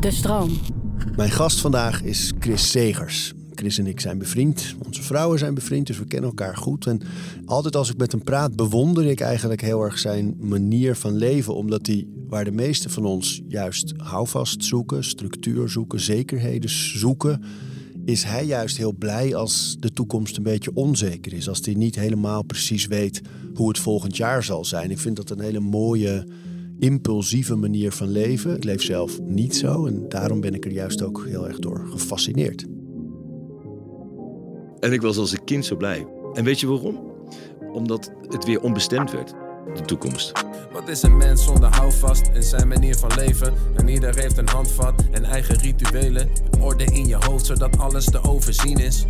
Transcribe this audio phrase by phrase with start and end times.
[0.00, 0.50] De stroom.
[1.16, 3.32] Mijn gast vandaag is Chris Segers.
[3.54, 4.74] Chris en ik zijn bevriend.
[4.84, 6.86] Onze vrouwen zijn bevriend, dus we kennen elkaar goed.
[6.86, 7.00] En
[7.44, 11.54] altijd als ik met hem praat, bewonder ik eigenlijk heel erg zijn manier van leven.
[11.54, 17.42] Omdat hij, waar de meeste van ons juist houvast zoeken, structuur zoeken, zekerheden zoeken,
[18.04, 21.48] is hij juist heel blij als de toekomst een beetje onzeker is.
[21.48, 23.20] Als hij niet helemaal precies weet
[23.54, 24.90] hoe het volgend jaar zal zijn.
[24.90, 26.26] Ik vind dat een hele mooie,
[26.82, 28.56] impulsieve manier van leven.
[28.56, 31.86] Ik leef zelf niet zo en daarom ben ik er juist ook heel erg door
[31.90, 32.64] gefascineerd.
[34.80, 36.06] En ik was als een kind zo blij.
[36.32, 37.00] En weet je waarom?
[37.72, 39.34] Omdat het weer onbestemd werd,
[39.74, 40.32] de toekomst.
[40.72, 43.52] Wat is een mens zonder houvast in zijn manier van leven?
[43.76, 46.28] En ieder heeft een handvat en eigen rituelen.
[46.60, 49.06] Orde in je hoofd zodat alles te overzien is.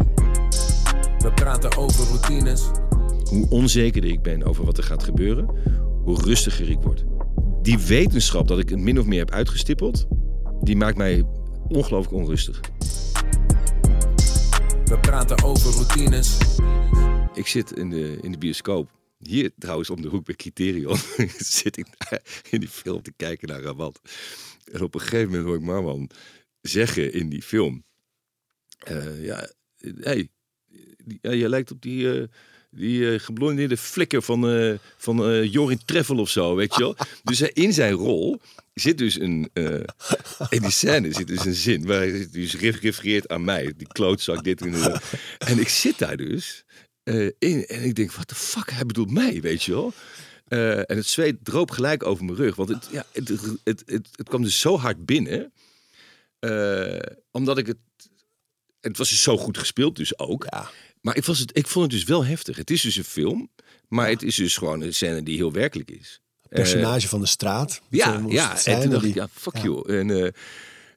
[1.18, 2.70] We praten over routines.
[3.28, 5.48] Hoe onzekerder ik ben over wat er gaat gebeuren,
[6.04, 7.04] hoe rustiger ik word.
[7.62, 10.06] Die wetenschap dat ik het min of meer heb uitgestippeld,
[10.60, 11.24] die maakt mij
[11.68, 12.60] ongelooflijk onrustig.
[14.84, 16.38] We praten over routines.
[17.34, 18.90] Ik zit in de, in de bioscoop.
[19.18, 20.96] Hier trouwens om de hoek bij Criterion
[21.58, 21.86] zit ik
[22.50, 24.00] in die film te kijken naar Rabat.
[24.72, 26.10] En op een gegeven moment hoor ik Marwan
[26.60, 27.84] zeggen in die film...
[28.78, 29.50] eh, ja,
[30.00, 30.28] hey,
[31.20, 32.28] ja, jij lijkt op die, eh
[32.74, 36.96] die eh, geblondeerde flikker van, eh van Jorin Treffel of zo, weet je wel.
[37.22, 38.40] Dus in zijn rol
[38.74, 39.50] zit dus een...
[40.48, 43.72] in die scène zit dus een zin waar hij dus ref- refereert aan mij.
[43.76, 45.02] Die klootzak, dit en dat.
[45.38, 46.64] En ik zit daar dus
[47.38, 49.92] in en ik denk, wat de fuck, hij bedoelt mij, weet je wel.
[50.86, 52.56] En het zweet droop gelijk over mijn rug.
[52.56, 55.52] Want het, ja, het, het, het, het, kwam dus zo hard binnen.
[57.30, 57.76] omdat ik het...
[58.80, 60.46] Het was dus zo goed gespeeld dus ook.
[60.50, 60.70] Ja.
[61.02, 62.56] Maar ik, was het, ik vond het dus wel heftig.
[62.56, 63.50] Het is dus een film,
[63.88, 66.20] maar het is dus gewoon een scène die heel werkelijk is.
[66.48, 67.80] Personage van de straat.
[67.88, 68.52] Ja, ja.
[68.52, 69.62] het En toen dacht ik, ja, fuck ja.
[69.62, 69.98] you.
[69.98, 70.26] En, eh,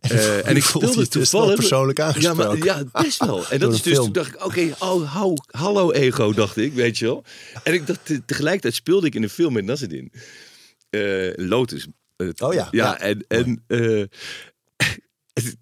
[0.11, 1.55] eh, en ik voelt speelde je dus toevallig...
[1.55, 2.59] persoonlijk ja, aangesproken.
[2.59, 3.47] maar, ja, best wel.
[3.47, 4.03] En dat is dus, film.
[4.03, 7.23] toen dacht ik, oké, oh, hou, hallo ego, dacht ik, weet je wel.
[7.63, 10.11] En ik dacht, te- tegelijkertijd speelde ik in een film met Nasreddin.
[10.89, 11.87] Eh Lotus.
[12.15, 12.99] Eh, Oh ja, Ja, ja.
[12.99, 13.25] en...
[13.27, 13.99] en eh,
[15.33, 15.57] en,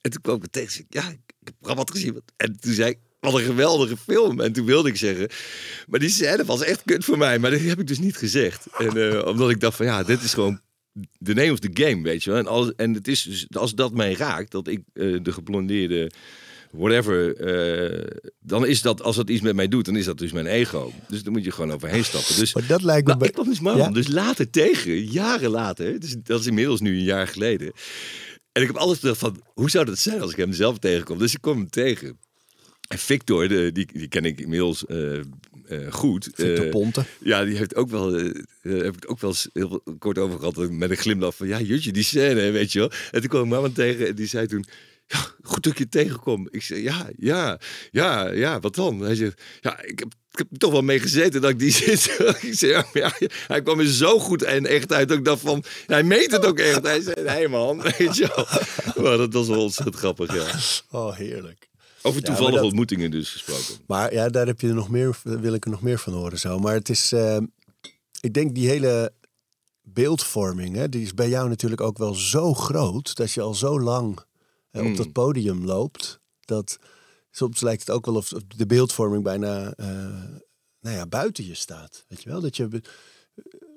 [0.00, 2.22] en toen kwam ik ik, ja, ik heb Rabat gezien.
[2.36, 4.40] En toen zei ik, wat een geweldige film.
[4.40, 5.28] En toen wilde ik zeggen,
[5.86, 7.38] maar die scène was echt kut voor mij.
[7.38, 8.66] Maar dat heb ik dus niet gezegd.
[8.78, 10.60] En eh, omdat ik dacht van, ja, dit is gewoon
[11.18, 12.38] de name of the game, weet je wel.
[12.38, 16.10] En, als, en het is dus, als dat mij raakt, dat ik eh, de geblondeerde
[16.70, 18.06] whatever, eh,
[18.40, 20.92] dan is dat, als dat iets met mij doet, dan is dat dus mijn ego.
[21.08, 22.36] Dus dan moet je gewoon overheen stappen.
[22.36, 23.06] Dus Maar dat lijkt me...
[23.06, 23.90] nou, bij- ik kwam dus Ja?
[23.90, 26.00] dus later tegen, jaren later.
[26.00, 27.72] Dus dat is inmiddels nu een jaar geleden.
[28.52, 31.18] En ik heb alles gedacht van, hoe zou dat zijn als ik hem zelf tegenkom?
[31.18, 32.18] Dus ik kom hem tegen.
[32.88, 35.22] En Victor, de, die, die ken ik inmiddels eh, eh,
[35.90, 36.28] goed.
[36.34, 37.04] Victor Eh, Ponte.
[37.20, 38.12] Ja, die heeft ook wel,
[38.62, 40.70] heb ik ook wel eens heel kort over gehad.
[40.70, 42.90] Met een glimlach van, ja, jutje, die scène, weet je wel.
[43.10, 44.64] En toen kwam ik Marwan tegen en die zei toen...
[45.06, 46.48] Ja, goed dat ik je tegenkom.
[46.50, 47.60] Ik zei, ja, ja,
[47.90, 49.00] ja, ja, wat dan?
[49.00, 51.70] Hij zegt, ja, ik heb, ik heb er toch wel mee gezeten dat ik die
[51.82, 52.18] zit.
[52.40, 53.12] ik zei, ja,
[53.46, 55.08] hij kwam er zo goed en echt uit.
[55.08, 56.82] Dat ik dacht van, hij meent het ook echt.
[56.82, 59.04] Hij zei, nee man, weet je wel.
[59.04, 60.46] Maar dat was wel ontzettend grappig, ja.
[60.98, 61.68] Oh, heerlijk.
[62.02, 63.84] Over toevallige dat- ontmoetingen dus gesproken.
[63.86, 66.38] Maar ja, daar heb je er nog meer, wil ik er nog meer van horen
[66.38, 66.58] zo.
[66.58, 67.38] Maar het is, eh,
[68.20, 69.12] ik denk die hele
[69.82, 73.80] beeldvorming, hè, die is bij jou natuurlijk ook wel zo groot dat je al zo
[73.80, 74.18] lang
[74.70, 74.96] eh, op Hmm.
[74.96, 76.20] dat podium loopt.
[76.40, 76.78] Dat
[77.30, 79.86] soms lijkt het ook wel of de beeldvorming bijna eh,
[80.80, 82.04] nou ja, buiten je staat.
[82.08, 82.40] Weet je wel?
[82.40, 82.82] Dat je,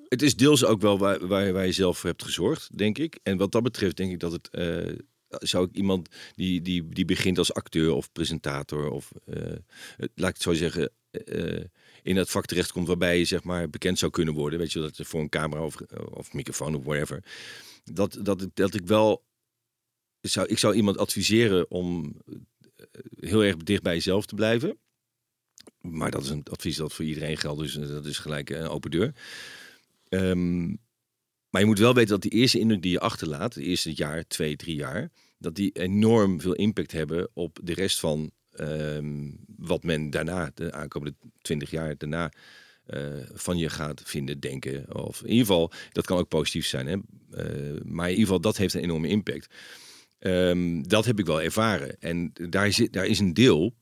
[0.08, 3.20] Het is deels ook wel waar, waar, waar je zelf voor hebt gezorgd, denk ik.
[3.24, 4.50] En wat dat betreft denk ik dat het...
[4.50, 4.96] eh,
[5.40, 8.90] zou ik iemand die, die, die begint als acteur of presentator...
[8.90, 9.36] of eh,
[9.98, 10.92] het- laat ik het zo zeggen...
[11.12, 11.64] eh,
[12.04, 14.60] in het vak terechtkomt waarbij je zeg maar bekend zou kunnen worden.
[14.60, 15.76] Weet je, dat voor een camera of,
[16.12, 17.24] of microfoon of whatever.
[17.84, 19.24] Dat, dat, dat ik wel...
[20.22, 22.86] Zou, ik zou iemand adviseren om eh,
[23.20, 24.78] heel erg dicht bij jezelf te blijven.
[25.82, 27.60] Maar dat is een advies dat voor iedereen geldt.
[27.62, 29.14] Dus eh, dat is gelijk een open deur.
[30.10, 30.68] Ehm,
[31.50, 34.28] maar je moet wel weten dat die eerste indruk die je achterlaat, de eerste jaar,
[34.28, 35.12] twee, drie jaar,
[35.42, 40.72] dat die enorm veel impact hebben op de rest van ehm, wat men daarna, de
[40.72, 42.32] aankomende twintig jaar daarna,
[42.86, 43.04] eh,
[43.34, 44.96] van je gaat vinden, denken.
[44.96, 46.88] Of in ieder geval, dat kan ook positief zijn.
[46.88, 46.94] Hè?
[47.32, 49.54] Eh, maar in ieder geval, dat heeft een enorme impact.
[50.20, 52.00] Ehm, dat heb ik wel ervaren.
[52.00, 53.76] En daar, zit, daar is een deel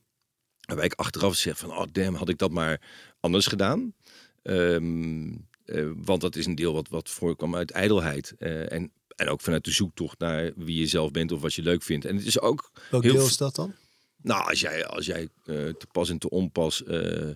[0.60, 2.80] waarbij ik achteraf zeg van, oh damn, had ik dat maar
[3.20, 3.94] anders gedaan.
[4.42, 5.32] Ehm,
[5.64, 8.34] eh, want dat is een deel wat, wat voorkwam uit ijdelheid.
[8.38, 11.82] en, en ook vanuit de zoektocht naar wie je zelf bent of wat je leuk
[11.82, 12.04] vindt.
[12.04, 13.74] En het is ook welk heel deel is dat dan?
[14.22, 17.30] nou, als jij, als jij eh, te pas en te onpas eh,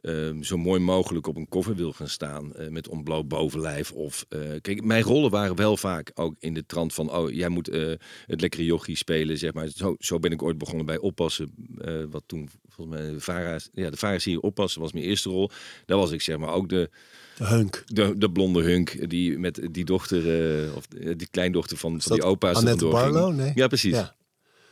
[0.00, 3.92] ehm, zo mooi mogelijk op een cover wil gaan staan eh, met ontbloot bovenlijf.
[3.92, 4.26] Of,
[4.60, 7.66] kijk, mijn rollen waren wel vaak ook in de trant van, oh, jij moet
[8.26, 9.68] het lekkere jochie spelen, zeg maar.
[9.68, 11.54] Zo, zo ben ik ooit begonnen bij Oppassen,
[12.10, 15.50] wat toen volgens mij de Vara's, ja, de Vara's hier Oppassen was mijn eerste rol.
[15.86, 16.90] Daar was ik zeg maar ook de,
[17.36, 17.82] De hunk.
[17.86, 22.16] de, de blonde hunk die met die dochter, eh, of eh, die kleindochter van, van
[22.16, 22.56] die opa's.
[22.56, 22.86] Annette.
[22.86, 23.34] Barlow?
[23.34, 23.52] Nee.
[23.54, 23.94] Ja, precies.
[23.94, 24.14] Ja.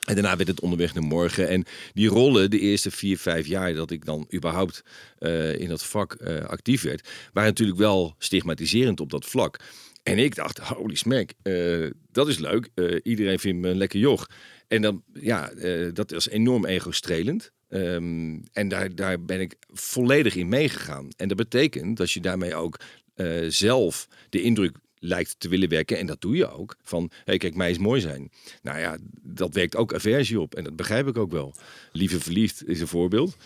[0.03, 1.49] En daarna werd het onderweg naar morgen.
[1.49, 4.83] En die rollen, de eerste vier, vijf jaar dat ik dan überhaupt
[5.19, 6.17] eh, in dat vak
[6.47, 9.61] actief werd, waren natuurlijk wel stigmatiserend op dat vlak.
[10.03, 11.31] En ik dacht, holy smack,
[12.13, 12.69] dat is leuk.
[13.03, 14.27] Iedereen vindt me een lekker joch.
[14.69, 15.51] En dan, ja,
[15.93, 17.53] dat is enorm ego-strelend.
[17.73, 21.09] Ehm, en daar, daar ben ik volledig in meegegaan.
[21.17, 22.81] En dat betekent dat je daarmee ook
[23.15, 25.99] eh, zelf de indruk lijkt te willen wekken.
[25.99, 26.77] En dat doe je ook.
[26.83, 28.31] Van, hey, kijk, mij is mooi zijn.
[28.63, 30.55] Nou ja, dat werkt ook aversie op.
[30.55, 31.55] En dat begrijp ik ook wel.
[31.93, 33.37] Lieve Verliefd is een voorbeeld.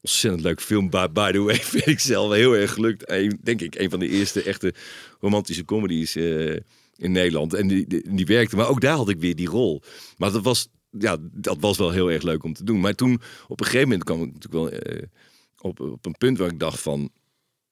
[0.00, 0.90] Ontzettend leuk film.
[0.90, 3.08] By, by the way, vind ik zelf heel erg gelukt.
[3.42, 4.74] Denk ik, een van de eerste echte
[5.20, 6.56] romantische comedies eh,
[6.96, 7.54] in Nederland.
[7.54, 8.56] En die, die werkte.
[8.56, 9.82] Maar ook daar had ik weer die rol.
[10.16, 12.80] Maar dat was, ja, dat was wel heel erg leuk om te doen.
[12.80, 15.02] Maar toen, op een gegeven moment kwam ik natuurlijk wel eh,
[15.58, 17.10] op, op een punt waar ik dacht van...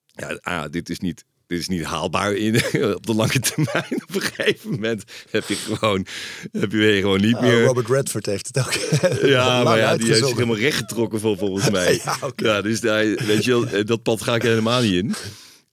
[0.06, 2.55] Ja, ah, dit is niet dit is niet haalbaar in,
[2.96, 4.02] op de lange termijn.
[4.08, 6.06] Op een gegeven moment heb je gewoon,
[6.52, 7.64] heb je weer gewoon niet Oh, meer.
[7.64, 8.73] Robert Redford heeft het ook.
[9.28, 12.00] Ja, maar ja, die heeft zich helemaal rechtgetrokken vol, volgens mij.
[12.37, 15.14] Ja, dus daar, weet je wel, eh, dat pad ga ik helemaal niet in.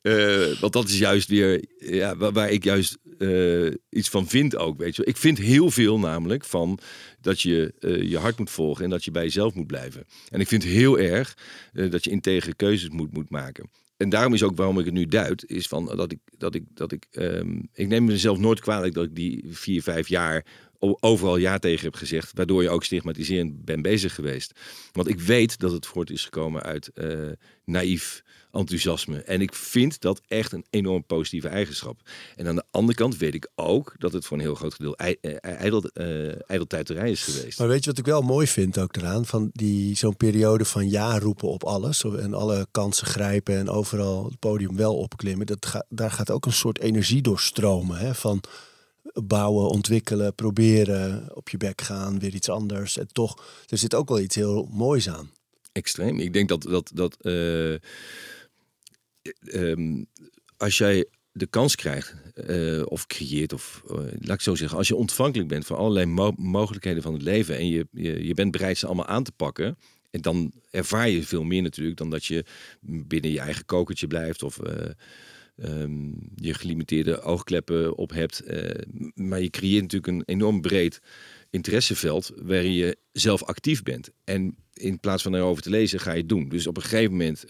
[0.02, 4.56] Eh, want dat is juist weer ja, waar, waar ik juist eh, iets van vind
[4.56, 4.78] ook.
[4.78, 5.06] Weet je.
[5.06, 6.80] Ik vind heel veel namelijk van
[7.22, 10.06] dat je eh, je hart moet volgen en dat je bij jezelf moet blijven.
[10.30, 11.38] En ik vind heel erg
[11.74, 13.70] eh, dat je integere keuzes moet, moet maken.
[13.98, 16.64] En daarom is ook waarom ik het nu duid, is van dat ik dat ik
[16.74, 20.46] dat ik ehm, ik neem mezelf nooit kwalijk dat ik die vier vijf jaar
[20.80, 24.60] overal ja tegen heb gezegd, waardoor je ook stigmatiserend bent bezig geweest.
[24.92, 26.92] Want ik weet dat het voort is gekomen uit
[27.66, 29.18] naïef enthousiasme.
[29.18, 32.00] En ik vind dat echt een enorm positieve eigenschap.
[32.36, 35.18] En aan de andere kant weet ik ook dat het voor een heel groot gedeelte
[35.22, 35.84] eh, ijdel,
[36.48, 37.60] ijdeltuiterij is geweest.
[37.60, 39.26] Maar weet je wat ik wel mooi vind ook eraan?
[39.26, 42.04] Van die, zo'n periode van ja roepen op alles.
[42.04, 45.46] En alle kansen grijpen en overal het podium wel opklimmen.
[45.46, 47.98] Dat ga, daar gaat ook een soort energie door stromen.
[47.98, 48.16] Hè?
[48.16, 48.44] Van
[49.14, 52.98] bouwen, ontwikkelen, proberen, op je bek gaan, weer iets anders.
[52.98, 55.32] En toch, er zit ook wel iets heel moois aan.
[55.72, 56.20] Extreem.
[56.20, 57.74] Ik denk dat, dat, dat eh,
[59.42, 60.04] ehm,
[60.58, 64.88] als jij de kans krijgt eh, of creëert, of eh, laat ik zo zeggen, als
[64.88, 67.88] je ontvankelijk bent voor allerlei mo- mogelijkheden van het leven en je,
[68.26, 69.78] je, bent bereid ze allemaal aan te pakken,
[70.12, 72.46] en dan ervaar je veel meer natuurlijk dan dat je
[72.82, 74.90] binnen je eigen kokertje blijft of eh,
[75.58, 78.44] ehm, je gelimiteerde oogkleppen op hebt.
[79.14, 81.00] Maar je creëert natuurlijk een enorm breed
[81.50, 84.10] interesseveld waarin je zelf actief bent.
[84.24, 86.50] En in plaats van erover te lezen, ga je het doen.
[86.50, 87.46] Dus op een gegeven moment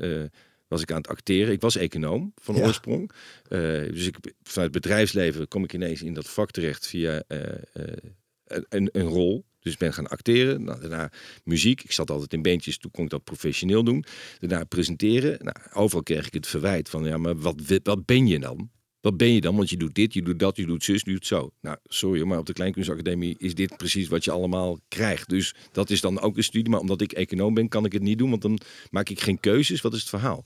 [0.73, 1.53] was ik aan het acteren.
[1.53, 2.65] Ik was econoom van Ja.
[2.65, 3.11] oorsprong.
[3.47, 7.39] Eh, dus ik, vanuit het bedrijfsleven kom ik ineens in dat vak terecht via eh,
[7.73, 7.97] eh,
[8.45, 9.45] een, een, rol.
[9.59, 10.63] Dus ik ben gaan acteren.
[10.63, 11.11] Nou, daarna
[11.43, 11.83] muziek.
[11.83, 12.77] Ik zat altijd in bandjes.
[12.77, 14.05] Toen kon ik dat professioneel doen.
[14.39, 15.37] Daarna presenteren.
[15.43, 17.03] Nou, overal kreeg ik het verwijt van...
[17.03, 18.71] ja, maar wat, wat ben je dan?
[19.03, 19.55] Wat ben je dan?
[19.55, 21.51] Want je doet dit, je doet dat, je doet zus, je doet zo.
[21.61, 25.29] Nou, sorry, maar op de Kleinkunstacademie is dit precies wat je allemaal krijgt.
[25.29, 26.69] Dus dat is dan ook een studie.
[26.69, 28.29] Maar omdat ik econoom ben, kan ik het niet doen.
[28.29, 28.59] Want dan
[28.89, 29.81] maak ik geen keuzes.
[29.81, 30.43] Wat is het verhaal?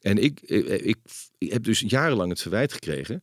[0.00, 0.96] En ik, eh, ik,
[1.38, 3.22] ik heb dus jarenlang het verwijt gekregen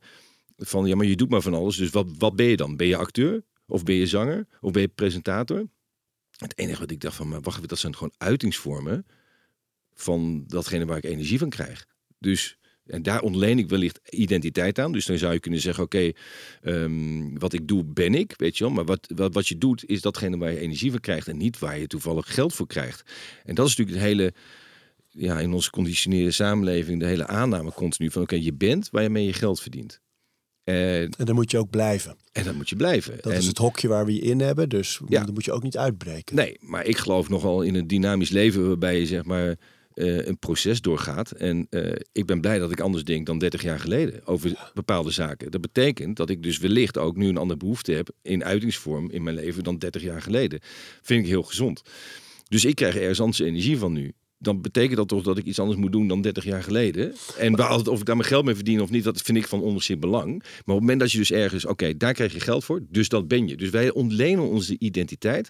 [0.58, 1.78] van ja, maar je doet maar van alles.
[1.78, 2.76] Dus wat, wat ben je dan?
[2.76, 3.44] Ben je acteur?
[3.68, 4.48] Of ben je zanger?
[4.62, 5.68] Of ben je presentator?
[6.38, 9.06] Het enige wat ik dacht van, maar wacht even, dat zijn gewoon uitingsvormen
[9.94, 11.86] van datgene waar ik energie van krijg.
[12.20, 12.58] Dus
[12.88, 14.92] en daar ontleen ik wellicht identiteit aan.
[14.92, 16.12] Dus dan zou je kunnen zeggen, oké,
[16.62, 18.74] ehm, wat ik doe ben ik, weet je wel.
[18.74, 21.60] Maar wat, wat, wat je doet is datgene waar je energie van krijgt en niet
[21.60, 23.04] waar je toevallig geld voor krijgt.
[23.44, 24.34] En dat is natuurlijk het hele,
[25.10, 29.10] ja, in onze conditioneerde samenleving, de hele aanname continu van, oké, je bent waar je
[29.10, 30.04] mee je geld verdient.
[30.64, 32.18] En, En dan moet je ook blijven.
[32.32, 33.16] en dan moet je blijven.
[33.22, 34.70] Dat en, is het hokje waar we je in hebben.
[34.70, 35.24] Dus Ja.
[35.24, 36.36] dan moet je ook niet uitbreken.
[36.36, 39.56] Nee, maar ik geloof nogal in een dynamisch leven waarbij je zeg maar
[39.96, 41.32] eh, een proces doorgaat.
[41.32, 45.12] En eh, ik ben blij dat ik anders denk dan 30 jaar geleden over bepaalde
[45.12, 45.52] zaken.
[45.52, 49.24] Dat betekent dat ik dus wellicht ook nu een andere behoefte heb in uitingsvorm in
[49.24, 50.60] mijn leven dan 30 jaar geleden.
[51.02, 51.82] Vind ik heel gezond.
[52.48, 54.14] Dus ik krijg ergens anders energie van nu.
[54.38, 57.14] Dan betekent dat toch dat ik iets anders moet doen dan 30 jaar geleden.
[57.38, 59.62] En waar, of ik daar mijn geld mee verdien of niet, dat vind ik van
[59.62, 60.32] onderzin belang.
[60.40, 63.10] Maar op het moment dat je dus ergens, oké, daar krijg je geld voor, dus
[63.10, 63.58] dat ben je.
[63.58, 65.50] Dus wij ontlenen onze identiteit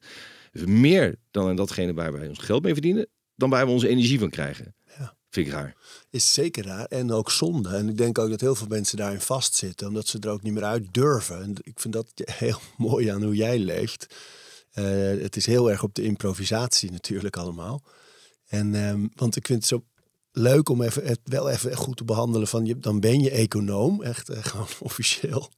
[0.66, 4.20] meer dan aan datgene waar wij ons geld mee verdienen, dan waar we onze energie
[4.20, 4.76] van krijgen.
[4.98, 5.18] Ja.
[5.30, 5.76] Vind ik raar.
[6.10, 7.70] Is zeker raar en ook zonde.
[7.70, 10.54] En ik denk ook dat heel veel mensen daarin vastzitten, omdat ze er ook niet
[10.54, 11.42] meer uit durven.
[11.42, 14.16] En ik vind dat heel mooi aan hoe jij leeft.
[14.72, 14.86] Eh,
[15.22, 17.84] het is heel erg op de improvisatie natuurlijk allemaal.
[18.48, 19.84] En, ehm, want ik vind het zo
[20.32, 24.04] leuk om even, het wel even goed te behandelen van je, dan ben je econoom,
[24.04, 25.50] echt eh, gewoon officieel.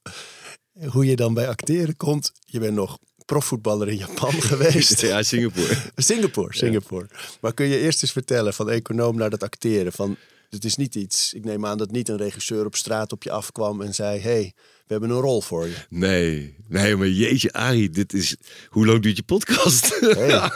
[0.87, 2.31] Hoe je dan bij acteren komt.
[2.45, 2.97] Je bent nog
[3.31, 5.01] profvoetballer in Japan geweest.
[5.01, 5.75] Ja, Singapore.
[5.95, 7.07] Singapore, Singapore.
[7.41, 9.91] Maar kun je eerst eens vertellen van econoom naar dat acteren?
[9.91, 10.15] Van,
[10.49, 13.31] het is niet iets, ik neem aan dat niet een regisseur op straat op je
[13.31, 15.75] afkwam en zei: hey, we hebben een rol voor je.
[15.89, 18.35] Nee, nee, maar jeetje, Arie, dit is.
[18.69, 19.99] Hoe lang duurt je podcast?
[19.99, 20.49] Hey.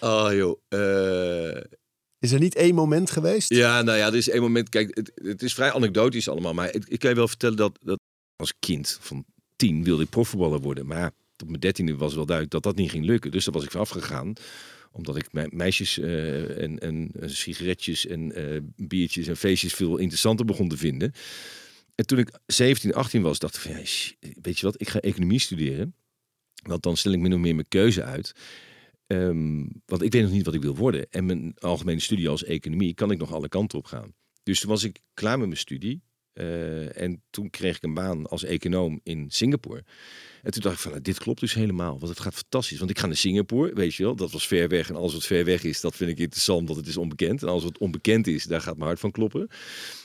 [0.00, 0.58] oh joh.
[0.68, 1.62] eh,
[2.18, 3.48] Is er niet één moment geweest?
[3.48, 4.68] Ja, nou ja, er is één moment.
[4.68, 6.54] Kijk, het, het is vrij anekdotisch allemaal.
[6.54, 7.98] Maar ik, ik kan je wel vertellen dat, dat
[8.36, 9.24] als kind van
[9.56, 10.86] tien wilde ik profvoetballer worden.
[10.86, 11.10] Maar
[11.42, 13.30] op mijn dertiende was wel duidelijk dat dat niet ging lukken.
[13.30, 14.32] Dus daar was ik van afgegaan.
[14.92, 20.46] Omdat ik me- meisjes eh, en, en sigaretjes en eh, biertjes en feestjes veel interessanter
[20.46, 21.12] begon te vinden.
[21.94, 23.78] En toen ik 17, 18 was, dacht ik van, ja,
[24.42, 25.94] weet je wat, ik ga economie studeren.
[26.62, 28.32] Want dan stel ik min of meer mijn keuze uit.
[29.06, 31.06] Ehm, want ik weet nog niet wat ik wil worden.
[31.10, 34.14] En mijn algemene studie als economie kan ik nog alle kanten op gaan.
[34.42, 36.02] Dus toen was ik klaar met mijn studie.
[36.32, 39.84] Eh, en toen kreeg ik een baan als econoom in Singapore.
[40.42, 41.98] En toen dacht ik van, nou, dit klopt dus helemaal.
[41.98, 42.78] Want het gaat fantastisch.
[42.78, 44.16] Want ik ga naar Singapore, weet je wel.
[44.16, 44.88] Dat was ver weg.
[44.88, 46.66] En alles wat ver weg is, dat vind ik interessant.
[46.66, 47.42] Want het is onbekend.
[47.42, 49.48] En alles wat onbekend is, daar gaat mijn hart van kloppen.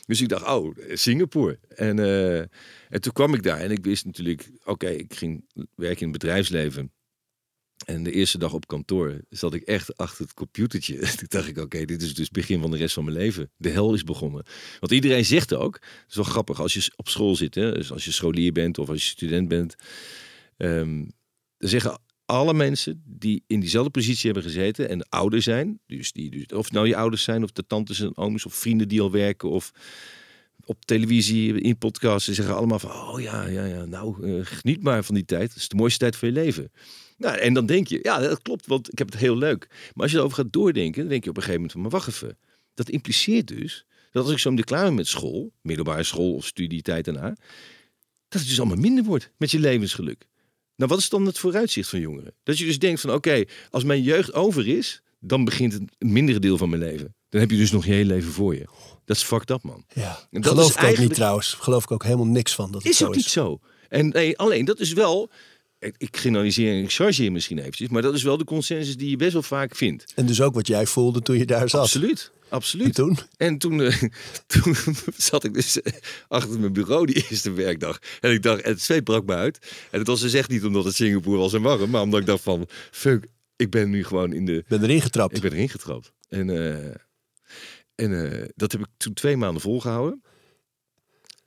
[0.05, 1.59] Dus ik dacht, oh, Singapore.
[1.67, 2.39] En, eh,
[2.89, 3.59] en toen kwam ik daar.
[3.59, 6.91] En ik wist natuurlijk, oké, ik ging werken in het bedrijfsleven.
[7.85, 10.99] En de eerste dag op kantoor zat ik echt achter het computertje.
[11.17, 13.51] Toen dacht ik, oké, dit is dus het begin van de rest van mijn leven.
[13.57, 14.45] De hel is begonnen.
[14.79, 17.91] Want iedereen zegt ook, het is wel grappig, als je op school zit, hè, dus
[17.91, 19.75] als je scholier bent of als je student bent,
[20.57, 21.03] ehm,
[21.57, 26.29] dan zeggen alle mensen die in diezelfde positie hebben gezeten en ouder zijn, dus die,
[26.29, 29.11] dus, of nou je ouders zijn of de tantes en ooms of vrienden die al
[29.11, 29.71] werken of
[30.65, 34.83] op televisie, in podcasts, ze zeggen allemaal van, oh ja, ja, ja, nou, eh, geniet
[34.83, 35.49] maar van die tijd.
[35.49, 36.71] Het is de mooiste tijd van je leven.
[37.17, 39.67] Nou, en dan denk je, ja, dat klopt, want ik heb het heel leuk.
[39.69, 41.91] Maar als je erover gaat doordenken, dan denk je op een gegeven moment van, maar
[41.91, 42.37] wacht even.
[42.73, 46.45] Dat impliceert dus dat als ik zo meteen klaar ben met school, middelbare school of
[46.45, 47.35] studietijd daarna,
[48.29, 50.25] dat het dus allemaal minder wordt met je levensgeluk.
[50.75, 52.33] Nou, wat is dan het vooruitzicht van jongeren?
[52.43, 56.39] Dat je dus denkt van, oké, als mijn jeugd over is, dan begint het mindere
[56.39, 57.15] deel van mijn leven.
[57.29, 58.65] Dan heb je dus nog je hele leven voor je.
[59.05, 59.85] Dat is fucked up, man.
[59.93, 61.53] Ja, En dat geloof is ik ook niet trouwens.
[61.53, 63.31] Geloof ik ook helemaal niks van dat het Is zo ook niet is.
[63.31, 63.59] zo.
[63.89, 65.29] En nee, alleen dat is wel.
[65.97, 69.15] Ik generaliseer en ik chargeer misschien eventjes, maar dat is wel de consensus die je
[69.15, 70.13] best wel vaak vindt.
[70.15, 71.81] En dus ook wat jij voelde toen je daar zat.
[71.81, 72.93] Absoluut, En absoluut.
[72.93, 73.17] toen?
[73.37, 74.01] En toen, eh,
[74.53, 74.75] toen
[75.17, 75.93] zat ik dus eh,
[76.27, 77.99] achter mijn bureau die eerste werkdag.
[78.19, 79.59] En ik dacht, en het zweet brak me uit.
[79.91, 82.25] En het was dus echt niet omdat het Singapore was en warm, maar omdat ik
[82.25, 83.25] dacht van, fuck,
[83.55, 85.35] ik ben nu gewoon in de, ben erin getrapt.
[85.35, 86.11] ik ben erin getrapt.
[86.29, 86.95] En, eh,
[87.95, 90.21] en dat heb ik toen twee maanden volgehouden.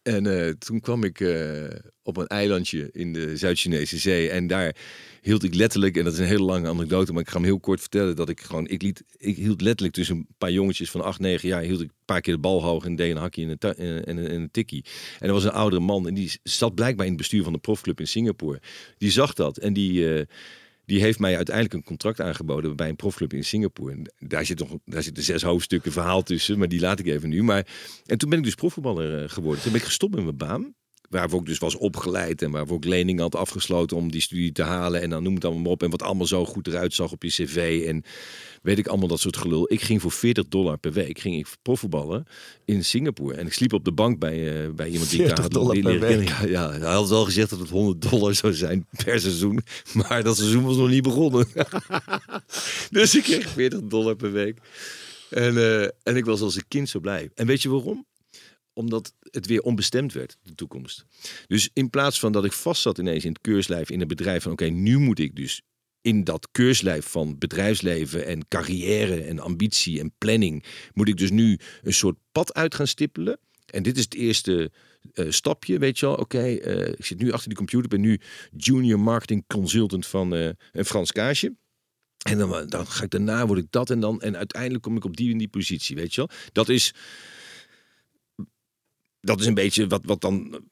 [0.09, 1.65] En eh, toen kwam ik eh,
[2.03, 4.31] op een eilandje in de Zuid-Chinese zee.
[4.31, 4.77] En daar
[5.23, 7.61] hield ik letterlijk, en dat is een hele lange anekdote, maar ik ga hem heel
[7.61, 8.17] kort vertellen.
[8.17, 11.49] Dat ik gewoon, ik, liet, ik hield letterlijk tussen een paar jongetjes van 8, 9
[11.49, 14.05] jaar, hield ik een paar keer de bal hoog en deed een hakje een, en,
[14.07, 14.85] en, en een tikkie.
[15.19, 17.59] En er was een oudere man en die zat blijkbaar in het bestuur van de
[17.59, 18.61] profclub in Singapore.
[18.99, 20.15] Die zag dat en die.
[20.15, 20.27] eh,
[20.89, 23.93] die heeft mij uiteindelijk een contract aangeboden bij een profclub in Singapore.
[23.93, 27.29] En daar, zit nog, daar zitten zes hoofdstukken verhaal tussen, maar die laat ik even
[27.29, 27.43] nu.
[27.43, 27.67] Maar,
[28.07, 29.63] en toen ben ik dus profvoetballer eh, geworden.
[29.63, 30.75] Toen ben ik gestopt met mijn baan.
[31.09, 34.63] Waarvoor ik dus was opgeleid en waarvoor ik leningen had afgesloten om die studie te
[34.63, 35.01] halen.
[35.03, 35.83] En dan noem het allemaal maar op.
[35.83, 37.85] En wat allemaal zo goed eruit zag op je cv.
[37.87, 38.05] En
[38.63, 39.73] weet ik allemaal dat soort gelul.
[39.73, 42.27] Ik ging voor 40 dollar per week ging ik profvoetballen
[42.65, 43.35] in Singapore.
[43.35, 45.53] En ik sliep op de bank bij, eh, bij iemand die ik 40 daar had
[45.53, 46.29] dollar per week.
[46.29, 49.61] Ja, ja, hij had wel gezegd dat het 100 dollar zou zijn per seizoen.
[49.93, 51.47] Maar dat seizoen was nog niet begonnen.
[52.91, 54.59] dus ik kreeg 40 dollar per week.
[55.31, 57.31] En, eh, en ik was als een kind zo blij.
[57.35, 58.07] En weet je waarom?
[58.79, 61.05] Omdat het weer onbestemd werd, de toekomst.
[61.47, 64.43] Dus in plaats van dat ik vast zat ineens in het keurslijf in een bedrijf
[64.43, 65.63] van oké, nu moet ik dus
[66.01, 71.59] in dat keurslijf van bedrijfsleven en carrière en ambitie en planning, moet ik dus nu
[71.83, 73.39] een soort pad uit gaan stippelen.
[73.67, 74.71] En dit is het eerste
[75.13, 76.15] eh, stapje, weet je wel.
[76.15, 78.21] Oké, eh, ik zit nu achter die computer, ben nu
[78.57, 81.55] junior marketing consultant van eh, een Frans Kaasje.
[82.19, 84.21] En dan, dan ga ik daarna, word ik dat en dan.
[84.21, 86.31] En uiteindelijk kom ik op die en die positie, weet je wel.
[86.53, 86.95] Dat is,
[89.21, 90.63] dat is een beetje wat, wat dan...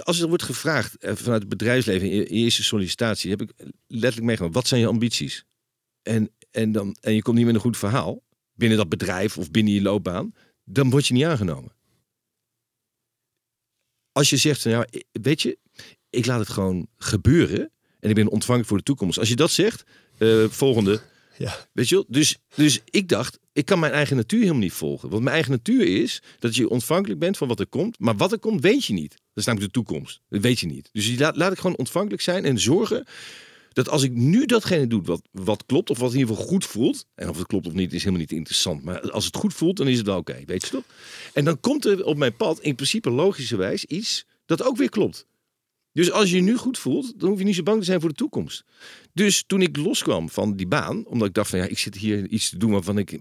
[0.00, 3.30] Als er wordt gevraagd eh, vanuit het bedrijfsleven in je eerste sollicitatie...
[3.30, 3.52] heb ik
[3.86, 5.44] letterlijk meegenomen, wat zijn je ambities?
[6.02, 9.50] En, en, dan, en je komt niet met een goed verhaal binnen dat bedrijf of
[9.50, 10.34] binnen je loopbaan...
[10.64, 11.72] dan word je niet aangenomen.
[14.12, 15.58] Als je zegt, ja, weet je,
[16.10, 17.72] ik laat het gewoon gebeuren...
[18.00, 19.18] en ik ben ontvankelijk voor de toekomst.
[19.18, 19.84] Als je dat zegt,
[20.18, 21.02] eh, volgende...
[21.38, 21.68] Ja.
[21.72, 22.04] Weet je wel?
[22.08, 25.08] Dus, dus ik dacht, ik kan mijn eigen natuur helemaal niet volgen.
[25.08, 27.98] Want mijn eigen natuur is dat je ontvankelijk bent van wat er komt.
[27.98, 29.10] Maar wat er komt, weet je niet.
[29.10, 30.20] Dat is namelijk de toekomst.
[30.28, 30.88] Dat weet je niet.
[30.92, 33.06] Dus laat, laat ik gewoon ontvankelijk zijn en zorgen
[33.72, 36.64] Dat als ik nu datgene doe wat, wat klopt, of wat in ieder geval goed
[36.64, 37.06] voelt.
[37.14, 38.84] En of het klopt of niet, is helemaal niet interessant.
[38.84, 40.42] Maar als het goed voelt, dan is het wel oké.
[40.46, 40.84] weet je toch?
[41.32, 45.26] En dan komt er op mijn pad in principe logischerwijs iets dat ook weer klopt.
[45.92, 48.00] Dus als je je nu goed voelt, dan hoef je niet zo bang te zijn
[48.00, 48.64] voor de toekomst.
[49.12, 52.28] Dus toen ik loskwam van die baan, omdat ik dacht van ja, ik zit hier
[52.28, 53.20] iets te doen waarvan ik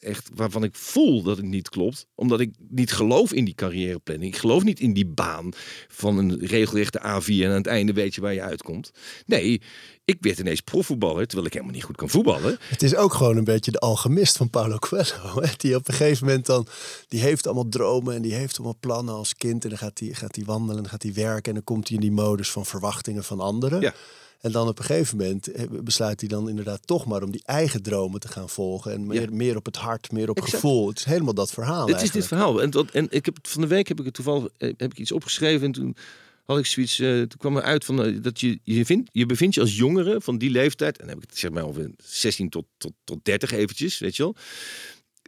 [0.00, 4.32] echt waarvan ik voel dat het niet klopt, omdat ik niet geloof in die carrièreplanning.
[4.32, 5.52] Ik geloof niet in die baan
[5.88, 8.90] van een regelrechte A4 en aan het einde weet je waar je uitkomt.
[9.26, 9.60] Nee,
[10.04, 12.58] ik werd ineens profvoetballer, terwijl ik helemaal niet goed kan voetballen.
[12.60, 15.40] Het is ook gewoon een beetje de alchemist van Paulo Coelho.
[15.42, 15.52] Hè?
[15.56, 16.66] Die op een gegeven moment dan,
[17.08, 19.62] die heeft allemaal dromen en die heeft allemaal plannen als kind.
[19.62, 21.96] En dan gaat hij gaat wandelen en dan gaat hij werken en dan komt hij
[21.96, 23.80] in die modus van verwachtingen van anderen.
[23.80, 23.94] Ja.
[24.40, 27.42] En dan op een gegeven moment eh, besluit hij dan inderdaad toch maar om die
[27.44, 28.92] eigen dromen te gaan volgen.
[28.92, 30.88] En meer, meer op het hart, meer op gevoel.
[30.88, 31.86] Het is helemaal dat verhaal.
[31.88, 32.62] Het is dit verhaal.
[32.62, 34.98] En, dat, en ik heb, van de week heb ik het toevallig eh, heb ik
[34.98, 35.66] iets opgeschreven.
[35.66, 35.96] En toen
[36.44, 36.98] had ik zoiets.
[36.98, 40.20] Uh, toen kwam er uit van dat je je, vindt, je bevindt je als jongere
[40.20, 40.98] van die leeftijd.
[40.98, 44.16] En dan heb ik het zeg maar over 16 tot, tot, tot 30 eventjes, weet
[44.16, 44.36] je wel.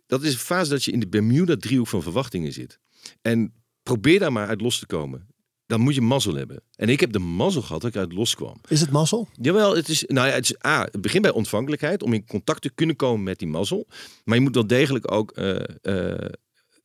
[0.06, 2.78] Dat is een fase dat je in de Bermuda driehoek van verwachtingen zit.
[3.22, 5.31] En probeer daar maar uit los te komen
[5.72, 6.62] dan moet je mazzel hebben.
[6.76, 8.60] En ik heb de mazzel gehad dat ik uit loskwam.
[8.68, 9.28] Is het mazzel?
[9.40, 12.62] Jawel, het is, nou ja, het is A, het begint bij ontvankelijkheid, om in contact
[12.62, 13.86] te kunnen komen met die mazzel.
[14.24, 16.14] Maar je moet wel degelijk ook uh, uh,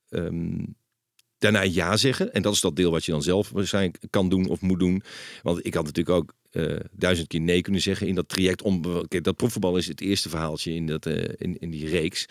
[0.09, 0.75] um,
[1.37, 2.33] daarna ja zeggen.
[2.33, 5.03] En dat is dat deel wat je dan zelf waarschijnlijk kan doen of moet doen.
[5.41, 8.61] Want ik had natuurlijk ook uh, duizend keer nee kunnen zeggen in dat traject.
[8.61, 12.25] Om, kijk, dat profvoetbal is het eerste verhaaltje in, dat, in, in die reeks.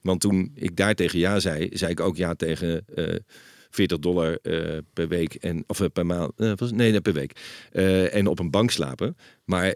[0.00, 2.84] Want toen ik daar tegen ja zei, zei ik ook ja tegen
[3.72, 6.32] 40 dollar uh, per week en of uh, per maand.
[6.36, 7.40] Uh, was, nee, per week.
[8.12, 9.16] en op een bank slapen.
[9.44, 9.74] Maar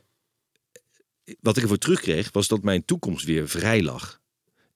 [1.40, 4.20] wat ik ervoor terugkreeg, was dat mijn toekomst weer vrij lag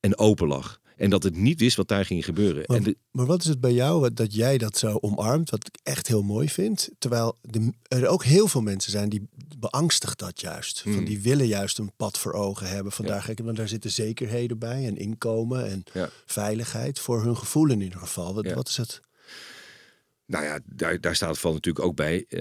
[0.00, 0.80] en open lag.
[0.96, 2.62] En dat het niet wist wat daar ging gebeuren.
[2.66, 2.96] Maar, en de...
[3.10, 6.22] maar wat is het bij jou dat jij dat zo omarmt, wat ik echt heel
[6.22, 6.88] mooi vind?
[6.98, 10.80] Terwijl de, er ook heel veel mensen zijn die beangstigt dat juist.
[10.80, 11.04] Van Hmm.
[11.04, 12.92] die willen juist een pad voor ogen hebben.
[12.92, 16.08] Vandaar gek, want daar zitten zekerheden bij en inkomen en Ja.
[16.26, 18.34] veiligheid voor hun gevoel in ieder geval.
[18.34, 18.54] Wat, Ja.
[18.54, 19.00] wat is het?
[20.30, 22.25] Nou ja, daar, daar staat van natuurlijk ook bij.
[22.28, 22.40] eh,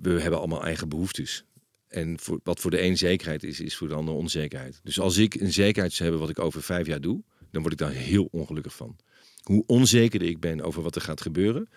[0.00, 1.44] we hebben allemaal eigen behoeftes.
[1.88, 4.80] En voor, wat voor de een zekerheid is, is voor de ander onzekerheid.
[4.82, 7.72] Dus als ik een zekerheid zou hebben wat ik over vijf jaar doe, dan word
[7.72, 8.96] ik daar heel ongelukkig van.
[9.42, 11.68] Hoe onzekerder ik ben over wat er gaat gebeuren,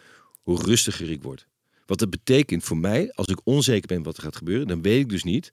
[0.42, 1.48] hoe rustiger ik word.
[1.86, 5.00] Wat dat betekent voor mij, als ik onzeker ben wat er gaat gebeuren, dan weet
[5.00, 5.52] ik dus niet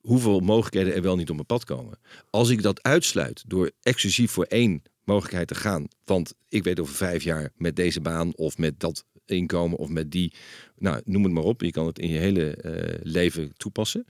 [0.00, 1.98] hoeveel mogelijkheden er wel niet op mijn pad komen.
[2.30, 6.94] Als ik dat uitsluit door exclusief voor één mogelijkheid te gaan, want ik weet over
[6.94, 10.32] vijf jaar met deze baan of met dat inkomen of met die,
[10.76, 14.04] nou noem het maar op, je kan het in je hele eh, leven toepassen.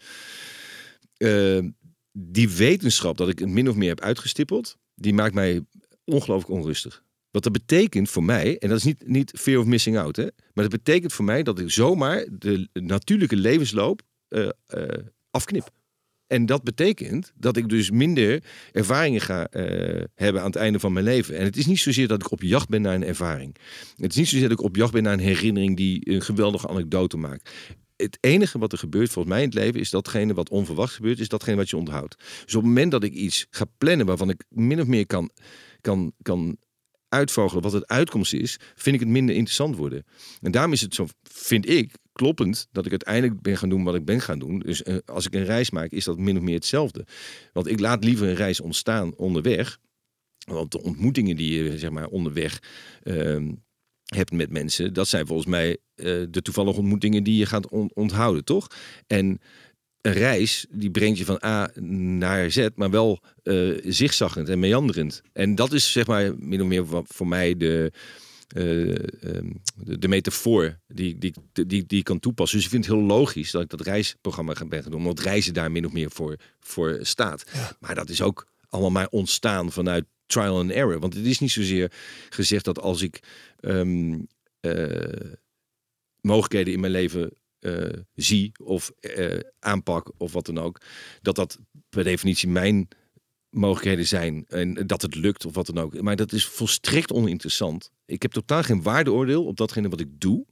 [1.16, 1.58] Eh,
[2.12, 5.64] die wetenschap dat ik het min of meer heb uitgestippeld, die maakt mij
[6.04, 7.02] ongelooflijk onrustig.
[7.30, 10.22] Wat dat betekent voor mij, en dat is niet, niet fear of missing out, hè,
[10.22, 15.70] maar dat betekent voor mij dat ik zomaar de natuurlijke levensloop eh, eh, afknip.
[16.28, 20.92] En dat betekent dat ik dus minder ervaringen ga eh, hebben aan het einde van
[20.92, 21.36] mijn leven.
[21.36, 23.56] En het is niet zozeer dat ik op jacht ben naar een ervaring.
[23.96, 26.68] Het is niet zozeer dat ik op jacht ben naar een herinnering die een geweldige
[26.68, 27.50] anekdote maakt.
[27.96, 31.20] Het enige wat er gebeurt volgens mij in het leven is datgene wat onverwacht gebeurt,
[31.20, 32.16] is datgene wat je onthoudt.
[32.16, 35.30] Dus op het moment dat ik iets ga plannen waarvan ik min of meer kan,
[35.80, 36.56] kan, kan
[37.08, 40.04] uitvogelen wat het uitkomst is, vind ik het minder interessant worden.
[40.40, 43.94] En daarom is het zo, vind ik, kloppend dat ik uiteindelijk ben gaan doen wat
[43.94, 44.58] ik ben gaan doen.
[44.58, 47.06] Dus eh, als ik een reis maak, is dat min of meer hetzelfde.
[47.52, 49.78] Want ik laat liever een reis ontstaan onderweg.
[50.46, 52.62] Want de ontmoetingen die je zeg maar onderweg
[53.02, 53.52] ehm,
[54.04, 57.90] hebt met mensen, dat zijn volgens mij eh, de toevallige ontmoetingen die je gaat on-
[57.94, 58.66] onthouden, toch?
[59.06, 59.40] En
[60.00, 65.22] een reis die brengt je van A naar Z, maar wel eh zigzaggend en meanderend.
[65.32, 67.92] En dat is zeg maar min of meer voor mij de,
[68.48, 68.88] eh,
[69.34, 72.56] ehm, de, de metafoor die, die, die, die ik kan toepassen.
[72.56, 75.54] Dus ik vind het heel logisch dat ik dat reisprogramma ben gaan doen, omdat reizen
[75.54, 77.44] daar min of meer voor, voor staat.
[77.80, 80.98] Maar dat is ook allemaal maar ontstaan vanuit trial and error.
[80.98, 81.92] Want het is niet zozeer
[82.28, 83.22] gezegd dat als ik
[83.60, 84.18] ehm,
[84.60, 85.30] eh,
[86.20, 88.92] mogelijkheden in mijn leven eh, zie of
[89.58, 90.80] aanpak of wat dan ook,
[91.22, 91.58] dat dat
[91.88, 92.88] per definitie mijn
[93.50, 96.00] mogelijkheden zijn en dat het lukt of wat dan ook.
[96.00, 97.90] Maar dat is volstrekt oninteressant.
[98.06, 100.46] Ik heb totaal geen waardeoordeel op datgene wat ik doe,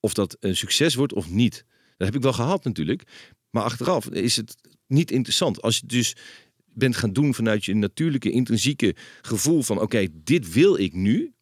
[0.00, 1.64] of dat een succes wordt of niet.
[1.96, 3.02] Dat heb ik wel gehad natuurlijk,
[3.50, 4.54] maar achteraf is het
[4.86, 5.62] niet interessant.
[5.62, 6.16] Als je dus
[6.64, 11.32] bent gaan doen vanuit je natuurlijke, intrinsieke gevoel van oké, dit wil ik nu.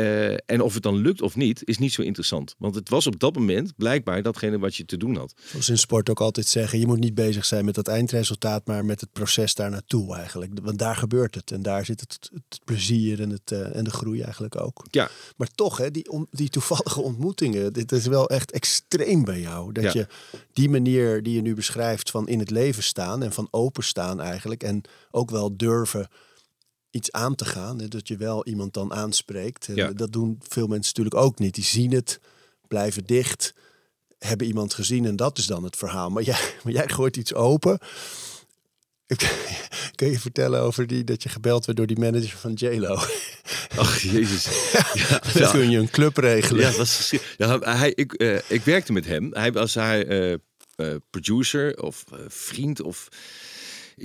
[0.00, 2.54] Eh, en of het dan lukt of niet, is niet zo interessant.
[2.58, 5.34] Want het was op dat moment blijkbaar datgene wat je te doen had.
[5.50, 8.84] Zoals in sport ook altijd zeggen, je moet niet bezig zijn met dat eindresultaat, maar
[8.84, 10.52] met het proces daar naartoe eigenlijk.
[10.62, 13.90] Want daar gebeurt het en daar zit het, het plezier en, het, eh, en de
[13.90, 14.84] groei eigenlijk ook.
[14.90, 15.10] Ja.
[15.36, 19.72] Maar toch, hè, die, om, die toevallige ontmoetingen, dit is wel echt extreem bij jou.
[19.72, 19.90] Dat Ja.
[19.94, 20.06] je
[20.52, 24.62] die manier die je nu beschrijft van in het leven staan en van openstaan eigenlijk.
[24.62, 26.08] En ook wel durven
[26.90, 27.78] iets aan te gaan.
[27.78, 29.68] Hè, dat je wel iemand dan aanspreekt.
[29.68, 29.92] En Ja.
[29.92, 31.54] Dat doen veel mensen natuurlijk ook niet.
[31.54, 32.20] Die zien het,
[32.68, 33.54] blijven dicht,
[34.18, 36.10] hebben iemand gezien en dat is dan het verhaal.
[36.10, 37.78] Maar jij, maar jij gooit iets open.
[39.94, 42.94] Kun je vertellen over die dat je gebeld werd door die manager van JLo?
[43.76, 44.72] Ach, jezus.
[44.94, 46.62] Ja, Dan kun je een club regelen.
[46.62, 49.30] Ja, dat was ja, hij, ik, eh, ik werkte met hem.
[49.32, 50.38] Hij was haar eh, eh,
[51.10, 53.08] producer of vriend of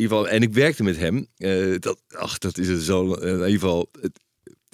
[0.02, 0.30] ieder geval.
[0.30, 1.28] En ik werkte met hem.
[1.36, 3.14] Eh, dat, ach, dat is het zo.
[3.14, 3.92] eh, in ieder geval.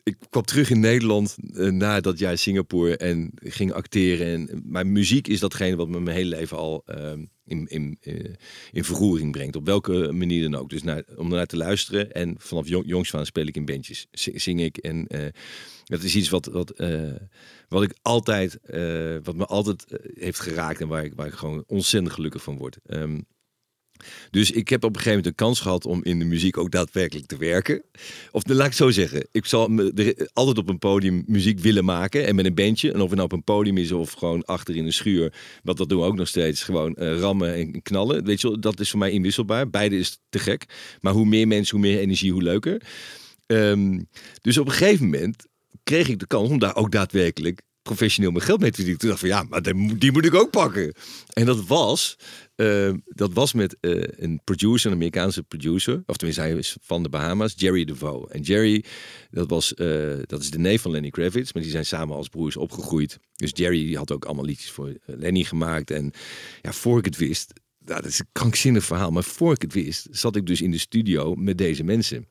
[0.03, 4.27] ik kwam terug in Nederland eh, na dat jaar Singapore en ging acteren.
[4.27, 7.97] En mijn muziek is datgene wat me mijn hele leven al ehm, in, in,
[8.71, 9.55] in verroering brengt.
[9.55, 10.69] Op welke manier dan ook.
[10.69, 12.11] Dus naar, om naar te luisteren.
[12.11, 14.07] En vanaf jong, jongs van speel ik in bandjes.
[14.11, 14.77] Zing, ik.
[14.77, 15.07] En
[15.83, 16.73] dat is iets wat, wat,
[17.67, 18.59] wat ik altijd,
[19.23, 20.81] wat me altijd heeft geraakt.
[20.81, 22.77] En waar ik, waar ik gewoon ontzettend gelukkig van word.
[22.85, 23.19] Ehm,
[24.31, 26.71] dus ik heb op een gegeven moment een kans gehad om in de muziek ook
[26.71, 27.81] daadwerkelijk te werken.
[28.31, 29.27] Of laat ik het zo zeggen.
[29.31, 29.69] Ik zal
[30.33, 32.27] altijd op een podium muziek willen maken.
[32.27, 32.91] En met een bandje.
[32.91, 35.33] En of het nou op een podium is of gewoon achter in een schuur.
[35.63, 36.63] Want dat doen we ook nog steeds.
[36.63, 38.23] Gewoon eh, rammen en knallen.
[38.23, 39.69] Weet je dat is voor mij inwisselbaar.
[39.69, 40.65] Beide is te gek.
[41.01, 42.81] Maar hoe meer mensen, hoe meer energie, hoe leuker.
[43.45, 43.99] Ehm,
[44.41, 45.45] dus op een gegeven moment
[45.83, 48.99] kreeg ik de kans om daar ook daadwerkelijk professioneel mijn geld mee te verdienen.
[49.01, 49.61] Toen dacht van ja, maar
[49.99, 50.93] die moet- ik ook pakken.
[51.33, 52.17] En dat was,
[52.55, 56.03] eh, dat was met eh, een producer, een Amerikaanse producer.
[56.05, 58.29] Of tenminste, hij is van de Bahama's, Jerry DeVoe.
[58.29, 58.83] En Jerry,
[59.31, 61.53] dat, was, eh, dat is de neef van Lenny Kravitz.
[61.53, 63.19] Maar die zijn samen als broers opgegroeid.
[63.35, 65.91] Dus Jerry had ook allemaal liedjes voor Lenny gemaakt.
[65.91, 66.11] En
[66.61, 67.53] ja, voor ik het wist,
[67.85, 69.11] nou, dat is een krankzinnig verhaal.
[69.11, 72.27] Maar voor ik het wist, zat ik dus in de studio met deze mensen.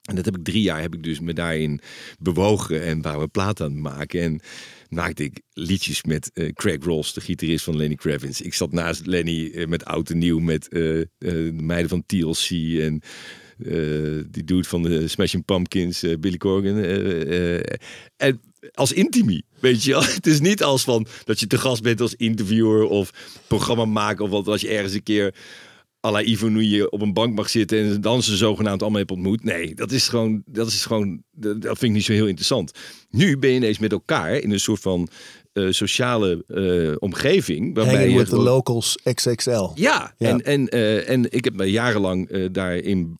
[0.00, 1.80] En dat heb ik drie jaar heb ik dus me daarin
[2.18, 4.20] bewogen en waren we platen aan maken.
[4.22, 4.40] En
[4.90, 8.40] maakte ik liedjes met eh, Craig Ross, de gitarist van Lenny Kravitz.
[8.40, 10.80] Ik zat naast Lenny eh, met oud en nieuw met eh,
[11.18, 12.50] de meiden van TLC
[12.80, 13.02] en
[14.30, 16.76] die dude van de Smashing Pumpkins, Billy Corgan.
[18.16, 18.40] en
[18.74, 20.04] als intimie, weet je wel.
[20.14, 23.10] Het is niet als van dat je te gast bent als interviewer of
[23.46, 25.34] programma maken of wat als je ergens een keer
[26.06, 29.10] à la Ivo Nui op een bank mag zitten en dan ze zogenaamd allemaal hebt
[29.10, 29.44] ontmoet.
[29.44, 32.72] Nee, dat is gewoon, dat is gewoon, dat dat vind ik niet zo heel interessant.
[33.10, 35.08] Nu ben je ineens met elkaar in een soort van
[35.52, 37.74] eh, sociale eh, omgeving.
[37.74, 39.68] Waarbij je the gewoon- locals XXL.
[39.74, 40.28] ja, Ja.
[40.28, 43.18] En, en, eh, en ik heb me jarenlang daarin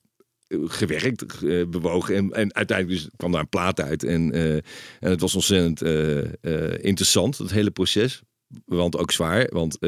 [0.64, 1.40] gewerkt,
[1.70, 2.14] bewogen.
[2.14, 4.02] En, en uiteindelijk dus kwam daar een plaat uit.
[4.04, 5.82] En, en het was ontzettend
[6.82, 8.22] interessant, het hele proces.
[8.64, 9.78] Want ook zwaar, want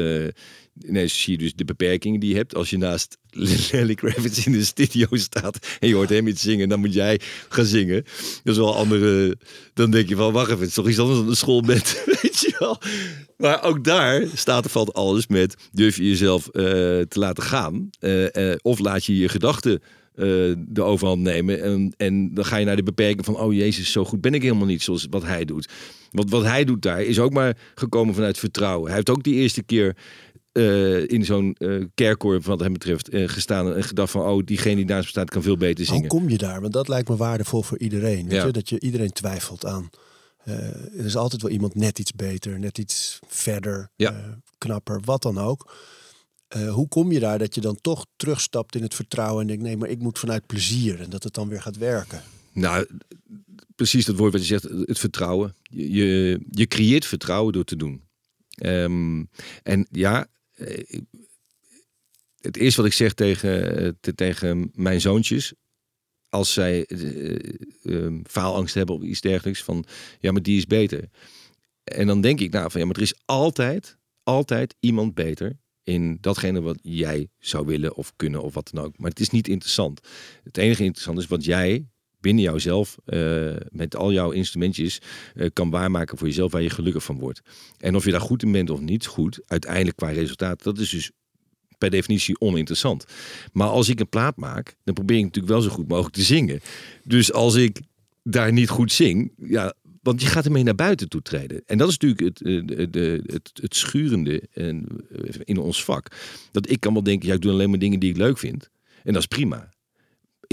[0.81, 2.55] ineens zie je dus de beperkingen die je hebt.
[2.55, 3.17] Als je naast
[3.71, 7.19] Lenny Kravitz in de studio staat en je hoort hem iets zingen, dan moet jij
[7.49, 8.03] gaan zingen.
[8.43, 9.37] Dat is wel andere.
[9.73, 12.03] Dan denk je van, wacht even, het is toch iets anders dan een school bent,
[12.21, 12.77] weet je wel.
[13.37, 16.63] Maar ook daar staat er valt alles met, durf je jezelf eh,
[16.99, 17.89] te laten gaan?
[17.99, 19.81] Eh, eh, of laat je je gedachten
[20.57, 21.61] de overhand nemen.
[21.61, 24.41] En, en dan ga je naar de beperking van, oh jezus, zo goed ben ik
[24.41, 25.69] helemaal niet zoals wat hij doet.
[26.11, 28.85] Want wat hij doet daar is ook maar gekomen vanuit vertrouwen.
[28.85, 29.95] Hij heeft ook die eerste keer
[30.53, 34.75] eh, in zo'n eh kerkkoor, wat hem betreft, eh, gestaan en gedacht van, oh, diegene
[34.75, 36.09] die naast me staat kan veel beter Hoe zingen.
[36.09, 36.61] kom je daar?
[36.61, 38.23] Want dat lijkt me waardevol voor iedereen.
[38.27, 38.45] Weet Ja.
[38.45, 38.51] je?
[38.51, 39.89] Dat je iedereen twijfelt aan.
[40.43, 44.39] er is altijd wel iemand net iets beter, net iets verder, Ja.
[44.57, 45.73] knapper, wat dan ook.
[46.69, 49.77] Hoe kom je daar dat je dan toch terugstapt in het vertrouwen en denkt: nee,
[49.77, 52.21] maar ik moet vanuit plezier en dat het dan weer gaat werken?
[52.53, 52.87] Nou,
[53.75, 55.55] precies dat woord wat je zegt, het vertrouwen.
[55.61, 58.01] Je, je, je creëert vertrouwen door te doen.
[58.53, 59.23] Ehm,
[59.63, 60.27] en ja, ik-
[62.39, 65.53] het eerste wat ik zeg tegen, eh, te- tegen mijn zoontjes,
[66.29, 67.35] als zij eh,
[67.83, 69.85] eh, faalangst hebben of iets dergelijks, van
[70.19, 71.09] ja, maar die is beter.
[71.83, 76.17] En dan denk ik, nou, van ja, maar er is altijd, altijd iemand beter in
[76.21, 78.97] datgene wat jij zou willen of kunnen of wat dan ook.
[78.97, 79.99] Maar het is niet interessant.
[80.43, 81.87] Het enige interessant is wat jij
[82.23, 85.01] binnen jouzelf, eh, met al jouw instrumentjes,
[85.35, 87.41] eh, kan waarmaken voor jezelf waar je gelukkig van wordt.
[87.77, 90.89] En of je daar goed in bent of niet goed, uiteindelijk qua resultaat, dat is
[90.89, 91.11] dus
[91.77, 93.05] per definitie oninteressant.
[93.51, 96.21] Maar als ik een plaat maak, dan probeer ik natuurlijk wel zo goed mogelijk te
[96.21, 96.59] zingen.
[97.03, 97.79] Dus als ik
[98.23, 101.61] daar niet goed zing, ja, want je gaat ermee naar buiten toe treden.
[101.65, 105.83] En dat is natuurlijk het, eh, de, de, het, het schurende en, eh, in ons
[105.83, 106.07] vak.
[106.51, 108.69] Dat ik kan wel denken, ja, ik doe alleen maar dingen die ik leuk vind.
[109.03, 109.69] En dat is prima.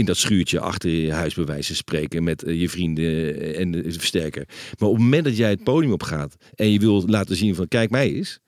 [0.00, 4.48] In dat schuurtje achter je huis spreken met eh, je vrienden en de versterker.
[4.78, 7.54] Maar op het moment dat jij het podium op gaat en je wil laten zien
[7.54, 8.38] van kijk mij eens,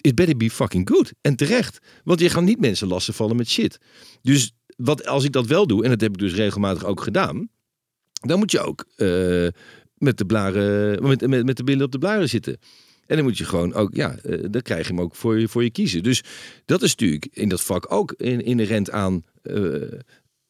[0.00, 1.12] it better be fucking good.
[1.20, 1.78] En terecht.
[2.04, 3.78] Want je gaat niet mensen lastig vallen met shit.
[4.22, 7.48] Dus wat, als ik dat wel doe, en dat heb ik dus regelmatig ook gedaan,
[8.12, 9.08] dan moet je ook eh,
[9.94, 12.58] met, de blaren, met, met, met de billen op de blaren zitten.
[13.06, 14.16] En dan moet je gewoon ook, ja,
[14.50, 16.02] dan krijg je hem ook voor je, voor je kiezen.
[16.02, 16.22] Dus
[16.64, 19.24] dat is natuurlijk in dat vak ook in, inherent aan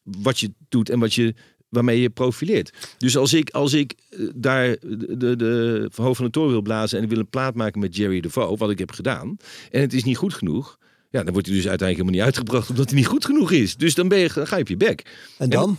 [0.05, 1.35] wat je doet en wat je,
[1.69, 2.73] waarmee je profileert.
[2.99, 3.95] Dus als ik, als ik
[4.35, 4.77] daar
[5.19, 7.97] de, de, hoofd van de toren wil blazen en ik wil een plaat maken met
[7.97, 9.37] Jerry DeVoe, wat ik heb gedaan,
[9.71, 10.79] en het is niet goed genoeg,
[11.11, 13.77] ja, dan wordt hij dus uiteindelijk helemaal niet uitgebracht omdat hij niet goed genoeg is.
[13.77, 15.03] Dus dan, ben je, dan ga je op je bek.
[15.39, 15.69] En dan?
[15.69, 15.79] En,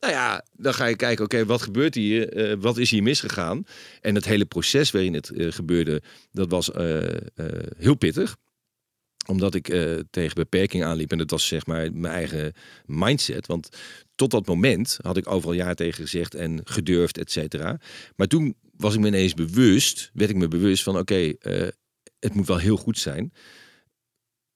[0.00, 2.50] nou ja, dan ga je kijken, oké, wat gebeurt hier?
[2.50, 3.66] Uh, wat is hier misgegaan?
[4.00, 6.98] En het hele proces waarin het uh, gebeurde, dat was uh,
[7.76, 8.36] heel pittig.
[9.26, 9.64] Omdat ik
[10.10, 11.12] tegen beperking aanliep.
[11.12, 12.52] En dat was zeg maar mijn eigen
[12.84, 13.46] mindset.
[13.46, 13.68] Want
[14.14, 17.80] tot dat moment had ik overal ja tegen gezegd en gedurfd, et cetera.
[18.16, 21.34] Maar toen was ik me ineens bewust, werd ik me bewust van, oké,
[22.18, 23.32] het moet wel heel goed zijn.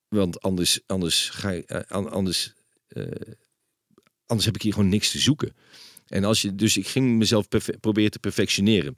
[0.09, 2.53] Want anders, anders ga je, anders
[4.27, 5.55] Anders heb ik hier gewoon niks te zoeken.
[6.07, 7.49] En als je, dus ik ging mezelf
[7.81, 8.97] proberen te perfectioneren.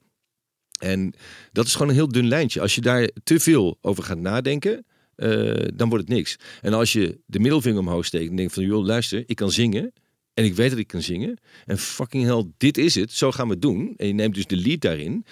[0.78, 1.14] En
[1.52, 2.60] dat is gewoon een heel dun lijntje.
[2.60, 4.86] Als je daar te veel over gaat nadenken,
[5.22, 6.36] uh, dan wordt het niks.
[6.60, 9.92] En als je de middelvinger omhoog steekt en denkt van, joh, luister, ik kan zingen.
[10.34, 11.38] En ik weet dat ik kan zingen.
[11.66, 13.12] En fucking hell, dit is het.
[13.12, 13.94] Zo gaan we het doen.
[13.96, 15.24] En je neemt dus de lead daarin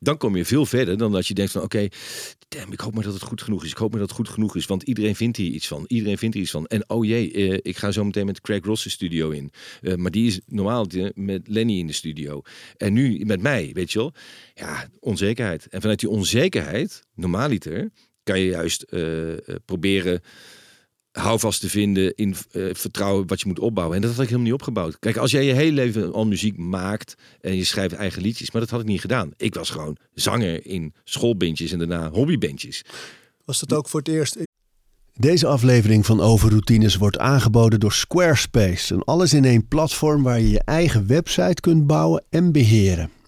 [0.00, 3.04] dan kom je veel verder dan dat je denkt van oké, okay, ik hoop maar
[3.04, 3.70] dat het goed genoeg is.
[3.70, 5.84] Ik hoop maar dat het goed genoeg is, want iedereen vindt hier iets van.
[5.86, 6.66] Iedereen vindt hier iets van.
[6.66, 9.50] En oh jee, eh, ik ga zo meteen met Craig Ross de studio in.
[9.82, 12.42] Uh, maar die is normaal met Lenny in de studio.
[12.76, 14.12] En nu met mij, weet je wel.
[14.54, 15.66] Ja, onzekerheid.
[15.66, 17.90] En vanuit die onzekerheid, normaaliter,
[18.28, 20.20] kan je juist uh, proberen
[21.12, 23.96] houvast te vinden in uh, vertrouwen wat je moet opbouwen.
[23.96, 24.98] En dat had ik helemaal niet opgebouwd.
[24.98, 28.60] Kijk, als jij je hele leven al muziek maakt en je schrijft eigen liedjes, maar
[28.60, 29.30] dat had ik niet gedaan.
[29.36, 32.84] Ik was gewoon zanger in schoolbandjes en daarna hobbybandjes.
[33.44, 34.36] Was dat ook voor het eerst?
[35.12, 38.94] Deze aflevering van Overroutines wordt aangeboden door Squarespace.
[38.94, 43.10] Een alles-in-één platform waar je je eigen website kunt bouwen en beheren.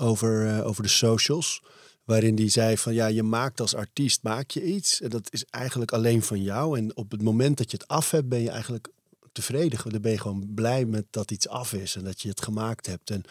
[0.00, 1.62] over, uh, over de socials
[2.10, 5.00] waarin die zei van ja, je maakt als artiest maak je iets.
[5.00, 6.78] En dat is eigenlijk alleen van jou.
[6.78, 8.88] En op het moment dat je het af hebt ben je eigenlijk
[9.32, 12.42] tevreden, dan ben je gewoon blij met dat iets af is en dat je het
[12.42, 13.10] gemaakt hebt.
[13.10, 13.22] En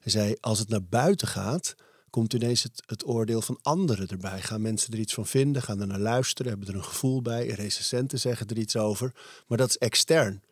[0.00, 1.74] hij zei als het naar buiten gaat,
[2.10, 4.42] komt ineens het, het oordeel van anderen erbij.
[4.42, 7.46] Gaan mensen er iets van vinden, gaan er naar luisteren, hebben er een gevoel bij,
[7.46, 9.12] recensenten zeggen er iets over,
[9.46, 10.42] maar dat is extern.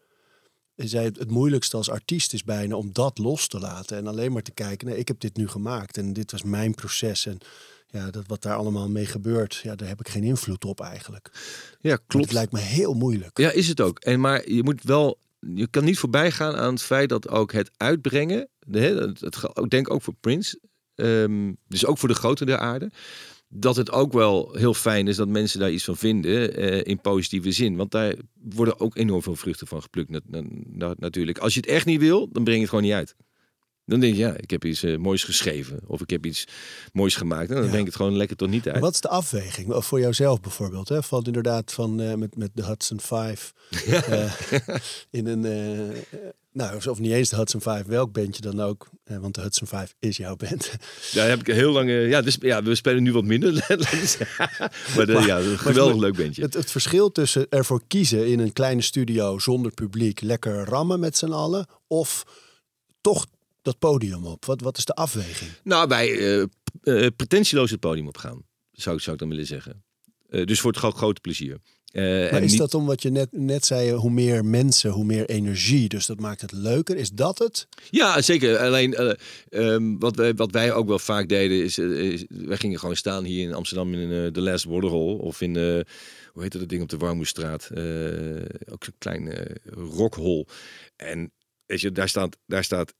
[0.86, 3.96] Zei, het moeilijkste als artiest is bijna om dat los te laten.
[3.96, 5.96] En alleen maar te kijken, nee, ik heb dit nu gemaakt.
[5.96, 7.26] En dit was mijn proces.
[7.26, 7.38] En
[7.86, 11.30] ja, dat wat daar allemaal mee gebeurt, ja, daar heb ik geen invloed op eigenlijk.
[11.80, 12.24] Ja, klopt.
[12.24, 13.38] Het lijkt me heel moeilijk.
[13.38, 13.98] Ja, is het ook.
[13.98, 17.52] En maar je moet wel, je kan niet voorbij gaan aan het feit dat ook
[17.52, 20.60] het uitbrengen, de, het, het, ik denk ook voor Prince,
[20.94, 22.90] um, dus ook voor de grote der aarde,
[23.48, 27.00] dat het ook wel heel fijn is dat mensen daar iets van vinden uh, in
[27.00, 27.76] positieve zin.
[27.76, 30.10] Want daar worden ook enorm veel vruchten van geplukt
[30.98, 31.38] natuurlijk.
[31.38, 33.14] Als je het echt niet wil, dan breng je het gewoon niet uit.
[33.84, 35.80] Dan denk je, ja, ik heb iets uh, moois geschreven.
[35.86, 36.44] Of ik heb iets
[36.92, 37.48] moois gemaakt.
[37.48, 37.70] En dan ja.
[37.70, 38.80] denk ik het gewoon lekker tot niet uit.
[38.80, 39.72] Wat is de afweging?
[39.72, 40.88] Of voor jouzelf bijvoorbeeld.
[40.88, 41.02] Hè?
[41.02, 43.52] Valt inderdaad van uh, met, met de Hudson 5
[43.88, 44.32] uh,
[45.10, 45.44] in een...
[46.58, 48.88] nou, of niet eens de Hudson 5, welk bandje dan ook.
[49.04, 50.70] want de Hudson 5 is jouw band.
[51.14, 51.90] Daar heb ik heel lang...
[51.90, 53.52] ja, dus, ja, we spelen nu wat minder.
[54.96, 56.42] maar, de, maar ja, een geweldig leuk bandje.
[56.42, 60.20] Het, het verschil tussen ervoor kiezen in een kleine studio zonder publiek...
[60.20, 61.66] lekker rammen met z'n allen...
[61.86, 62.24] of
[63.00, 63.26] toch
[63.62, 64.44] dat podium op?
[64.44, 65.50] Wat, wat is de afweging?
[65.62, 66.44] Nou, bij uh,
[66.82, 68.42] uh, pretentieloos het podium op gaan,
[68.72, 69.82] zou, zou ik dan willen zeggen.
[70.28, 71.58] Dus voor het grote plezier.
[71.88, 75.04] Eh, Maar is niet- dat om wat je net, net zei, hoe meer mensen, hoe
[75.04, 75.88] meer energie.
[75.88, 76.96] Dus dat maakt het leuker.
[76.96, 77.68] Is dat het?
[77.90, 78.58] Ja, zeker.
[78.58, 79.12] Alleen eh,
[79.48, 82.96] ehm, wat, wij, wat wij ook wel vaak deden, is, eh, is wij gingen gewoon
[82.96, 85.18] staan hier in Amsterdam in de Last Waterhole.
[85.18, 85.62] Of in, eh,
[86.32, 87.70] hoe heet dat ding op de Warmoestraat?
[88.70, 89.32] Ook zo'n klein
[89.96, 90.46] rockhol.
[90.96, 91.32] En
[91.66, 92.94] weet je, daar staat, daar staat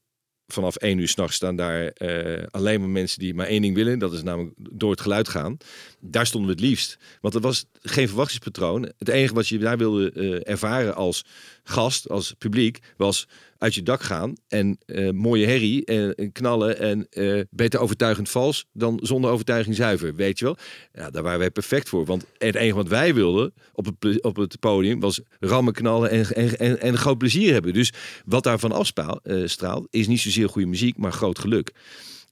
[0.53, 3.99] vanaf één uur s'nachts staan daar eh, alleen maar mensen die maar één ding willen.
[3.99, 5.57] Dat is namelijk door het geluid gaan.
[6.01, 6.99] Daar stonden we het liefst.
[7.21, 8.93] Want er was geen verwachtingspatroon.
[8.99, 11.25] Het enige wat je daar wilde eh, ervaren als
[11.65, 16.79] gast, als publiek, was uit je dak gaan en eh, mooie herrie en, en knallen
[16.79, 20.57] en eh, beter overtuigend vals dan zonder overtuiging zuiver, weet je wel?
[20.93, 22.05] Ja, daar waren wij perfect voor.
[22.05, 26.27] Want het enige wat wij wilden op het, op het podium was rammen, knallen en,
[26.35, 27.73] en, en, en groot plezier hebben.
[27.73, 27.93] Dus
[28.25, 31.73] wat daarvan afstraalt, eh, is niet zozeer goede muziek, maar groot geluk.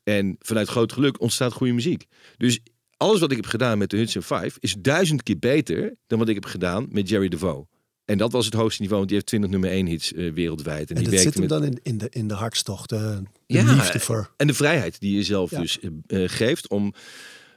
[0.02, 2.06] En vanuit groot geluk ontstaat goede muziek.
[2.36, 2.60] Dus
[2.96, 6.28] alles wat ik heb gedaan met de Hudson 5 is duizend keer beter dan wat
[6.28, 7.66] ik heb gedaan met Jerry DeVoe.
[8.06, 10.90] En dat was het hoogste niveau, want die heeft 20 nummer 1 hits eh, wereldwijd.
[10.90, 11.50] En, En die dat zit hem met...
[11.50, 15.00] dan in, in, de, in de hartstocht, de, de Ja, liefde voor En de vrijheid
[15.00, 15.60] die je zelf Ja.
[15.60, 16.94] dus eh, eh, geeft om...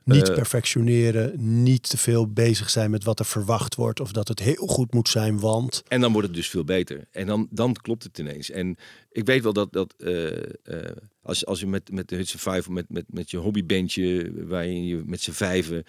[0.03, 3.99] niet eh, perfectioneren, niet te veel bezig zijn met wat er verwacht wordt.
[3.99, 5.83] Of dat het heel goed moet zijn, want...
[5.87, 7.07] En dan wordt het dus veel beter.
[7.11, 8.49] En dan, dan klopt het ineens.
[8.51, 8.77] En
[9.11, 12.67] ik weet wel dat, dat eh, eh, als, als je met, met de Hudson 5
[12.67, 15.83] of met, met, met je hobbybandje, waarin je met z'n vijven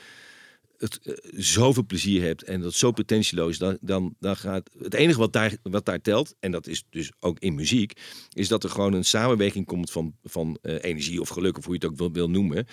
[0.81, 5.19] het eh, zoveel plezier hebt en dat zo pretentieloos, dan, dan, dan gaat het enige
[5.19, 7.93] wat daar, wat daar telt, en dat is dus ook in muziek,
[8.33, 11.75] is dat er gewoon een samenwerking komt van, van eh, energie of geluk, of hoe
[11.75, 12.67] je het ook wil, wil noemen.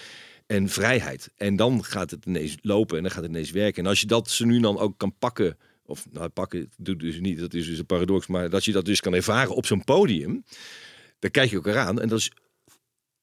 [0.46, 1.32] En vrijheid.
[1.36, 3.84] En dan gaat het ineens lopen en dan gaat het ineens werken.
[3.84, 7.20] En als je dat ze nu dan ook kan pakken, of nou pakken doet dus
[7.20, 9.84] niet, dat is dus een paradox, maar dat je dat dus kan ervaren op zo'n
[9.84, 10.44] podium,
[11.20, 12.32] dan kijk je elkaar aan en dat is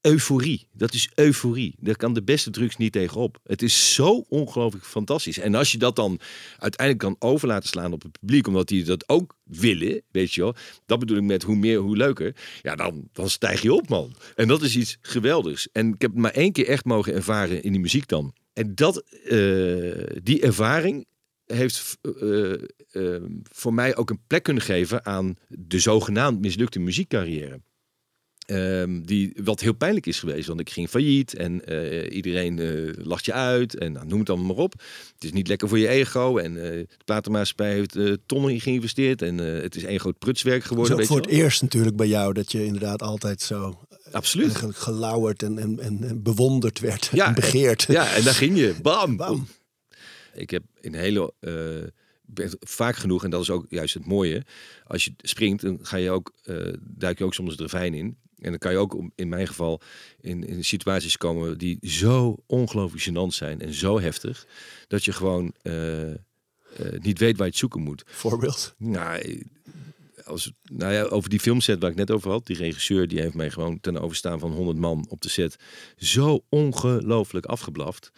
[0.05, 0.67] euforie.
[0.71, 1.75] Dat is euforie.
[1.79, 3.39] Daar kan de beste drugs niet tegenop.
[3.43, 5.39] Het is zo ongelooflijk fantastisch.
[5.39, 6.19] En als je dat dan
[6.57, 10.41] uiteindelijk kan over laten slaan op het publiek, omdat die dat ook willen, weet je
[10.41, 10.55] wel.
[10.85, 12.35] Dat bedoel ik met hoe meer, hoe leuker.
[12.61, 14.15] Ja, dan, dan stijg je op, man.
[14.35, 15.67] En dat is iets geweldigs.
[15.71, 18.33] En ik heb het maar één keer echt mogen ervaren in die muziek dan.
[18.53, 19.37] En dat, eh,
[20.23, 21.05] die ervaring
[21.45, 22.53] heeft eh,
[22.91, 27.61] eh, voor mij ook een plek kunnen geven aan de zogenaamd mislukte muziekcarrière.
[28.45, 33.05] Ehm, die wat heel pijnlijk is geweest, want ik ging failliet en eh, iedereen eh,
[33.05, 34.73] lacht je uit en nou, noem het allemaal maar op.
[35.13, 39.21] Het is niet lekker voor je ego en eh de platenmaatschappij heeft tonnen in geïnvesteerd
[39.21, 40.93] en het is één groot prutswerk Het is geworden.
[40.93, 44.55] ook weet voor het eerst natuurlijk bij jou dat je inderdaad altijd zo Absoluut.
[44.69, 47.85] gelauwerd en, en, en, bewonderd werd Ja, en begeerd.
[47.87, 48.75] Ja, en daar ging je.
[48.81, 49.17] Bam.
[49.17, 49.47] Bam.
[50.33, 51.33] Ik heb in hele
[52.59, 54.43] vaak genoeg en dat is ook juist het mooie.
[54.83, 56.33] Als je springt, dan ga je ook
[56.81, 58.17] duik je ook soms het ravijn in.
[58.45, 59.81] En dan kan je ook in mijn geval
[60.21, 64.47] in, in situaties komen die zo ongelooflijk gênant zijn en zo heftig
[64.87, 66.17] dat je gewoon eh, eh,
[66.99, 68.03] niet weet waar je het zoeken moet.
[68.05, 68.75] Voorbeeld.
[68.77, 69.43] Nou,
[70.23, 73.33] als, nou ja, over die filmset waar ik net over had, die regisseur die heeft
[73.33, 75.55] mij gewoon ten overstaan van 100 man op de set
[75.97, 78.11] zo ongelooflijk afgeblaft.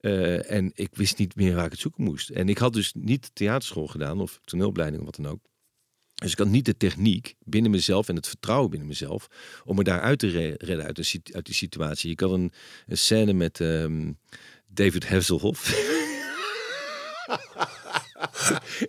[0.00, 2.28] Eh, en ik wist niet meer waar ik het zoeken moest.
[2.28, 5.49] En ik had dus niet theaterschool gedaan of toneelopleiding of wat dan ook.
[6.20, 9.28] Dus ik had niet de techniek binnen mezelf en het vertrouwen binnen mezelf
[9.64, 12.10] om me daaruit te re- redden uit, een, uit die situatie.
[12.10, 12.52] Ik had een,
[12.86, 14.12] een scène met ehm,
[14.68, 15.68] David Hasselhoff.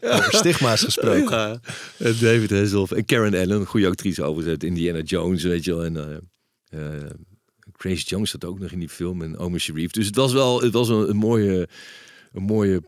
[0.02, 1.38] Over stigma's gesproken.
[1.38, 1.60] Ja,
[1.98, 5.86] en David Hasselhoff en Karen Allen, een goede actrice overigens, Indiana Jones, weet je wel.
[5.86, 6.18] En eh,
[6.86, 7.10] eh,
[7.78, 9.92] Grace Jones zat ook nog in die film en Omar Sharif.
[9.92, 11.68] Dus het was wel het was een, een mooie,
[12.32, 12.82] een mooie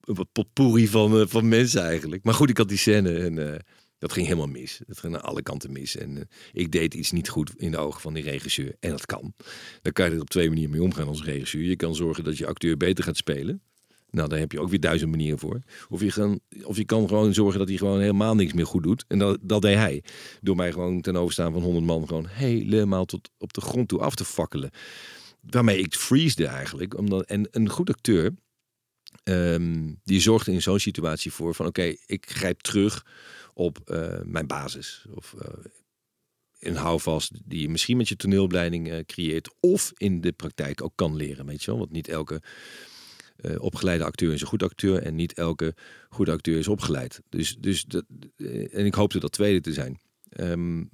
[0.00, 2.24] wat potpourri van, eh, van mensen eigenlijk.
[2.24, 3.58] Maar goed, ik had die scène en eh,
[4.04, 4.80] dat ging helemaal mis.
[4.86, 5.96] Dat ging naar alle kanten mis.
[5.96, 8.76] En eh, ik deed iets niet goed in de ogen van die regisseur.
[8.80, 9.34] En dat kan.
[9.82, 11.62] Dan kan je er op twee manieren mee omgaan als regisseur.
[11.62, 13.62] Je kan zorgen dat je acteur beter gaat spelen.
[14.10, 15.62] Nou, daar heb je ook weer duizend manieren voor.
[15.88, 18.82] Of je, gaan, of je kan gewoon zorgen dat hij gewoon helemaal niks meer goed
[18.82, 19.04] doet.
[19.08, 20.04] En dat, dat deed hij.
[20.40, 24.00] Door mij gewoon ten overstaan van 100 man gewoon helemaal tot op de grond toe
[24.00, 24.70] af te fakkelen.
[25.40, 26.98] Waarmee ik freesde eigenlijk.
[26.98, 28.30] Omdat, en een goed acteur,
[29.22, 33.04] ehm, die zorgt in zo'n situatie voor van oké, ik grijp terug
[33.54, 35.04] op eh, mijn basis.
[35.14, 35.48] Of eh,
[36.58, 39.54] een houvast die je misschien met je toneelopleiding eh, creëert.
[39.60, 41.80] Of in de praktijk ook kan leren, weet je wel.
[41.80, 42.42] Want niet elke
[43.58, 45.74] opgeleide acteur is een goed acteur en niet elke
[46.08, 47.20] goede acteur is opgeleid.
[47.28, 48.04] Dus, dus dat,
[48.70, 50.00] en ik hoopte dat tweede te zijn.
[50.28, 50.84] Ehm,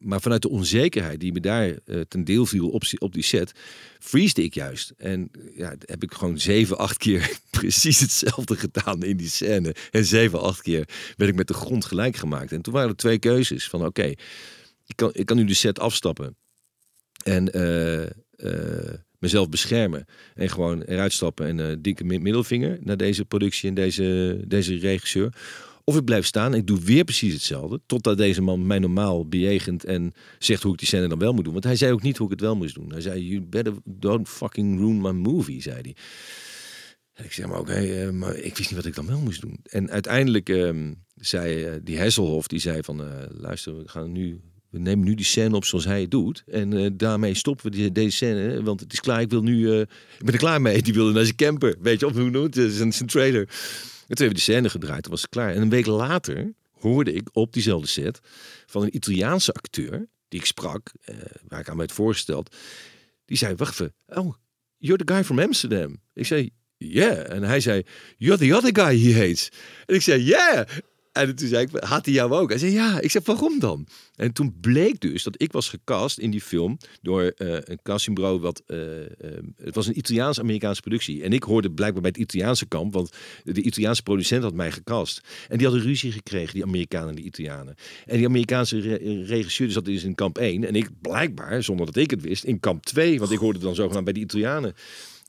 [0.00, 3.52] maar vanuit de onzekerheid die me daar eh, ten deel viel op, die set,
[3.98, 4.92] freesde ik juist.
[4.96, 9.74] En ja, heb ik gewoon zeven, acht keer precies hetzelfde gedaan in die scène.
[9.90, 12.52] En zeven, acht keer werd ik met de grond gelijk gemaakt.
[12.52, 14.06] En toen waren er twee keuzes van oké,
[14.86, 16.36] ik, kan, ik kan nu de set afstappen.
[17.24, 23.68] En eh, eh, mezelf beschermen en gewoon eruit stappen en dikke middelvinger naar deze productie
[23.68, 25.32] en deze, deze regisseur.
[25.84, 27.80] Of ik blijf staan ik doe weer precies hetzelfde.
[27.86, 31.44] Totdat deze man mij normaal bejegent en zegt hoe ik die scène dan wel moet
[31.44, 31.52] doen.
[31.52, 32.90] Want hij zei ook niet hoe ik het wel moest doen.
[32.90, 35.96] Hij zei, you better don't fucking ruin my movie, zei hij.
[37.24, 39.58] Ik zeg maar, oké, uh, maar ik wist niet wat ik dan wel moest doen.
[39.62, 40.70] En uiteindelijk uh,
[41.14, 44.40] zei uh, die Hesselhoff, die zei van, luister, we gaan nu
[44.70, 46.42] we nemen nu die scène op zoals hij het doet.
[46.46, 48.62] En daarmee stoppen we die, deze scène.
[48.62, 49.80] Want het is klaar, ik wil nu...
[49.80, 49.88] Ik
[50.18, 50.82] ben er klaar mee.
[50.82, 51.76] Die wilde naar zijn camper.
[51.80, 52.72] Weet je, of hoe noemt het?
[52.72, 53.48] Zijn, zijn trailer.
[54.10, 55.02] En toen hebben we scène gedraaid.
[55.02, 55.54] Toen was klaar.
[55.54, 58.20] En een week later hoorde ik op diezelfde set...
[58.66, 60.92] van een Italiaanse acteur, die ik sprak...
[61.04, 61.16] Uh,
[61.48, 62.56] waar ik aan werd voorgesteld...
[63.24, 63.94] Die zei, wacht even.
[64.06, 64.34] Oh,
[64.76, 66.00] you're the guy from Amsterdam.
[66.14, 67.32] Ik zei, yeah.
[67.32, 67.82] En hij zei,
[68.16, 69.48] you're the other guy he hates.
[69.86, 70.68] En ik zei, yeah.
[71.12, 72.48] En toen zei ik, had hij jou ook?
[72.48, 73.00] Hij zei, ja.
[73.00, 73.86] Ik zei, waarom dan?
[74.16, 78.40] En toen bleek dus dat ik was gecast in die film door uh, een castingbureau.
[78.40, 79.06] Wat, uh, uh,
[79.56, 81.22] het was een Italiaans-Amerikaanse productie.
[81.22, 83.12] En ik hoorde blijkbaar bij het Italiaanse kamp, want
[83.44, 85.20] de Italiaanse producent had mij gecast.
[85.48, 87.74] En die hadden ruzie gekregen, die Amerikanen en die Italianen.
[88.06, 90.64] En die Amerikaanse re regisseur zat dus in kamp 1.
[90.64, 93.18] En ik blijkbaar, zonder dat ik het wist, in kamp 2.
[93.18, 94.74] Want ik hoorde dan zogenaamd bij de Italianen.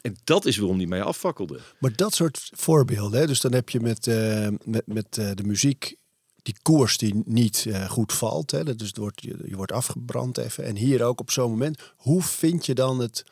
[0.02, 1.60] En dat is waarom die mij afvakkelde.
[1.80, 3.28] Maar dat soort voorbeelden, hè?
[3.28, 5.96] dus dan heb je met, uh, met, met uh, de muziek
[6.42, 8.52] die koers die niet uh, goed valt.
[8.52, 8.76] Hè?
[8.76, 10.64] Dus wordt, je, je wordt afgebrand even.
[10.64, 11.94] En hier ook op zo'n moment.
[11.96, 13.24] Hoe vind je dan het,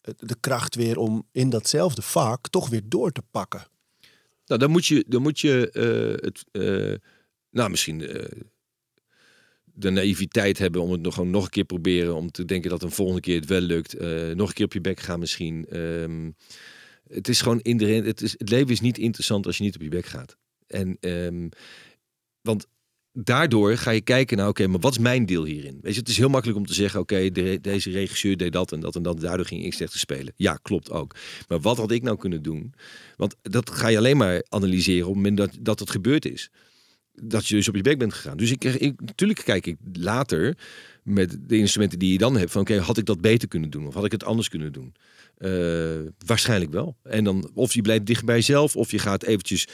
[0.00, 3.66] het, de kracht weer om in datzelfde vak toch weer door te pakken?
[4.46, 5.70] Nou, dan moet je, dan moet je
[6.20, 6.44] het,
[7.50, 8.00] nou misschien
[9.80, 12.14] de naïviteit hebben om het nog, gewoon nog een keer proberen.
[12.14, 14.00] Om te denken dat een volgende keer het wel lukt.
[14.00, 15.76] Uh, nog een keer op je bek gaan misschien.
[15.76, 16.34] Um,
[17.08, 18.04] het is gewoon inderdaad.
[18.04, 20.36] Het, is, het leven is niet interessant als je niet op je bek gaat.
[20.66, 21.48] En um,
[22.40, 22.66] want
[23.12, 25.78] daardoor ga je kijken naar, oké, maar wat is mijn deel hierin?
[25.82, 28.72] Weet je, het is heel makkelijk om te zeggen, oké, de, deze regisseur deed dat
[28.72, 30.32] en dat en dat, daardoor ging ik slecht te spelen.
[30.36, 31.16] Ja, klopt ook.
[31.48, 32.74] Maar wat had ik nou kunnen doen?
[33.16, 36.50] Want dat ga je alleen maar analyseren op het moment dat, dat het gebeurd is
[37.22, 38.36] dat je dus op je bek bent gegaan.
[38.36, 40.56] Dus ik, ik, natuurlijk kijk ik later
[41.02, 43.86] met de instrumenten die je dan hebt van oké, had ik dat beter kunnen doen
[43.86, 44.94] of had ik het anders kunnen doen?
[45.38, 46.96] Uh, waarschijnlijk wel.
[47.02, 49.68] En dan of je blijft dicht bij jezelf of je gaat eventjes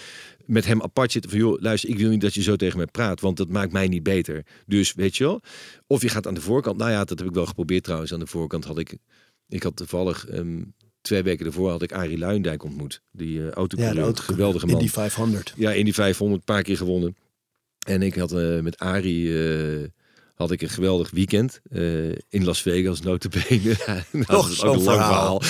[0.44, 2.86] met hem apart zitten van joh, luister, ik wil niet dat je zo tegen mij
[2.86, 4.44] praat, want dat maakt mij niet beter.
[4.66, 5.40] Dus weet je wel.
[5.86, 6.76] Of je gaat aan de voorkant.
[6.76, 8.12] Nou ja, dat heb ik wel geprobeerd trouwens.
[8.12, 8.96] Aan de voorkant had ik,
[9.48, 13.02] ik had toevallig um, twee weken ervoor had ik Arie Luindijk ontmoet.
[13.12, 14.74] Die uh, autocoureur, ja, geweldige man.
[14.74, 15.52] In die 500.
[15.56, 17.16] Ja, in die 500, een paar keer gewonnen.
[17.86, 19.84] En ik had uh, met Arie uh,
[20.34, 23.76] had ik een geweldig weekend uh, in Las Vegas, notabene.
[24.12, 25.40] Nog nou, zo'n verhaal.
[25.40, 25.42] verhaal.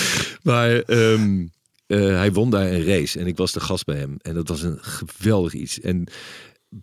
[0.42, 1.50] Maar um,
[1.86, 4.16] hij won daar een race en ik was de gast bij hem.
[4.22, 5.80] En dat was een geweldig iets.
[5.80, 6.06] En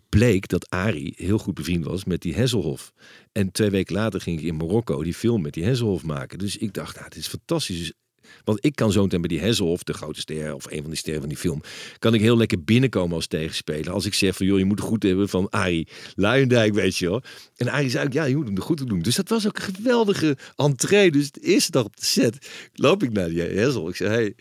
[0.08, 2.92] bleek dat Arie heel goed bevriend was met die Hesselhoff.
[3.32, 6.38] En twee weken later ging ik in Marokko die film met die Hesselhoff maken.
[6.38, 7.78] Dus ik dacht, nou, dit is fantastisch.
[7.78, 7.92] Dus
[8.44, 11.20] want ik kan zo bij die Hesselhoff, de grote ster of een van die sterren
[11.20, 11.62] van die film,
[11.98, 13.92] kan ik heel lekker binnenkomen als tegenspeler.
[13.92, 17.08] Als ik zeg van joh, je moet het goed hebben van Arie Luijendijk, weet je
[17.08, 17.22] wel.
[17.56, 19.00] En Arie zei ook, ja, je moet hem goed doen.
[19.00, 21.10] Dus dat was ook een geweldige entree.
[21.10, 23.88] Dus de eerste dag op de set loop ik naar die Hessel.
[23.88, 24.34] Ik zei, hey,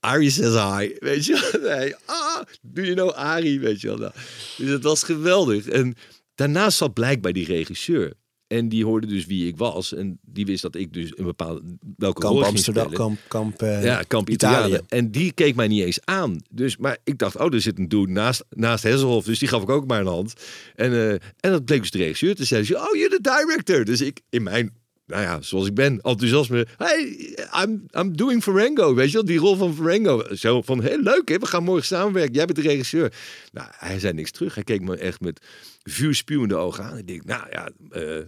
[0.00, 1.76] Arie says hi, weet je wel.
[1.76, 3.96] Nee, ah, do you know Arie, weet je wel.
[3.96, 4.12] Nou,
[4.56, 5.68] dus het was geweldig.
[5.68, 5.94] En
[6.34, 8.12] daarnaast zat blijkbaar die regisseur.
[8.52, 9.94] En die hoorde dus wie ik was.
[9.94, 11.62] En die wist dat ik dus een bepaalde
[11.96, 14.66] welke kamp Amsterdam, kamp, kamp, uh, ja, kamp Italië.
[14.66, 14.80] Italië.
[14.88, 16.42] En die keek mij niet eens aan.
[16.50, 19.26] Dus, maar ik dacht, oh, er zit een dude naast, naast Hesselhoff.
[19.26, 20.32] Dus die gaf ik ook maar een hand.
[20.74, 22.62] En, uh, en dat bleek dus de regisseur te zijn.
[22.62, 23.84] oh, you're the director.
[23.84, 24.72] Dus ik in mijn
[25.06, 26.66] nou ja, zoals ik ben, enthousiasme.
[26.76, 30.34] Hey, I'm, I'm doing Ferengo, weet je wel, die rol van Ferengo.
[30.34, 32.34] Zo van, heel leuk hè, we gaan morgen samenwerken.
[32.34, 33.12] Jij bent de regisseur.
[33.52, 34.54] Nou, hij zei niks terug.
[34.54, 35.46] Hij keek me echt met
[35.82, 36.98] vuurspuwende ogen aan.
[36.98, 38.24] Ik denk, nou ja, uh,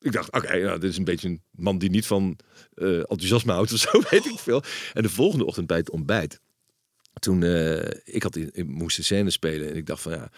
[0.00, 2.38] ik dacht, oké, okay, nou, dit is een beetje een man die niet van
[2.74, 4.62] uh, enthousiasme houdt of zo, weet ik veel.
[4.92, 6.40] En de volgende ochtend bij het ontbijt,
[7.18, 10.30] toen uh, ik had moest een scène spelen en ik dacht van ja,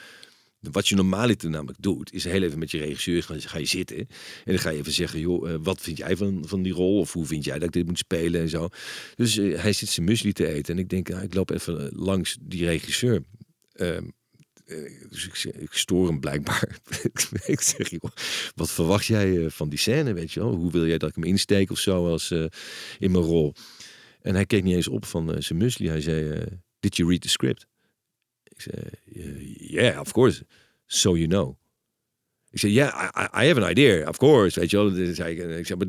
[0.61, 3.96] wat je normaliter namelijk doet, is heel even met je regisseur gaan, ga je zitten
[3.96, 4.06] en
[4.44, 7.12] dan ga je even zeggen, joh, uh, wat vind jij van, van die rol of
[7.12, 8.68] hoe vind jij dat ik dit moet spelen en zo.
[9.14, 12.36] Dus hij zit zijn muesli te eten en ik denk, nou, ik loop even langs
[12.40, 13.22] die regisseur.
[13.72, 14.04] Ehm,
[15.08, 16.78] dus ik, ik stoor hem blijkbaar.
[17.46, 18.10] ik zeg, joh,
[18.54, 20.54] wat verwacht jij van die scène, weet je wel?
[20.54, 22.46] Hoe wil jij dat ik hem insteek of zo als uh,
[22.98, 23.54] in mijn rol?
[24.20, 25.88] En hij keek niet eens op van uh, zijn musli.
[25.88, 26.42] Hij zei, uh,
[26.80, 27.66] did you read the script?
[28.42, 28.76] Ik zei,
[29.58, 30.46] yeah, of course.
[30.86, 31.58] So you know.
[32.50, 34.60] Ik zei, yeah, I, I have an idea, of course.
[34.60, 34.90] Weet je wel?
[34.90, 35.88] Dus hij, ik zei, but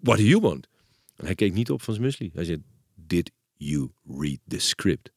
[0.00, 0.68] what do you want?
[1.16, 2.30] En hij keek niet op van zijn musli.
[2.34, 2.62] Hij zei,
[2.94, 5.12] did you read the script?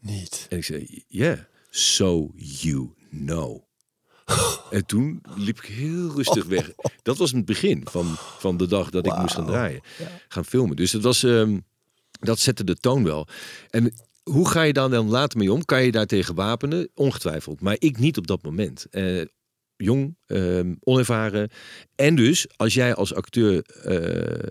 [0.00, 0.46] Niet.
[0.48, 1.38] En ik zei, yeah
[1.76, 3.64] so you know.
[4.70, 6.70] En toen liep ik heel rustig weg.
[7.02, 9.80] Dat was het begin van, van de dag dat ik moest gaan draaien.
[10.28, 10.76] Gaan filmen.
[10.76, 11.22] Dus dat was...
[11.22, 11.58] ehm,
[12.20, 13.26] dat zette de toon wel.
[13.70, 15.64] En hoe ga je daar dan later mee om?
[15.64, 16.88] Kan je daar tegen wapenen?
[16.94, 17.60] Ongetwijfeld.
[17.60, 18.86] Maar ik niet op dat moment.
[18.90, 19.22] Eh,
[19.76, 21.50] jong, ehm, onervaren.
[21.94, 24.48] En dus, als jij als acteur eh,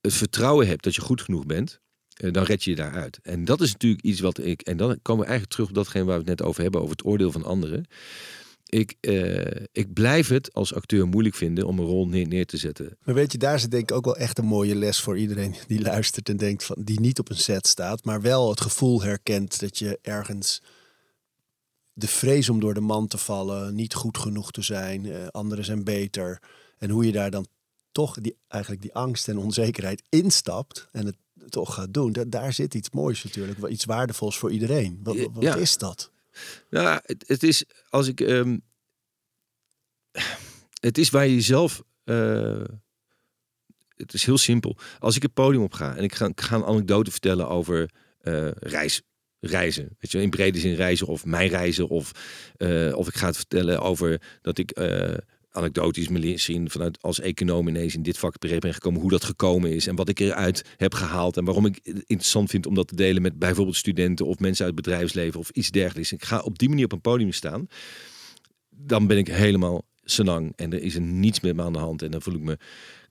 [0.00, 1.80] het vertrouwen hebt dat je goed genoeg bent,
[2.18, 3.18] dan red je je daaruit.
[3.22, 4.60] En dat is natuurlijk iets wat ik.
[4.60, 6.96] En dan komen we eigenlijk terug op datgene waar we het net over hebben, over
[6.96, 7.86] het oordeel van anderen.
[8.68, 12.56] Ik, eh, ik blijf het als acteur moeilijk vinden om een rol neer, neer te
[12.56, 12.96] zetten.
[13.04, 15.54] Maar weet je, daar zit denk ik ook wel echt een mooie les voor iedereen
[15.66, 19.02] die luistert en denkt van die niet op een set staat, maar wel het gevoel
[19.02, 20.62] herkent dat je ergens
[21.92, 25.64] de vrees om door de man te vallen, niet goed genoeg te zijn, eh, anderen
[25.64, 26.42] zijn beter.
[26.78, 27.46] En hoe je daar dan
[27.92, 31.16] toch die, eigenlijk die angst en onzekerheid instapt en het
[31.50, 32.12] toch gaat doen.
[32.12, 35.00] Da- daar zit iets moois natuurlijk, iets waardevols voor iedereen.
[35.02, 35.54] Wat, wat Ja.
[35.56, 36.10] is dat?
[36.70, 38.20] Nou, het, het is als ik.
[38.20, 38.58] ehm,
[40.80, 41.82] het is waar je zelf.
[42.04, 42.62] eh,
[43.96, 44.76] het is heel simpel.
[44.98, 47.90] Als ik het podium op ga en ik ga, ik ga een anekdote vertellen over
[48.20, 49.02] eh, reis,
[49.40, 49.96] reizen.
[49.98, 51.88] Weet je, in brede zin reizen of mijn reizen.
[51.88, 52.10] Of,
[52.56, 54.70] eh, of ik ga het vertellen over dat ik
[55.58, 59.00] anekdotisch misschien vanuit als econoom ineens in dit vak terecht ben gekomen.
[59.00, 61.36] Hoe dat gekomen is en wat ik eruit heb gehaald.
[61.36, 64.64] En waarom ik het interessant vind om dat te delen met bijvoorbeeld studenten of mensen
[64.64, 66.12] uit het bedrijfsleven of iets dergelijks.
[66.12, 67.66] Ik ga op die manier op een podium staan.
[68.70, 72.02] Dan ben ik helemaal senang en er is er niets met me aan de hand.
[72.02, 72.58] En dan voel ik me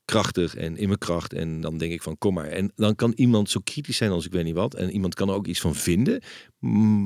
[0.06, 1.34] krachtig en in mijn kracht.
[1.34, 2.48] En dan denk ik van kom maar.
[2.48, 4.74] En dan kan iemand zo kritisch zijn als ik weet niet wat.
[4.74, 6.22] En iemand kan er ook iets van vinden.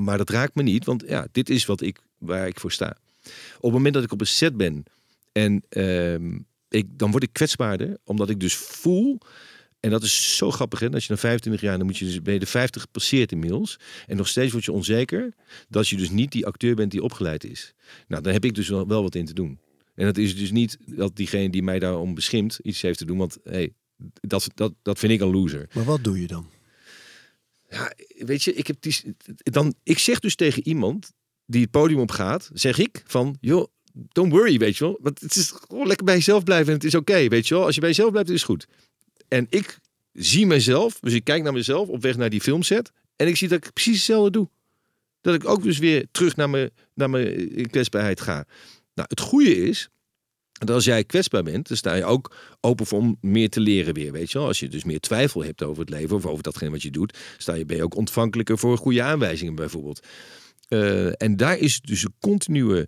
[0.03, 0.85] Maar dat raakt me niet.
[0.85, 2.97] Want ja, dit is wat ik, waar ik voor sta.
[3.55, 4.83] Op het moment dat ik op een set ben
[5.31, 7.97] en ehm, ik, dan word ik kwetsbaarder.
[8.03, 9.17] Omdat ik dus voel.
[9.79, 10.89] En dat is zo grappig, hè?
[10.89, 13.79] Als je dan 25 jaar, dan moet je dus ben je de 50 gepasseerd inmiddels.
[14.07, 15.33] En nog steeds word je onzeker
[15.69, 17.73] dat je dus niet die acteur bent die opgeleid is.
[18.07, 19.59] Nou, daar heb ik dus wel, wel wat in te doen.
[19.95, 23.17] En dat is dus niet dat diegene die mij daarom beschimpt iets heeft te doen.
[23.17, 23.73] Want hey,
[24.13, 25.69] dat, dat, dat vind ik een loser.
[25.73, 26.49] Maar wat doe je dan?
[27.69, 31.11] Ja, weet je, ik, heb die, dan, ik zeg dus tegen iemand
[31.45, 34.97] die het podium op gaat, zeg ik van, joh, don't worry, weet je wel.
[35.01, 37.65] Want het is gewoon lekker bij jezelf blijven en het is oké, weet je wel.
[37.65, 38.67] Als je bij jezelf blijft, is het goed.
[39.27, 39.79] En ik
[40.13, 43.47] zie mezelf, dus ik kijk naar mezelf op weg naar die filmset en ik zie
[43.47, 44.49] dat ik precies hetzelfde doe.
[45.21, 48.45] Dat ik ook dus weer terug naar mijn, naar mijn kwetsbaarheid ga.
[48.93, 49.89] Nou, het goede is,
[50.51, 53.93] dat als jij kwetsbaar bent, dan sta je ook open voor om meer te leren
[53.93, 54.47] weer, weet je wel.
[54.47, 57.17] Als je dus meer twijfel hebt over het leven of over datgene wat je doet,
[57.37, 60.07] sta je, ben je ook ontvankelijker voor goede aanwijzingen bijvoorbeeld.
[60.67, 62.87] Eh, en daar is dus een continue eh,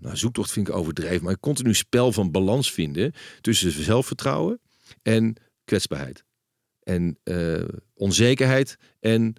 [0.00, 4.60] nou, zoektocht vind ik overdreven, maar een continu spel van balans vinden tussen zelfvertrouwen
[5.02, 6.24] en kwetsbaarheid.
[6.82, 7.64] En eh,
[7.94, 9.34] onzekerheid en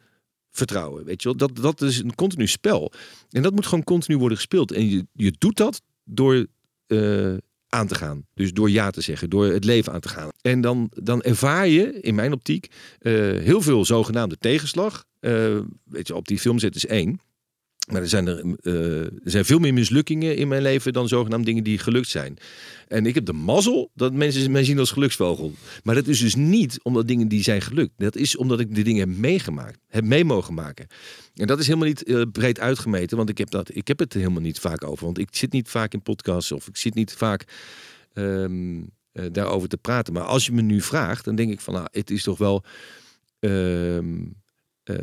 [0.52, 1.06] vertrouwen.
[1.06, 2.92] Weet je wel, dat, dat is een continu spel.
[3.30, 4.72] En dat moet gewoon continu worden gespeeld.
[4.72, 6.46] En je, je doet dat door
[6.88, 7.34] eh,
[7.70, 8.26] aan te gaan.
[8.34, 10.30] Dus door ja te zeggen, door het leven aan te gaan.
[10.42, 12.68] En dan, dan ervaar je, in mijn optiek,
[13.00, 15.06] eh, heel veel zogenaamde tegenslag.
[15.20, 17.20] Eh, weet je, op die filmzet is één.
[17.92, 21.46] Maar er zijn, er, eh, er zijn veel meer mislukkingen in mijn leven dan zogenaamd
[21.46, 22.38] dingen die gelukt zijn.
[22.88, 25.54] En ik heb de mazzel dat mensen mij zien als geluksvogel.
[25.84, 27.94] Maar dat is dus niet omdat dingen die zijn gelukt.
[27.98, 30.88] Dat is omdat ik de dingen heb meegemaakt, heb mee mogen maken.
[31.36, 34.14] En dat is helemaal niet eh, breed uitgemeten, want ik heb, dat, ik heb het
[34.14, 35.06] er helemaal niet vaak over.
[35.06, 37.46] Want ik zit niet vaak in podcasts of ik zit niet vaak
[38.14, 38.82] ehm,
[39.12, 40.14] eh, daarover te praten.
[40.14, 42.64] Maar als je me nu vraagt, dan denk ik van, nou, het is toch wel
[43.40, 44.26] ehm,
[44.84, 44.96] eh,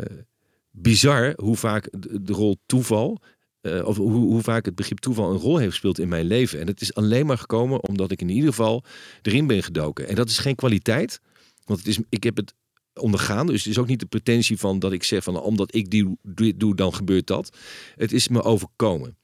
[0.79, 1.89] bizar hoe vaak
[2.21, 3.19] de, rol toeval,
[3.61, 6.61] eh, of hoe, hoe vaak het begrip toeval een rol heeft gespeeld in mijn leven.
[6.61, 8.85] En het is alleen maar gekomen omdat ik in ieder geval
[9.23, 10.09] erin ben gedoken.
[10.09, 11.21] En dat is geen kwaliteit,
[11.65, 12.55] want het is, ik heb het
[12.95, 13.47] ondergaan.
[13.47, 16.19] Dus het is ook niet de pretentie van dat ik zeg van omdat ik die
[16.23, 17.57] dit doe, dan gebeurt dat.
[17.95, 19.17] Het is me overkomen.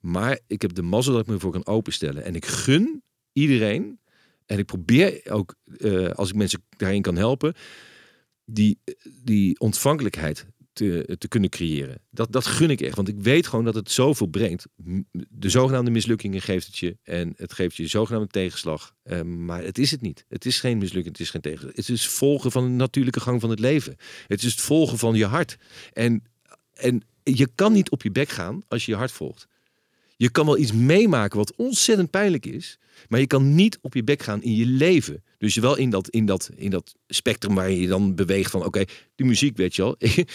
[0.00, 2.24] Maar ik heb de mazzel dat ik me voor kan openstellen.
[2.24, 3.98] En ik gun iedereen.
[4.46, 7.54] En ik probeer ook, eh, als ik mensen daarin kan helpen,
[8.44, 8.78] die,
[9.24, 12.02] die ontvankelijkheid te, te kunnen creëren.
[12.10, 12.96] Dat, dat gun ik echt.
[12.96, 14.66] Want ik weet gewoon dat het zoveel brengt.
[15.28, 16.96] De zogenaamde mislukkingen geeft het je.
[17.02, 18.94] En het geeft je zogenaamde tegenslag.
[19.02, 20.24] Eh, maar het is het niet.
[20.28, 21.16] Het is geen mislukking.
[21.16, 21.72] Het is geen tegenslag.
[21.74, 23.96] Het is volgen van de natuurlijke gang van het leven.
[24.26, 25.56] Het is het volgen van je hart.
[25.92, 26.22] En,
[26.74, 29.48] en je kan niet op je bek gaan als je je hart volgt.
[30.20, 32.78] Je kan wel iets meemaken wat ontzettend pijnlijk is.
[33.08, 35.22] Maar je kan niet op je bek gaan in je leven.
[35.38, 38.64] Dus wel in dat, in dat, in dat spectrum waar je dan beweegt van...
[38.64, 39.96] oké, die muziek weet je wel.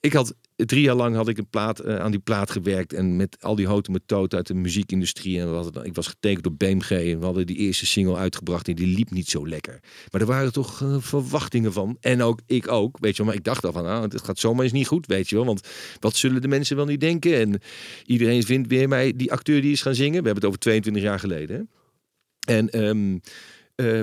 [0.00, 2.92] ik had drie jaar lang had ik een plaat, eh, aan die plaat gewerkt.
[2.92, 5.40] En met al die houten metoten uit de muziekindustrie.
[5.40, 6.90] En dan- ik was getekend door BMG.
[6.90, 8.68] En we hadden die eerste single uitgebracht.
[8.68, 9.80] En die liep niet zo lekker.
[10.10, 11.96] Maar er waren toch eh, verwachtingen van.
[12.00, 12.98] En ook ik ook.
[13.00, 13.26] Weet je wel.
[13.26, 15.06] Maar ik dacht al van, ah, het gaat zomaar eens niet goed.
[15.06, 15.44] Weet je wel.
[15.44, 15.68] Want
[16.00, 17.34] wat zullen de mensen wel niet denken?
[17.40, 17.60] En
[18.04, 20.22] iedereen vindt weer mij die acteur die is gaan zingen.
[20.22, 21.70] We hebben het over 22 jaar geleden.
[22.48, 23.18] En ehm,
[23.74, 24.00] eh,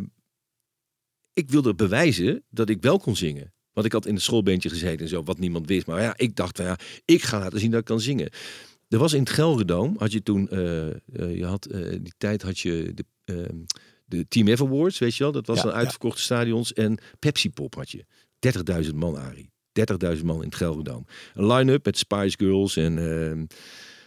[1.34, 3.54] ik wilde bewijzen dat ik wel kon zingen.
[3.74, 5.86] Want ik had in het schoolbeentje gezeten en zo, wat niemand wist.
[5.88, 8.30] Maar ja, ik dacht van ja, ik ga laten zien dat ik kan zingen.
[8.90, 10.96] Er was in het Gelredoom, had je toen, eh, eh,
[11.36, 13.58] je had, eh, die tijd had je de, ehm,
[14.06, 15.32] de Team F Awards, weet je wel.
[15.32, 15.76] Dat was Ja, een ja.
[15.76, 16.74] uitverkochte stadions.
[16.74, 18.06] En Pepsi Pop had je.
[18.40, 19.52] 30.000 man, Arie.
[19.72, 21.06] 30.000 man in het Gelredoom.
[21.34, 23.46] Een line-up met Spice Girls en, ehm,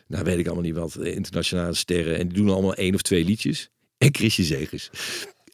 [0.06, 2.18] nou weet ik allemaal niet wat, internationale sterren.
[2.18, 3.70] En die doen allemaal één of twee liedjes.
[3.98, 4.90] En Chrisje Zegers.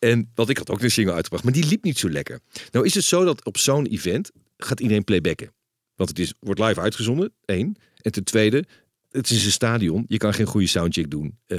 [0.03, 2.41] En want ik had ook een single uitgebracht, maar die liep niet zo lekker.
[2.71, 5.53] Nou is het zo dat op zo'n event gaat iedereen playbacken.
[5.95, 7.77] Want het is, wordt live uitgezonden, één.
[8.01, 8.65] En ten tweede,
[9.11, 10.05] het is een stadion.
[10.09, 11.39] Je kan geen goede soundcheck doen.
[11.47, 11.59] Eh,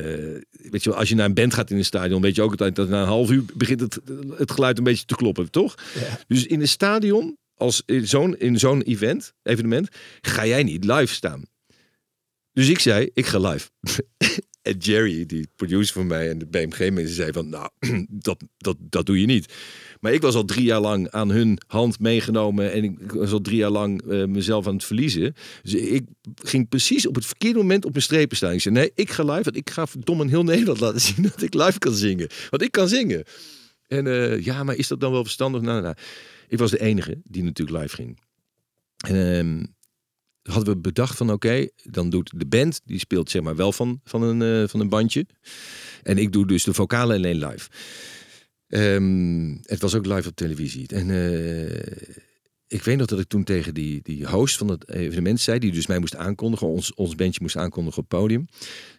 [0.50, 2.52] weet je wel, als je naar een band gaat in een stadion, weet je ook
[2.52, 4.00] altijd dat na een half uur begint het,
[4.38, 5.76] het geluid een beetje te kloppen, toch?
[5.94, 6.20] Ja.
[6.28, 9.90] Dus in een stadion, als in zo'n in zo'n event, evenement,
[10.22, 11.44] ga jij niet live staan.
[12.54, 13.70] Dus ik zei, ik ga live.
[14.64, 17.70] en Jerry, die producer van mij en de BMG-mensen, zei van, nou,
[18.10, 19.54] dat, dat, dat doe je niet.
[20.00, 23.42] Maar ik was al drie jaar lang aan hun hand meegenomen en ik was al
[23.42, 25.36] drie jaar lang eh, mezelf aan het verliezen.
[25.62, 26.06] Dus ik
[26.36, 28.54] ging precies op het verkeerde moment op mijn strepen staan.
[28.54, 31.42] Ik zei, nee, ik ga live, want ik ga verdomme heel Nederland laten zien dat
[31.42, 32.28] ik live kan zingen.
[32.50, 33.24] Want ik kan zingen.
[33.88, 35.62] En eh, ja, maar is dat dan wel verstandig?
[35.62, 35.96] Nou, nou,
[36.48, 38.20] ik was de enige die natuurlijk live ging.
[39.08, 39.66] En ehm,
[40.44, 44.02] hadden we bedacht van oké, dan doet de band, die speelt zeg maar wel van,
[44.04, 45.26] van, een, eh, van een bandje.
[46.04, 47.70] En ik doe dus de vocalen alleen live.
[48.68, 50.88] Ehm, het was ook live op televisie.
[50.88, 52.08] En eh,
[52.68, 55.72] ik weet nog dat ik toen tegen die, die host van het evenement zei, die
[55.72, 58.48] dus mij moest aankondigen, ons, ons bandje moest aankondigen op podium.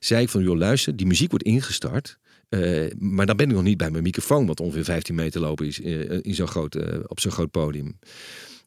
[0.01, 2.18] Zei ik van, joh luister, die muziek wordt ingestart.
[2.49, 5.66] Eh, maar dan ben ik nog niet bij mijn microfoon, wat ongeveer 15 meter lopen
[5.66, 5.80] is
[6.20, 6.76] in zo'n groot,
[7.09, 7.99] op zo'n groot podium.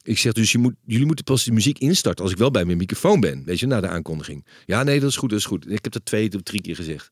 [0.08, 2.66] Ik zeg dus, je moet, jullie moeten pas de muziek instarten als ik wel bij
[2.66, 3.45] mijn microfoon ben.
[3.45, 4.45] Weet je, na de aankondiging.
[4.66, 5.72] Ja, nee, dat is goed, dat is goed.
[5.72, 7.12] Ik heb dat twee of drie keer gezegd.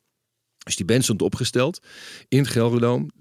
[0.64, 1.80] Dus die band stond opgesteld
[2.28, 3.12] in het Gelderdoom.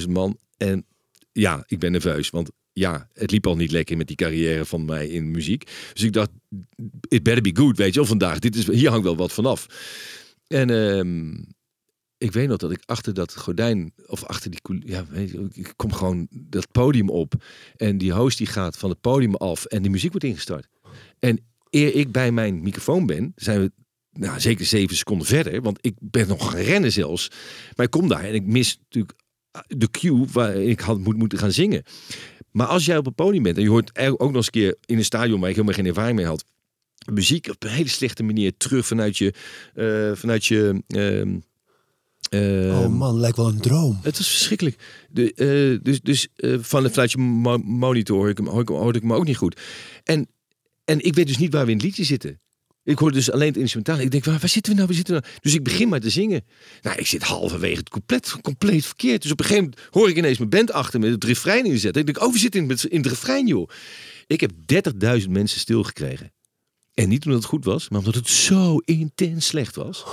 [0.00, 0.38] 30.000 man.
[0.56, 0.86] En
[1.32, 2.30] ja, ik ben nerveus.
[2.30, 5.70] Want ja, het liep al niet lekker met die carrière van mij in muziek.
[5.92, 6.30] Dus ik dacht,
[7.08, 8.38] it better be good, weet je wel, vandaag.
[8.38, 9.66] Dit is, hier hangt wel wat vanaf.
[10.46, 11.34] En ehm,
[12.18, 15.04] ik weet nog dat ik achter dat gordijn, of achter die, ja,
[15.52, 17.34] ik kom gewoon dat podium op.
[17.76, 20.68] En die host die gaat van het podium af en de muziek wordt ingestart.
[21.18, 21.40] En
[21.70, 23.72] eer ik bij mijn microfoon ben, zijn we
[24.12, 25.62] nou, zeker zeven seconden verder.
[25.62, 27.30] Want ik ben nog gaan rennen zelfs.
[27.76, 29.18] Maar ik kom daar en ik mis natuurlijk
[29.66, 31.82] de cue waar ik had moet moeten gaan zingen.
[32.50, 34.76] Maar als jij op een podium bent en je hoort ook nog eens een keer
[34.84, 36.44] in een stadion waar ik helemaal geen ervaring mee had,
[37.12, 39.34] muziek op een hele slechte manier terug vanuit je,
[39.74, 40.82] eh, vanuit je.
[42.30, 42.38] Oh
[42.82, 43.98] ehm, man, lijkt wel een droom.
[44.02, 44.76] het was verschrikkelijk.
[45.10, 48.78] De, eh, dus dus eh, van, vanuit je mo- monitor hoorde ik, hem, hoorde, ik,
[48.78, 49.60] hoorde ik hem ook niet goed.
[50.04, 50.28] En,
[50.84, 52.40] en ik weet dus niet waar we in het liedje zitten.
[52.84, 53.98] Ik hoorde dus alleen het instrumentaal.
[54.04, 54.86] Ik denk, waar, waar zitten we nou?
[54.88, 55.34] Waar zitten we nou?
[55.42, 56.44] Dus ik begin maar te zingen.
[56.82, 59.22] Nou, ik zit halverwege het compleet, compleet verkeerd.
[59.22, 62.00] Dus op een gegeven moment hoor ik ineens mijn band achter me het refrein inzetten.
[62.00, 63.68] Ik denk, oh, we zitten in, het- in het refrein, joh.
[64.26, 64.50] Ik heb
[65.22, 66.32] 30.000 mensen stilgekregen.
[66.94, 70.04] En niet omdat het goed was, maar omdat het zo intens slecht was.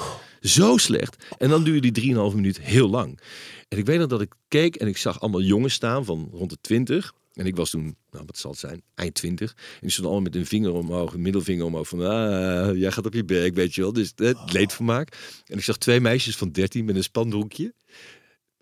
[0.44, 1.24] Zo slecht.
[1.38, 3.20] En dan duurde die 3,5 minuut heel lang.
[3.68, 6.50] En ik weet nog dat ik keek en ik zag allemaal jongens staan van rond
[6.50, 7.14] de 20.
[7.34, 9.52] En ik was toen, nou wat zal het zijn, eind 20.
[9.52, 11.88] En die stonden allemaal met een vinger omhoog, een middelvinger omhoog.
[11.88, 13.94] Van, ah, jij gaat op je bek, weet je wel.
[13.94, 15.18] Dus het leedvermaak.
[15.46, 17.74] En ik zag twee meisjes van 13 met een spanbroekje.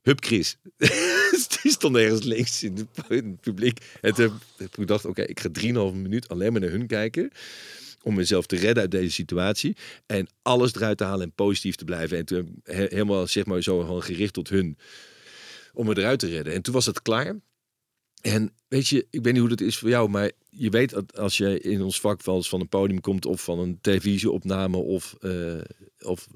[0.01, 0.57] Hup Chris.
[1.61, 3.79] die stond ergens links in, het publiek.
[4.01, 5.65] En toen heb ik dacht, oké, ik ga 3,5
[5.95, 7.31] minuut alleen maar naar hun kijken
[8.03, 9.75] om mezelf te redden uit deze situatie.
[10.05, 12.17] En alles eruit te halen en positief te blijven.
[12.17, 14.77] En toen he- helemaal zeg maar zo gewoon gericht tot hun.
[15.73, 16.53] Om me eruit te redden.
[16.53, 17.39] En toen was het klaar.
[18.21, 21.17] En weet je, ik weet niet hoe dat is voor jou, maar je weet dat
[21.17, 25.61] als je in ons vak van een podium komt of van een televisieopname of, eh,
[25.99, 26.27] of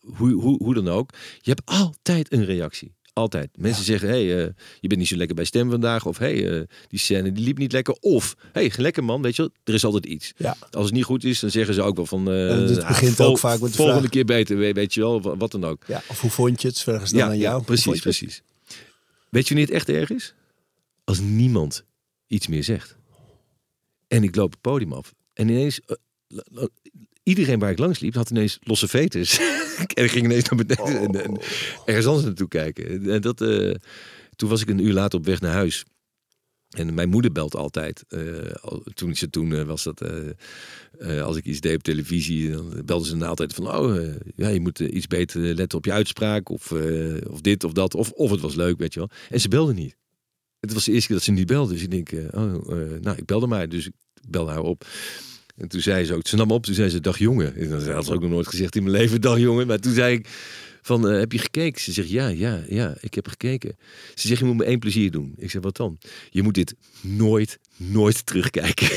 [0.00, 1.10] hoe, hoe, hoe dan ook.
[1.40, 2.94] Je hebt altijd een reactie.
[3.14, 3.50] Altijd.
[3.56, 4.48] Mensen zeggen, hey, eh,
[4.80, 6.06] je bent niet zo lekker bij stem vandaag.
[6.06, 7.96] Of hey, eh, die scène die liep niet lekker.
[8.00, 10.32] Of, hey, lekker man, weet je wel, er is altijd iets.
[10.36, 10.56] Ja.
[10.70, 12.28] Als het niet goed is, dan zeggen ze ook wel van...
[12.30, 14.10] En het ah, begint vol- ook vaak met de Volgende vraag.
[14.12, 15.84] keer beter, weet, je wel, wa- wat dan ook.
[15.86, 16.78] Ja, of hoe vond je het?
[16.80, 17.62] Vragen ze dan Ja, aan jou.
[17.62, 18.42] precies, precies.
[19.30, 20.34] Weet je wanneer het echt erg is?
[21.04, 21.84] Als niemand
[22.26, 22.96] iets meer zegt.
[24.08, 25.14] En ik loop het podium af.
[25.32, 25.80] En ineens...
[27.24, 29.38] iedereen waar ik langs liep, had ineens losse veters.
[29.94, 31.40] en ik ging ineens naar beneden en, en
[31.84, 33.10] ergens anders naartoe kijken.
[33.10, 33.74] En dat, eh,
[34.36, 35.84] toen was ik een uur later op weg naar huis.
[36.70, 38.04] En mijn moeder belt altijd.
[38.08, 38.20] eh,
[38.94, 40.02] toen ze toen eh, was dat.
[41.22, 43.76] als ik iets deed op televisie, dan belde ze na altijd van.
[43.76, 46.48] Oh, ja, je moet iets beter letten op je uitspraak.
[46.48, 46.72] Of,
[47.30, 47.94] of dit of dat.
[47.94, 49.10] Of, of het was leuk, weet je wel.
[49.30, 49.96] En ze belde niet.
[50.60, 51.72] Het was de eerste keer dat ze niet belde.
[51.72, 52.68] Dus ik denk, oh,
[53.00, 53.68] nou, ik belde maar.
[53.68, 53.92] Dus ik
[54.28, 54.84] belde haar op.
[55.56, 57.56] En toen zei ze ook, ze nam op, toen zei ze, dag jongen.
[57.56, 59.66] En dat had ze ook nog nooit gezegd in mijn leven, dag jongen.
[59.66, 60.28] Maar toen zei ik,
[60.82, 61.82] van, eh, heb je gekeken?
[61.82, 63.76] Ze zegt, ja, ja, ja, ik heb gekeken.
[64.14, 65.34] Ze zegt, je moet me één plezier doen.
[65.36, 65.98] Ik zeg, wat dan?
[66.30, 68.88] Je moet dit nooit, nooit terugkijken.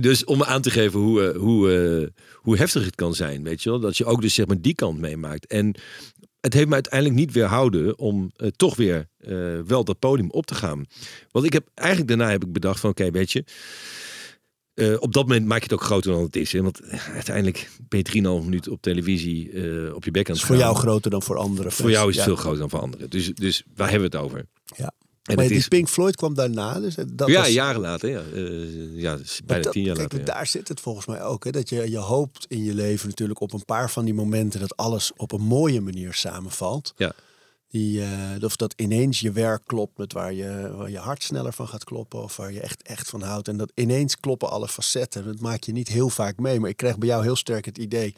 [0.00, 3.62] Dus om aan te geven hoe, eh, hoe, eh, hoe heftig het kan zijn, weet
[3.62, 3.80] je wel.
[3.80, 5.46] Dat je ook dus zeg maar die kant meemaakt.
[5.46, 5.74] En
[6.46, 9.30] het heeft me uiteindelijk niet weerhouden om eh, toch weer eh,
[9.66, 10.84] wel dat podium op te gaan.
[11.30, 13.44] Want ik heb eigenlijk daarna heb ik bedacht van, oké, weet je...
[14.74, 16.52] eh, op dat moment maak je het ook groter dan het is.
[16.52, 16.62] Hè?
[16.62, 16.80] Want
[17.14, 19.46] uiteindelijk ben je 3,5 minuten op televisie
[19.94, 20.64] op je bek aan is het voor gaan.
[20.64, 21.72] jou groter dan voor anderen.
[21.72, 22.30] Voor jou is het Ja.
[22.30, 23.10] veel groter dan voor anderen.
[23.10, 24.46] Dus, dus waar hebben we het over?
[24.76, 24.92] Ja.
[25.26, 26.80] En maar die is, Pink Floyd kwam daarna.
[26.80, 28.08] Dus dat ja, was, jaren later.
[28.10, 30.26] Ja, Eh, ja dus bijna dat- tien jaar kijk, later.
[30.26, 30.34] ja.
[30.34, 31.44] Daar zit het volgens mij ook.
[31.44, 34.60] Hè, dat je, je hoopt in je leven natuurlijk op een paar van die momenten
[34.60, 36.92] dat alles op een mooie manier samenvalt.
[36.96, 37.12] Ja.
[37.68, 38.10] Die, eh,
[38.44, 41.84] of dat ineens je werk klopt met waar je, waar je hart sneller van gaat
[41.84, 42.22] kloppen.
[42.22, 43.48] Of waar je echt, echt van houdt.
[43.48, 45.24] En dat ineens kloppen alle facetten.
[45.24, 46.60] Dat maak je niet heel vaak mee.
[46.60, 48.14] Maar ik krijg bij jou heel sterk het idee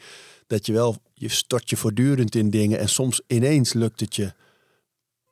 [0.47, 2.79] dat je wel, je stort je voortdurend in dingen.
[2.79, 4.33] En soms ineens lukt het je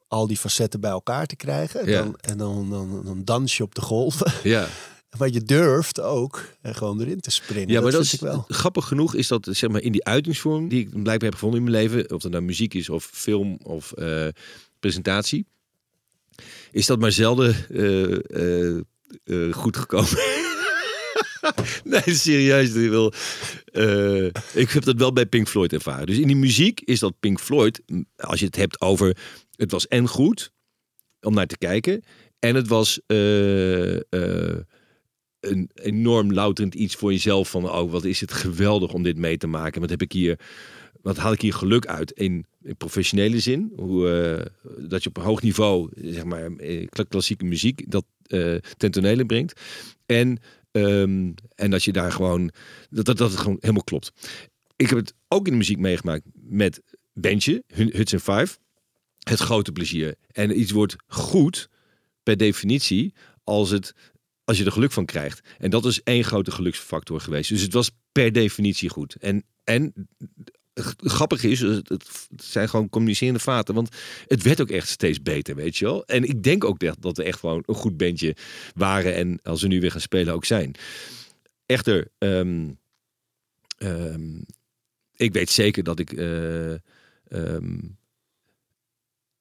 [0.08, 1.80] al die facetten bij elkaar te krijgen.
[1.80, 2.02] En Ja.
[2.02, 4.32] dan, en dan, dan, dan dans je op de golven.
[4.44, 4.68] Ja.
[5.18, 7.70] Maar je durft ook er gewoon erin te springen.
[7.70, 8.46] Ja, maar dat is wel.
[8.48, 11.72] grappig genoeg is dat zeg maar in die uitingsvorm die ik blijkbaar heb gevonden in
[11.72, 14.28] mijn leven, of het nou muziek is of film of eh,
[14.80, 15.46] presentatie,
[16.72, 18.78] is dat maar zelden eh, eh,
[19.24, 20.10] eh, goed gekomen.
[21.84, 22.74] nee, serieus.
[22.74, 23.14] Ik, wil,
[23.66, 26.06] eh, ik heb dat wel bij Pink Floyd ervaren.
[26.06, 27.82] Dus in die muziek is dat Pink Floyd,
[28.16, 29.18] als je het hebt over,
[29.58, 30.52] het was en goed
[31.22, 32.04] om naar te kijken,
[32.40, 34.60] en het was eh, eh,
[35.40, 39.38] een enorm louterend iets voor jezelf van oh wat is het geweldig om dit mee
[39.38, 39.82] te maken.
[39.82, 40.40] Wat heb ik hier
[41.02, 42.46] wat haal ik hier geluk uit in,
[42.78, 43.72] professionele zin?
[43.76, 44.46] Hoe eh,
[44.88, 46.52] dat je op een hoog niveau zeg maar
[46.90, 48.06] kla- klassieke muziek dat
[48.78, 49.62] ten tonele brengt.
[50.06, 50.38] En
[50.72, 52.52] ehm, en dat je daar gewoon
[52.90, 54.12] dat, dat het gewoon helemaal klopt.
[54.76, 56.82] Ik heb het ook in de muziek meegemaakt met
[57.14, 58.58] bandje Huts en Five
[59.30, 61.70] het grote plezier en iets wordt goed
[62.24, 63.14] per definitie
[63.44, 63.94] als het
[64.44, 65.42] als je er geluk van krijgt.
[65.58, 67.50] En dat is één grote geluksfactor geweest.
[67.50, 69.16] Dus het was per definitie goed.
[69.16, 69.94] En, en
[70.98, 73.76] grappig is, het, het zijn gewoon communicerende vaten.
[73.76, 73.96] Want
[74.28, 76.06] het werd ook echt steeds beter, weet je wel.
[76.06, 78.36] En ik denk ook dat, dat we echt gewoon een goed bandje
[78.76, 79.16] waren.
[79.16, 80.76] En als we nu weer gaan spelen ook zijn.
[81.66, 82.70] Echter, ehm,
[83.78, 84.40] ehm,
[85.16, 86.74] ik weet zeker dat ik eh,
[87.28, 87.78] ehm,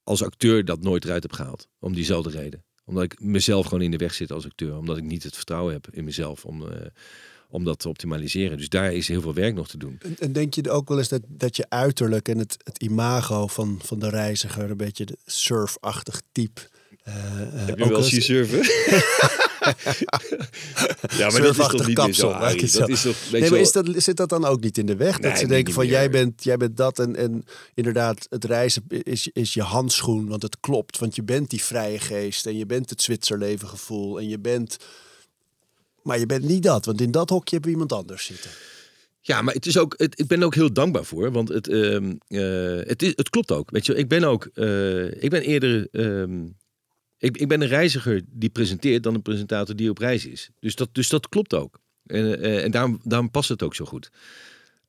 [0.07, 1.67] als acteur dat nooit eruit heb gehaald.
[1.79, 4.77] Om diezelfde reden omdat ik mezelf gewoon in de weg zit als acteur.
[4.77, 6.85] Omdat ik niet het vertrouwen heb in mezelf om, eh,
[7.49, 8.57] om dat te optimaliseren.
[8.57, 9.97] Dus daar is heel veel werk nog te doen.
[10.01, 13.47] En, en denk je ook wel eens dat, dat je uiterlijk en het, het imago
[13.47, 16.61] van, van de reiziger, een beetje de surfachtig type.
[17.03, 18.59] eh, eh, Heb je ook wel eens- eens surfen?
[21.19, 22.71] Ja, maar dat is toch niet kapsel, zo, Arie?
[22.71, 25.19] Dat is toch, Nee, maar is dat, zit dat dan ook niet in de weg?
[25.19, 25.91] Nee, dat ze denken van meer.
[25.91, 30.41] jij bent, jij bent dat en, en inderdaad het reizen is, is je handschoen, want
[30.41, 30.97] het klopt.
[30.97, 34.77] Want je bent die vrije geest en je bent het Zwitserleven gevoel en je bent...
[36.01, 38.49] Maar je bent niet dat, want in dat hokje heb je iemand anders zitten.
[39.27, 41.31] Ja, maar het is ook, het, ik ben er ook heel dankbaar voor.
[41.31, 43.71] Want het, ehm, eh, het, is, het klopt ook.
[43.71, 46.45] Weet je, ik ben ook, eh, ik ben eerder, ehm,
[47.17, 50.49] ik, ik ben een reiziger die presenteert dan een presentator die op reis is.
[50.59, 51.79] Dus dat, dus dat klopt ook.
[52.05, 54.09] En, eh, en daarom, past het ook zo goed.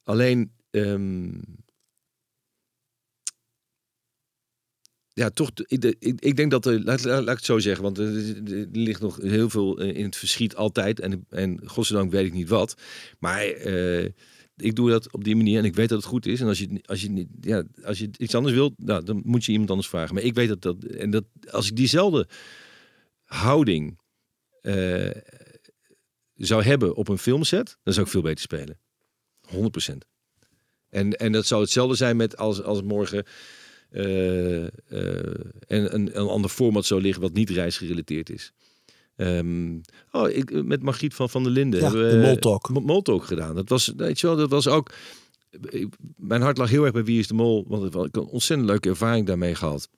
[0.03, 1.31] Alleen, ehm,
[5.13, 8.07] ja, toch, ik, denk dat er, laat, laat, ik het zo zeggen, want er,
[8.53, 11.01] er ligt nog heel veel eh, in het verschiet altijd.
[11.01, 12.75] En, en godzijdank weet ik niet wat.
[13.19, 14.09] Maar eh,
[14.63, 16.41] ik doe dat op die manier en ik weet dat het goed is.
[16.41, 19.45] En als je, als je, niet, ja, als je iets anders wilt, nou, dan moet
[19.45, 20.15] je iemand anders vragen.
[20.15, 20.85] Maar ik weet dat dat.
[20.85, 22.29] En dat als ik diezelfde
[23.25, 23.99] houding
[24.61, 25.11] eh,
[26.35, 28.79] zou hebben op een filmset, dan zou ik veel beter spelen.
[29.47, 29.97] 100%.
[30.89, 33.25] En, en dat zou hetzelfde zijn met als, als morgen
[33.91, 34.71] eh, eh,
[35.67, 38.53] en een, een ander format zou liggen wat niet reisgerelateerd is.
[39.19, 39.79] Ehm,
[40.13, 42.69] oh, ik, met Margriet van Van der Linden Ja, hebben we de Moltalk.
[42.69, 43.55] Mo- Moltalk gedaan.
[43.55, 44.93] Dat was, weet je wel, dat was ook.
[45.69, 48.23] ik- Mijn hart lag heel erg bij Wie is de Mol, want ik had een
[48.25, 49.89] ontzettend leuke ervaring daarmee gehad.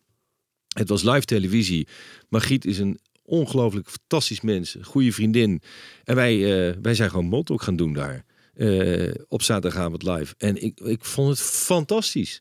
[0.68, 1.88] Het was live televisie.
[2.28, 5.62] Margriet is een ongelooflijk fantastisch mens, goede vriendin.
[6.04, 8.24] En wij, eh, wij zijn gewoon Moltalk gaan doen daar.
[8.54, 10.34] Eh, op zaterdagavond live.
[10.38, 12.40] En ik, ik vond het fantastisch.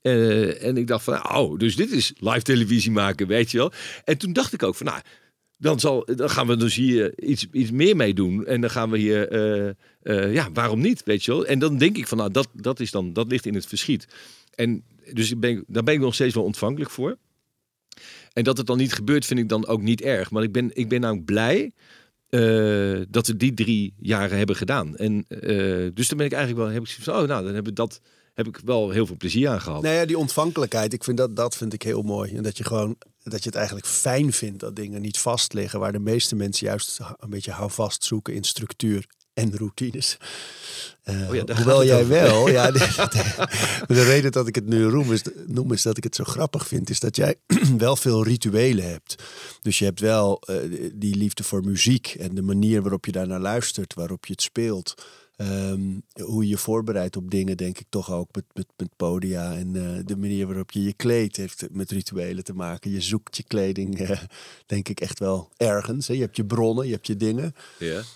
[0.00, 3.58] Eh, en ik dacht van, nou, oh, dus dit is live televisie maken, weet je
[3.58, 3.72] wel.
[4.04, 5.00] En toen dacht ik ook van, nou,
[5.64, 8.46] dan, zal, dan gaan we dus hier iets, iets meer mee doen.
[8.46, 9.68] En dan gaan we hier, eh,
[10.02, 11.46] eh, ja, waarom niet, weet je wel.
[11.46, 14.06] En dan denk ik van, nou, dat, dat, is dan, dat ligt in het verschiet.
[14.54, 17.16] En dus ik ben, daar ben ik nog steeds wel ontvankelijk voor.
[18.32, 20.30] En dat het dan niet gebeurt, vind ik dan ook niet erg.
[20.30, 21.72] Maar ik ben, ik ben nou blij
[22.30, 24.96] uh, dat we die drie jaren hebben gedaan.
[24.96, 25.24] En
[25.94, 28.00] dus dan ben ik eigenlijk wel, heb ik van, oh, nou, dan hebben we dat,
[28.34, 29.82] heb ik wel heel veel plezier aan gehad.
[29.82, 32.36] Nou ja, die ontvankelijkheid, ik vind dat, dat vind ik heel mooi.
[32.36, 35.80] En dat je gewoon, dat je het eigenlijk fijn vindt dat dingen niet vast liggen,
[35.80, 40.16] waar de meeste mensen juist een beetje houvast zoeken in structuur en routines.
[41.04, 44.90] Uh, oh ja, hoewel jij wel, ja, de, de, de, reden dat ik het nu
[44.90, 47.36] noem is, noem is dat ik het zo grappig vind, is dat jij
[47.78, 49.22] wel veel rituelen hebt.
[49.62, 50.56] Dus je hebt wel uh,
[50.94, 54.94] die liefde voor muziek en de manier waarop je daarnaar luistert, waarop je het speelt.
[55.36, 59.54] Um, hoe je je voorbereidt op dingen, denk ik toch ook met, met, met podia.
[59.54, 62.90] En uh, de manier waarop je je kleedt heeft met rituelen te maken.
[62.90, 64.20] Je zoekt je kleding, uh,
[64.66, 66.08] denk ik, echt wel ergens.
[66.08, 66.14] Hè?
[66.14, 67.54] Je hebt je bronnen, je hebt je dingen.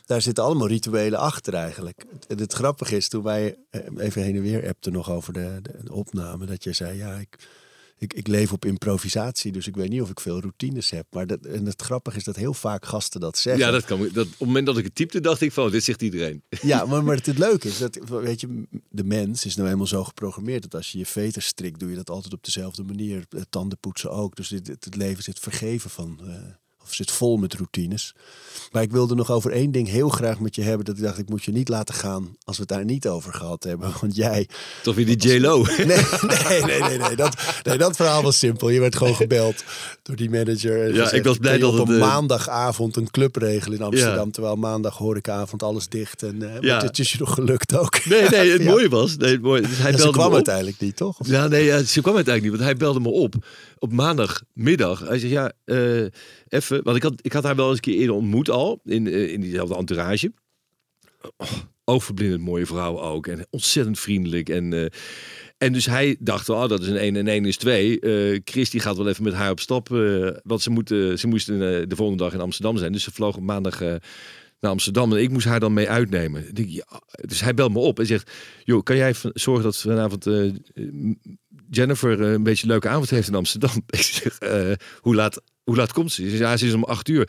[0.07, 2.05] Daar zitten allemaal rituelen achter eigenlijk.
[2.29, 5.59] En het grappige is, toen wij eh, even heen en weer appten nog over de,
[5.63, 7.37] de, de opname, dat je zei, ja, ik
[7.99, 11.07] ik, ik leef op improvisatie, dus ik weet niet of ik veel routines heb.
[11.11, 13.65] Maar dat, en het grappige is dat heel vaak gasten dat zeggen.
[13.65, 13.99] Ja, dat kan.
[14.13, 16.43] Dat, op het moment dat ik het typte, dacht ik van, dit zegt iedereen.
[16.63, 19.87] Ja, maar, maar het, het leuke is dat, weet je, de mens is nou eenmaal
[19.87, 23.25] zo geprogrammeerd dat als je je veters strikt, doe je dat altijd op dezelfde manier.
[23.51, 24.37] Tanden poetsen ook.
[24.37, 26.21] Dus dit, het leven zit vergeven van.
[26.23, 26.35] Uh,
[26.89, 28.15] of zit vol met routines.
[28.73, 30.85] Maar ik wilde nog over één ding heel graag met je hebben.
[30.85, 33.33] Dat ik dacht, ik moet je niet laten gaan als we het daar niet over
[33.33, 33.93] gehad hebben.
[34.01, 34.49] Want jij...
[34.83, 35.65] Toch weer die J-Lo?
[35.79, 37.17] Nee, nee, nee, nee, nee.
[37.17, 38.69] Dat, nee, dat verhaal was simpel.
[38.69, 39.65] Je werd gewoon gebeld
[40.03, 40.95] door die manager.
[40.95, 44.27] Ja, ik was blij dat op een maandagavond een club regelen in Amsterdam.
[44.27, 44.33] Ja.
[44.33, 46.23] Terwijl maandag horecaavond alles dicht.
[46.23, 46.83] En uh, ja.
[46.83, 48.05] het is je nog gelukt ook.
[48.05, 48.71] Nee, nee, het ja.
[48.71, 49.17] mooie was...
[49.17, 51.19] Nee, het mooie, dus hij belde ze kwam uiteindelijk niet, toch?
[51.23, 52.51] Ja, nee, ze kwam uiteindelijk niet.
[52.51, 53.35] Want hij belde me op
[53.79, 55.01] op maandagmiddag.
[55.01, 56.07] Hij zei, ja, uh,
[56.49, 56.83] even...
[56.83, 58.81] Want ik had, ik had haar wel eens een keer eerder ontmoet al.
[58.85, 60.33] In, uh, in diezelfde entourage.
[61.37, 61.53] Oh,
[61.85, 63.27] oogverblindend mooie vrouw ook.
[63.27, 64.49] En ontzettend vriendelijk.
[64.49, 64.87] En, uh,
[65.59, 68.01] en dus hij dacht, oh, dat is een 1 en 1 is 2.
[68.01, 69.89] Uh, Chris gaat wel even met haar op stap.
[70.43, 72.93] Want ze, moeten, ze moesten de volgende dag in Amsterdam zijn.
[72.93, 73.81] Dus ze vloog op maandag
[74.61, 75.13] naar Amsterdam.
[75.13, 76.45] En ik moest haar dan mee uitnemen.
[77.11, 78.33] Dus hij belt me op en zegt,
[78.65, 80.27] joh, kan jij zorgen dat vanavond
[81.71, 83.83] Jennifer een beetje een leuke avond heeft in Amsterdam?
[83.87, 84.39] Ik zeg,
[85.01, 86.31] hoe laat hoe laat komt ze?
[86.31, 87.29] Ze ja, ze is om acht uur.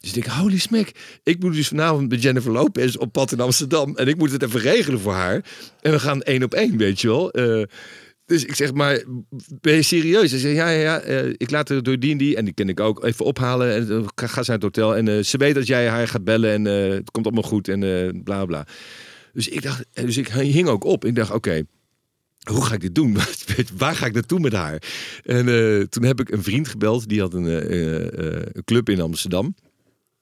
[0.00, 0.88] Dus ik denk, holy smack.
[1.22, 3.96] Ik moet dus vanavond met Jennifer Lopez op pad in Amsterdam.
[3.96, 5.44] En ik moet het even regelen voor haar.
[5.80, 7.38] En we gaan één op één, weet je wel.
[7.38, 7.64] Uh,
[8.24, 9.04] dus ik zeg, maar
[9.60, 10.30] ben je serieus?
[10.30, 11.22] Ze zegt, ja, ja, ja.
[11.36, 12.36] Ik laat haar door die en die.
[12.36, 13.74] En die kan ik ook even ophalen.
[13.74, 14.96] En ga ze naar het hotel.
[14.96, 16.50] En ze weet dat jij haar gaat bellen.
[16.50, 17.68] En het komt allemaal goed.
[17.68, 18.66] En bla bla.
[19.32, 21.04] Dus ik dacht, dus ik hing ook op.
[21.04, 21.62] Ik dacht, oké.
[22.48, 23.16] Hoe ga ik dit doen?
[23.76, 24.82] Waar ga ik naartoe met haar?
[25.24, 28.00] En uh, toen heb ik een vriend gebeld, die had een, uh,
[28.52, 29.54] een club in Amsterdam.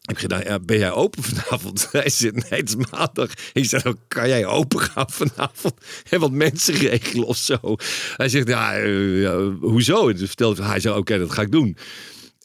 [0.07, 1.89] Ik gedaan, ja, ben jij open vanavond?
[1.93, 3.31] Hij zegt, nee, het is maandag.
[3.53, 5.74] Ik zeg, oh, kan jij open gaan vanavond?
[6.11, 7.59] En wat mensen regelen of zo.
[8.16, 10.12] Hij zegt, ja, ja hoezo?
[10.12, 11.77] Dus hij, zei, oké, dat ga ik doen.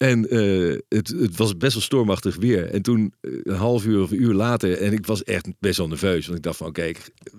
[0.01, 2.65] En uh, het, het, was best wel stormachtig weer.
[2.65, 5.87] En toen een half uur of een uur later, en ik was echt best wel
[5.87, 6.25] nerveus.
[6.25, 6.91] Want ik dacht van, oké,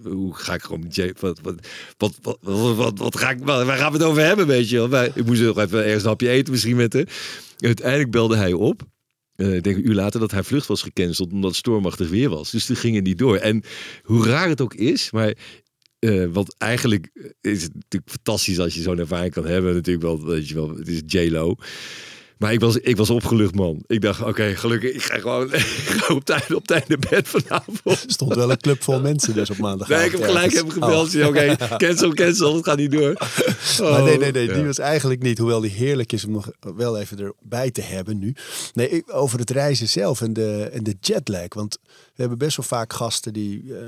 [0.02, 0.90] hoe ga ik gewoon
[1.20, 4.68] wat, wat, wat, wat, wat, wat, ga ik, waar gaan we het over hebben, weet
[4.68, 5.04] je wel?
[5.14, 7.04] Ik moest nog even ergens een hapje eten misschien met hem.
[7.58, 8.82] Uiteindelijk belde hij op.
[9.36, 12.28] Uh, ik denk een uur later dat haar vlucht was gecanceld omdat het stormachtig weer
[12.28, 12.50] was.
[12.50, 13.36] Dus toen ging het niet door.
[13.36, 13.62] En
[14.02, 15.34] hoe raar het ook is, maar
[16.00, 17.10] uh, want eigenlijk
[17.40, 19.74] is het natuurlijk fantastisch als je zo'n ervaring kan hebben.
[19.74, 21.56] Natuurlijk wel, weet je wel, het is J-Lo.
[22.42, 23.82] Maar ik was, ik was opgelucht, man.
[23.86, 25.50] Ik dacht, oké, okay, gelukkig, ik ga gewoon
[26.18, 27.80] op tijd, op tijd naar bed vanavond.
[27.84, 29.88] Er stond wel een club vol mensen dus op maandag.
[29.88, 31.14] Nee, ik heb gelijk hebben gebeld.
[31.14, 31.26] Oh.
[31.26, 33.12] Oké, okay, cancel, cancel, het gaat niet door.
[33.80, 34.54] Oh, maar nee, nee, nee, ja.
[34.54, 35.38] die was eigenlijk niet.
[35.38, 38.34] Hoewel die heerlijk is om nog wel even erbij te hebben nu.
[38.72, 41.54] Nee, ik, over het reizen zelf en de, en de jetlag.
[41.54, 43.62] Want we hebben best wel vaak gasten die...
[43.64, 43.78] Uh,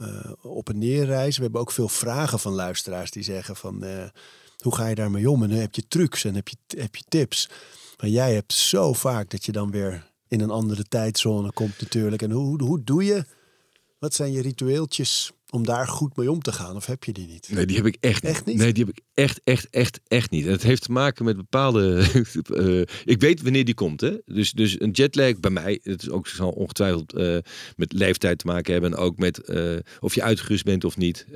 [0.00, 1.36] uh, op en neer reizen.
[1.36, 3.84] We hebben ook veel vragen van luisteraars die zeggen van...
[3.84, 3.90] Uh,
[4.66, 5.42] hoe ga je daarmee om?
[5.42, 7.48] En heb je trucs en heb je, heb je tips?
[8.00, 12.22] Maar jij hebt zo vaak dat je dan weer in een andere tijdzone komt natuurlijk.
[12.22, 13.24] En hoe, hoe doe je?
[13.98, 16.76] Wat zijn je ritueeltjes om daar goed mee om te gaan?
[16.76, 17.48] Of heb je die niet?
[17.52, 18.56] Nee, die heb ik echt, echt niet.
[18.56, 20.46] Nee, die heb ik echt, echt, echt, echt niet.
[20.46, 22.06] En het heeft te maken met bepaalde...
[22.50, 22.80] uh,
[23.14, 24.16] ik weet wanneer die komt, hè.
[24.24, 27.38] Dus, dus een jetlag bij mij, het is ook zal ongetwijfeld uh,
[27.76, 28.92] met leeftijd te maken hebben.
[28.92, 31.26] En ook met uh, of je uitgerust bent of niet.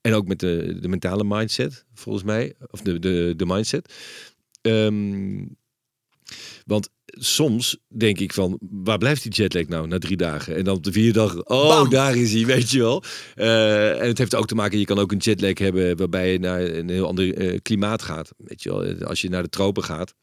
[0.00, 2.54] en ook met de, de mentale mindset, volgens mij.
[2.70, 3.94] Of de, de, de mindset.
[4.62, 5.57] Um,
[6.66, 10.56] Want soms denk ik van, waar blijft die jetlag nou na drie dagen?
[10.56, 11.90] En dan op de vierde dag, oh, Bam!
[11.90, 13.02] daar is hij, weet je wel.
[13.34, 16.38] Eh, en het heeft ook te maken, je kan ook een jetlag hebben waarbij je
[16.38, 18.30] naar een heel ander eh, klimaat gaat.
[18.36, 20.14] Weet je wel, als je naar de tropen gaat.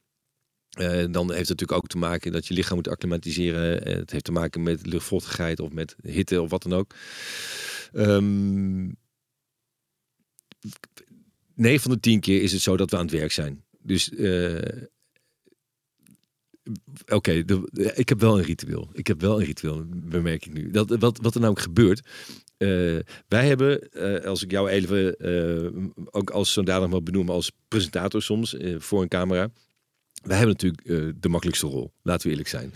[0.70, 3.84] eh, dan heeft het natuurlijk ook te maken dat je lichaam moet acclimatiseren.
[3.98, 6.94] Het heeft te maken met luchtvochtigheid of met hitte of wat dan ook.
[7.94, 8.90] Ehm
[11.56, 13.64] 9 van de 10 keer is het zo dat we aan het werk zijn.
[13.80, 14.12] Dus
[17.08, 18.90] Oké, de- ik heb wel een ritueel.
[18.94, 20.72] Ik heb wel een ritueel, bemerk ik nu.
[20.72, 22.02] Dat, wat, wat er namelijk gebeurt.
[22.58, 22.70] eh,
[23.28, 28.22] wij hebben, eh, als ik jou even eh, ook als zodanig mag benoemen, als presentator
[28.22, 29.50] soms eh, voor een camera.
[30.24, 32.74] Wij hebben natuurlijk eh, de makkelijkste rol, laten we eerlijk zijn.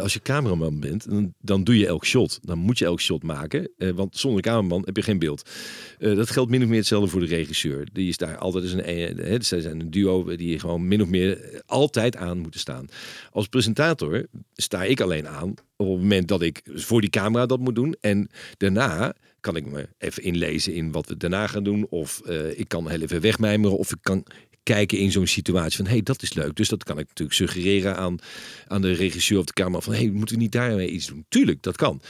[0.00, 2.38] Als je cameraman bent, dan, dan doe je elk shot.
[2.42, 5.50] Dan moet je elk shot maken, eh, want zonder cameraman heb je geen beeld.
[5.98, 7.88] Eh, dat geldt min of meer hetzelfde voor de regisseur.
[7.92, 11.02] Die is daar altijd eens een, eh, hè, zij zijn een duo die gewoon min
[11.02, 12.86] of meer altijd aan moeten staan.
[13.30, 17.60] Als presentator sta ik alleen aan op het moment dat ik voor die camera dat
[17.60, 17.96] moet doen.
[18.00, 21.86] En daarna kan ik me even inlezen in wat we daarna gaan doen.
[21.88, 22.22] Of
[22.56, 23.78] ik kan heel even wegmijmeren.
[23.78, 24.24] Of ik kan
[24.66, 26.56] kijken in zo'n situatie van, hé, hey, dat is leuk.
[26.56, 28.18] Dus dat kan ik natuurlijk suggereren aan,
[28.66, 31.24] aan de regisseur of de camera van, hé, hey, moeten we niet daarmee iets doen?
[31.28, 32.00] Tuurlijk, dat kan.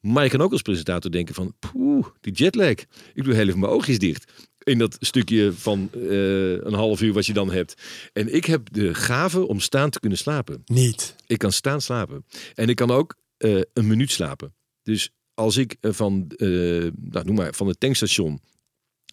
[0.00, 2.70] Maar je kan ook als presentator denken van, poeh, die jetlag.
[3.14, 4.32] Ik doe heel even mijn oogjes dicht.
[4.58, 7.74] In dat stukje van eh, een half uur wat je dan hebt.
[8.12, 10.62] En ik heb de gave om staan te kunnen slapen.
[10.66, 11.14] Niet.
[11.26, 12.24] Ik kan staan slapen.
[12.54, 14.54] En ik kan ook eh, een minuut slapen.
[14.82, 18.40] Dus als ik eh, van, nou, noem maar, van het tankstation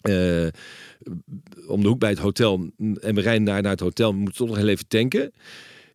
[0.04, 0.46] eh,
[1.66, 4.36] om de hoek bij het hotel en we rijden daar naar het hotel, we moeten
[4.36, 5.32] toch nog heel even tanken.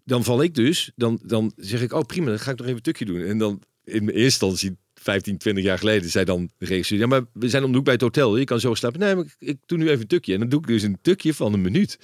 [0.04, 2.78] Dan val ik dus, dan, dan zeg ik, oh prima, dan ga ik nog even
[2.78, 3.22] een tukje doen.
[3.22, 7.26] En dan in eerste instantie, 15, 20 jaar geleden, zei dan de regisseur, ja maar
[7.34, 9.00] we zijn om de hoek bij het hotel, je kan zo slapen.
[9.00, 10.34] Nee, maar ik, ik doe nu even een tukje.
[10.34, 11.98] En dan doe ik dus een tukje van een minuut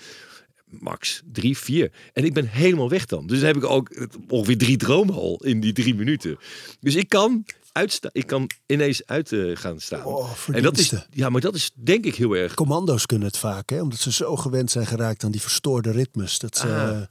[0.65, 1.91] max drie, vier.
[2.13, 3.27] En ik ben helemaal weg dan.
[3.27, 6.37] Dus dan heb ik ook ongeveer drie dromen al in die drie minuten.
[6.79, 7.45] Dus ik kan
[7.75, 8.11] uitstaan.
[8.13, 10.05] Ik kan ineens uit eh, gaan staan.
[10.05, 12.53] Oh, en dat is, ja, maar dat is denk ik heel erg.
[12.53, 13.81] Commando's kunnen het vaak, hè?
[13.81, 16.39] omdat ze zo gewend zijn geraakt aan die verstoorde ritmes.
[16.39, 17.01] Dat ze, Ah.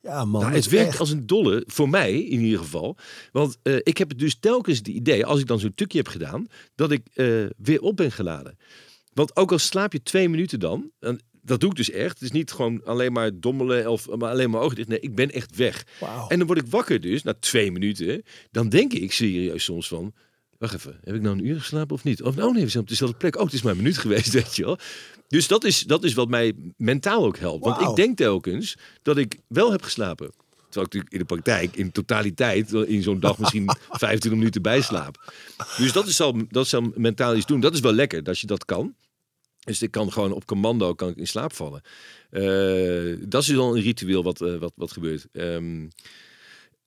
[0.00, 0.40] ja, man.
[0.42, 2.96] Nou, het werkt echt- als een dolle, voor mij in ieder geval.
[3.32, 6.46] Want eh, ik heb dus telkens het idee, als ik dan zo'n tukje heb gedaan,
[6.74, 8.58] dat ik eh, weer op ben geladen.
[9.12, 10.90] Want ook al slaap je twee minuten dan,
[11.44, 12.12] dat doe ik dus echt.
[12.12, 14.88] Het is niet gewoon alleen maar dommelen of maar alleen maar ogen dicht.
[14.88, 15.86] Nee, ik ben echt weg.
[16.28, 18.22] En dan word ik wakker dus, na twee minuten.
[18.50, 20.12] Dan denk ik serieus soms van...
[20.58, 22.22] Wacht even, heb ik nou een uur geslapen of niet?
[22.22, 23.36] Of nou nee, we zijn op dezelfde plek.
[23.36, 24.78] Oh, het is maar een minuut geweest, weet je wel.
[25.28, 27.64] Dus dat is, dat is wat mij mentaal ook helpt.
[27.64, 30.30] Want ik denk telkens dat ik wel heb geslapen.
[30.74, 35.32] Terwijl ik natuurlijk in de praktijk, in totaliteit, in zo'n dag misschien 25 minuten bijslaap.
[35.76, 37.60] Dus dat is al, dat is al mentaal iets doen.
[37.60, 38.94] Dat is wel lekker, dat je dat kan.
[39.64, 41.82] Dus ik kan gewoon op commando kan ik in slaap vallen.
[42.30, 45.26] Eh, dat is dan een ritueel wat, eh, wat, wat gebeurt.
[45.32, 45.88] Ehm,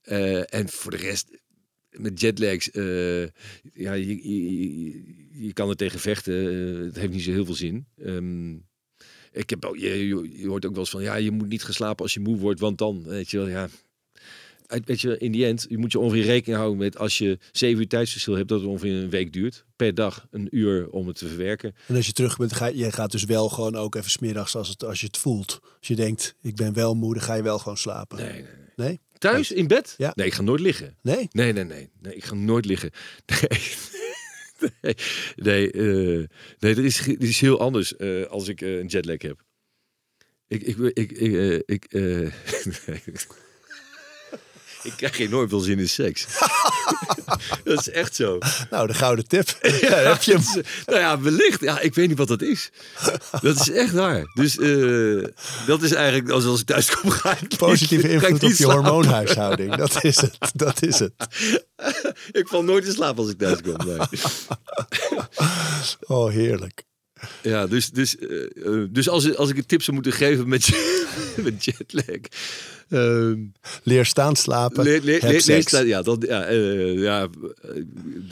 [0.02, 1.30] eh, en voor de rest,
[1.90, 6.34] met jetlags, ja, je, je, je- kan er tegen vechten.
[6.86, 7.86] het heeft niet zo heel veel zin.
[7.98, 8.54] Ehm,
[9.32, 10.08] ik heb, je,
[10.40, 12.38] je hoort ook wel eens van, ja, je moet niet gaan slapen als je moe
[12.38, 13.70] wordt, want dan, weet je wel, ja.
[14.68, 17.80] Weet je, in die end, je moet je ongeveer rekening houden met als je zeven
[17.80, 19.66] uur tijdsverschil hebt, dat het ongeveer een week duurt.
[19.76, 21.76] Per dag een uur om het te verwerken.
[21.88, 24.70] En als je terug bent, ga je gaat dus wel gewoon ook even smiddags als,
[24.70, 25.60] het, als je het voelt.
[25.78, 28.18] Als je denkt, ik ben wel moe, dan ga je wel gewoon slapen.
[28.18, 28.66] Nee, nee, nee.
[28.76, 29.00] Nee?
[29.18, 29.94] Thuis, in bed?
[29.98, 30.12] Ja.
[30.16, 30.98] Nee, ik ga nooit liggen.
[31.02, 31.28] Nee?
[31.32, 31.90] Nee, nee, nee.
[32.02, 32.92] nee ik ga nooit liggen.
[34.82, 34.96] Nee,
[35.36, 36.28] nee, nee, eh,
[36.60, 39.44] nee dat, is, dat is heel anders eh, als ik eh, een jetlag heb.
[40.48, 43.02] Ik, ik, ik, ik, ik, nee.
[44.88, 46.26] Ik krijg enorm veel zin in seks.
[47.64, 48.38] dat is echt zo.
[48.70, 49.58] Nou, de gouden tip.
[49.82, 50.64] Ja, heb je hem.
[50.86, 51.62] Nou ja, wellicht.
[51.62, 52.70] Ja, ik weet niet wat dat is.
[53.42, 54.32] Dat is echt waar.
[54.34, 55.24] Dus eh,
[55.66, 58.66] dat is eigenlijk, als, als ik thuis kom, ga ik Positieve ik invloed op je
[58.66, 59.76] hormoonhuishouding.
[59.76, 60.38] Dat is het.
[60.54, 61.14] Dat is het.
[62.32, 63.76] Ik val nooit in slaap als ik thuis kom.
[63.86, 63.98] Nee.
[66.08, 66.87] Oh, heerlijk.
[67.44, 70.70] Ja, dus, dus, eh, eh, dus als, als ik een tip zou moeten geven met,
[71.44, 72.06] met jetlag.
[72.90, 73.40] ehm,
[73.84, 74.84] Leer staan slapen.
[74.84, 75.68] leer, leer, heb leer- leer seks.
[75.68, 77.28] staan- ja, dat, ja, eh, ja,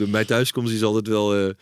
[0.07, 1.53] mijn thuiskomst is altijd wel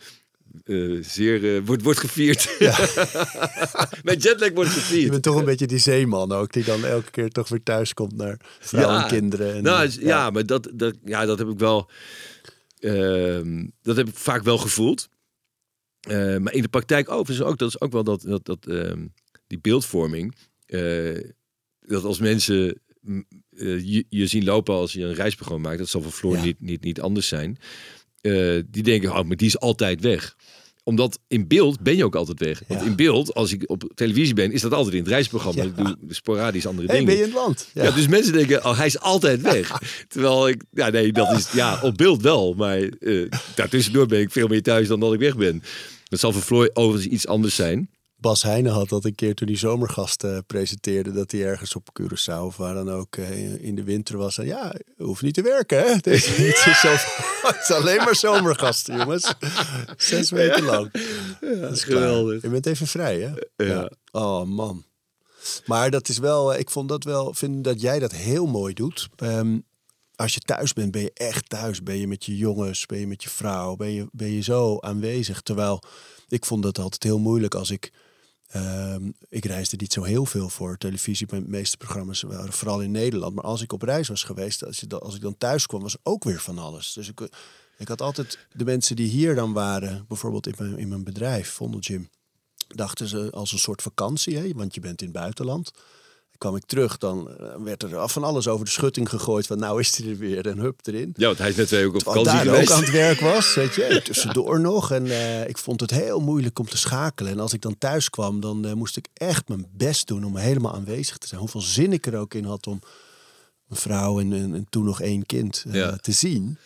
[1.00, 2.56] zeer, wordt, wordt gevierd.
[4.04, 5.10] mijn jetlag wordt Je gevierd.
[5.10, 8.16] bent toch een beetje die zeeman ook, die dan elke keer toch weer thuis komt
[8.16, 9.54] naar vrouw en kinderen.
[9.54, 10.30] En, nou, is- ja.
[10.30, 11.90] maar dat, dat, ja, dat heb ik wel.
[12.80, 15.08] ehm, dat heb ik vaak wel gevoeld.
[16.04, 17.58] Eh, maar in de praktijk overigens ook.
[17.58, 19.06] Dat is ook wel dat, dat, dat ehm,
[19.46, 20.34] die beeldvorming.
[20.66, 21.18] eh,
[21.86, 25.78] dat als mensen mm, eh, je, je zien lopen als je een reisprogramma maakt.
[25.80, 26.42] Dat zal voor Floor Ja.
[26.44, 27.58] niet, niet, niet anders zijn.
[28.70, 30.36] Die denken, oh, maar die is altijd weg.
[30.86, 32.62] omdat in beeld ben je ook altijd weg.
[32.68, 32.86] Want Ja.
[32.86, 35.62] in beeld, als ik op televisie ben, is dat altijd in het reisprogramma.
[35.62, 35.68] Ja.
[35.68, 37.12] Ik doe sporadisch andere Hey, dingen.
[37.12, 37.68] ben je in het land?
[37.74, 37.90] Ja.
[37.90, 39.78] dus mensen denken, oh, hij is altijd weg.
[40.08, 42.54] Terwijl ik, ja nee, dat is, ja, op beeld wel.
[42.54, 45.62] Maar eh daartussendoor ben ik veel meer thuis dan dat ik weg ben.
[46.04, 47.90] Dat zal voor Floor overigens iets anders zijn.
[48.16, 51.12] Bas Heijnen had dat een keer toen hij zomergast eh, presenteerde.
[51.12, 54.38] Dat hij ergens op Curaçao of waar dan ook eh, in de winter was.
[54.38, 55.96] En ja, hoeft niet te werken hè.
[55.96, 56.88] Deze het is, zo,
[57.48, 59.34] het is alleen maar zomergasten jongens.
[59.96, 60.90] Zes weken lang.
[61.60, 62.42] dat is geweldig.
[62.42, 63.64] Je bent even vrij hè.
[63.64, 63.90] Ja.
[64.10, 64.84] Oh man.
[65.66, 68.74] Maar dat is wel, eh, ik vond dat wel, vind dat jij dat heel mooi
[68.74, 69.08] doet.
[69.16, 69.58] Ehm,
[70.16, 71.82] als je thuis bent, ben je echt thuis.
[71.82, 74.78] Ben je met je jongens, ben je met je vrouw, ben je, ben je zo
[74.80, 75.40] aanwezig.
[75.40, 75.82] Terwijl
[76.28, 77.92] ik vond dat altijd heel moeilijk als ik.
[78.48, 81.26] ehm, ik reisde niet zo heel veel voor televisie.
[81.30, 83.34] Mijn meeste programma's waren vooral in Nederland.
[83.34, 85.96] Maar als ik op reis was geweest, als, je als ik dan thuis kwam, was
[86.02, 86.92] ook weer van alles.
[86.92, 87.20] Dus ik,
[87.78, 91.50] ik had altijd de mensen die hier dan waren, bijvoorbeeld in mijn, in mijn bedrijf,
[91.50, 92.08] Vondelgym
[92.68, 94.52] dachten ze als een soort vakantie, hè?
[94.52, 95.70] want je bent in het buitenland.
[96.44, 99.46] Kwam ik terug, dan eh, werd er van alles over de schutting gegooid.
[99.46, 101.12] Van nou is hij er weer en hup erin.
[101.16, 103.20] Ja, want hij is net twee ook op Terwijl vakantie daar ook aan het werk
[103.20, 103.82] was, weet je.
[103.94, 104.90] En tussendoor nog.
[104.90, 107.32] En eh, ik vond het heel moeilijk om te schakelen.
[107.32, 110.36] En als ik dan thuis kwam, dan eh, moest ik echt mijn best doen om
[110.36, 111.40] helemaal aanwezig te zijn.
[111.40, 112.80] Hoeveel zin ik er ook in had om
[113.68, 115.96] een vrouw en, en, en toen nog één kind Ja.
[115.96, 116.58] te zien.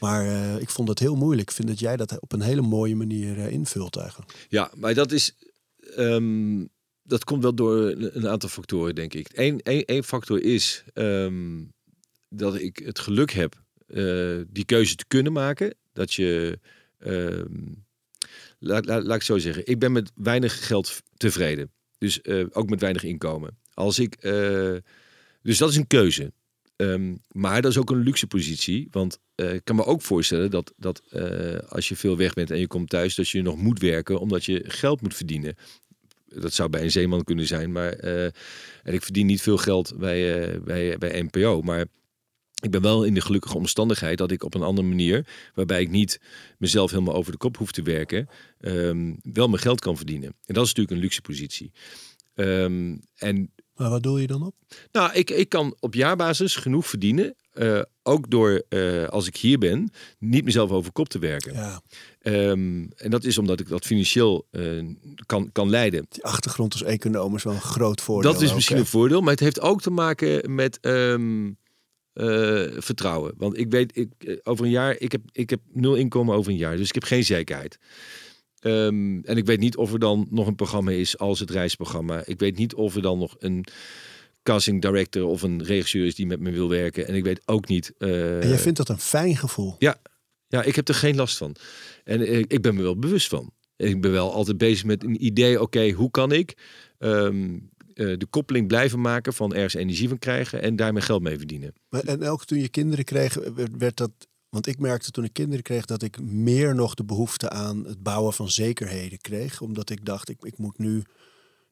[0.00, 0.26] Maar
[0.60, 1.48] ik vond het heel moeilijk.
[1.48, 4.46] Ik vind dat jij dat op een hele mooie manier invult eigenlijk.
[4.48, 5.34] Ja, maar dat is.
[5.96, 6.64] ehm,
[7.10, 9.28] dat komt wel door een aantal factoren, denk ik.
[9.32, 11.62] Eén één- één factor is ehm,
[12.28, 15.74] dat ik het geluk heb eh, die keuze te kunnen maken.
[15.92, 16.58] Dat je.
[16.98, 17.54] ehm,
[18.58, 19.66] laat, laat, ik zo zeggen.
[19.66, 21.70] Ik ben met weinig geld tevreden.
[21.98, 23.58] Dus eh, ook met weinig inkomen.
[23.74, 24.14] Als ik.
[24.14, 24.76] eh,
[25.42, 26.32] dus dat is een keuze.
[26.76, 28.88] Ehm, maar dat is ook een luxe positie.
[28.90, 31.02] Want ik kan me ook voorstellen dat, dat
[31.68, 34.44] als je veel weg bent en je komt thuis, dat je nog moet werken omdat
[34.44, 35.54] je geld moet verdienen.
[36.34, 38.24] Dat zou bij een zeeman kunnen zijn, maar eh,
[38.82, 41.60] en ik verdien niet veel geld bij, eh, bij, bij NPO.
[41.62, 41.86] Maar
[42.62, 45.90] ik ben wel in de gelukkige omstandigheid dat ik op een andere manier, waarbij ik
[45.90, 46.20] niet
[46.58, 48.28] mezelf helemaal over de kop hoef te werken,
[48.60, 50.28] ehm, wel mijn geld kan verdienen.
[50.44, 51.72] En dat is natuurlijk een luxe positie.
[52.34, 54.54] Ehm, en Maar wat doe je dan op?
[54.92, 57.34] nou, ik, ik kan op jaarbasis genoeg verdienen.
[57.60, 61.54] Eh, ook door, eh, als ik hier ben, niet mezelf over kop te werken.
[61.54, 61.80] Ja,
[62.20, 64.62] Ehm, en dat is omdat ik dat financieel eh,
[65.26, 66.06] kan, kan leiden.
[66.08, 68.32] die achtergrond als econoom is wel een groot voordeel.
[68.32, 71.50] Dat is misschien een voordeel, maar het heeft ook te maken met ehm,
[72.12, 73.34] eh, vertrouwen.
[73.36, 76.58] Want ik weet, ik, over een jaar, ik heb, ik heb nul inkomen over een
[76.58, 77.78] jaar, dus ik heb geen zekerheid.
[78.58, 82.22] Ehm, en ik weet niet of er dan nog een programma is als het reisprogramma.
[82.24, 83.64] Ik weet niet of er dan nog een
[84.42, 87.06] casting director of een regisseur is die met me wil werken.
[87.06, 87.92] En ik weet ook niet.
[87.98, 89.76] eh, En jij vindt dat een fijn gevoel.
[89.78, 91.56] ja, ik heb er geen last van.
[92.04, 93.52] En eh, ik ben me wel bewust van.
[93.76, 95.60] Ik ben wel altijd bezig met een idee.
[95.60, 96.54] Oké, hoe kan ik
[96.98, 97.58] ehm,
[97.94, 101.36] eh, de koppeling blijven maken van ergens energie van krijgen en daar mijn geld mee
[101.38, 101.72] verdienen?
[101.88, 104.10] Maar- En ook toen je kinderen kreeg, werd, werd dat.
[104.48, 108.02] Want ik merkte toen ik kinderen kreeg dat ik meer nog de behoefte aan het
[108.02, 109.60] bouwen van zekerheden kreeg.
[109.60, 111.02] Omdat ik dacht, ik, ik moet nu.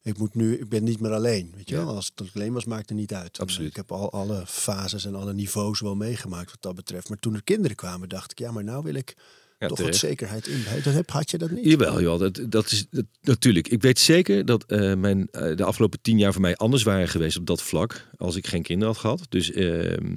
[0.08, 1.52] Ik moet nu, ik ben niet meer alleen.
[1.56, 1.84] Weet je Ja.
[1.84, 1.94] wel?
[1.94, 3.38] Als het alleen was, maakte het niet uit.
[3.40, 3.68] Absoluut.
[3.68, 7.08] Ik heb al alle fases en alle niveaus wel meegemaakt wat dat betreft.
[7.08, 9.14] Maar toen er kinderen kwamen, dacht ik, ja, maar nou wil ik
[9.58, 10.00] Ja, toch terecht.
[10.00, 10.62] wat zekerheid in.
[10.84, 11.64] Dat heb, had je dat niet?
[11.64, 13.68] Jawel, jawel dat, dat is dat, natuurlijk.
[13.68, 17.08] Ik weet zeker dat eh, mijn, eh, de afgelopen tien jaar voor mij anders waren
[17.08, 18.08] geweest op dat vlak.
[18.16, 19.26] Als ik geen kinderen had gehad.
[19.28, 20.16] Dus ehm,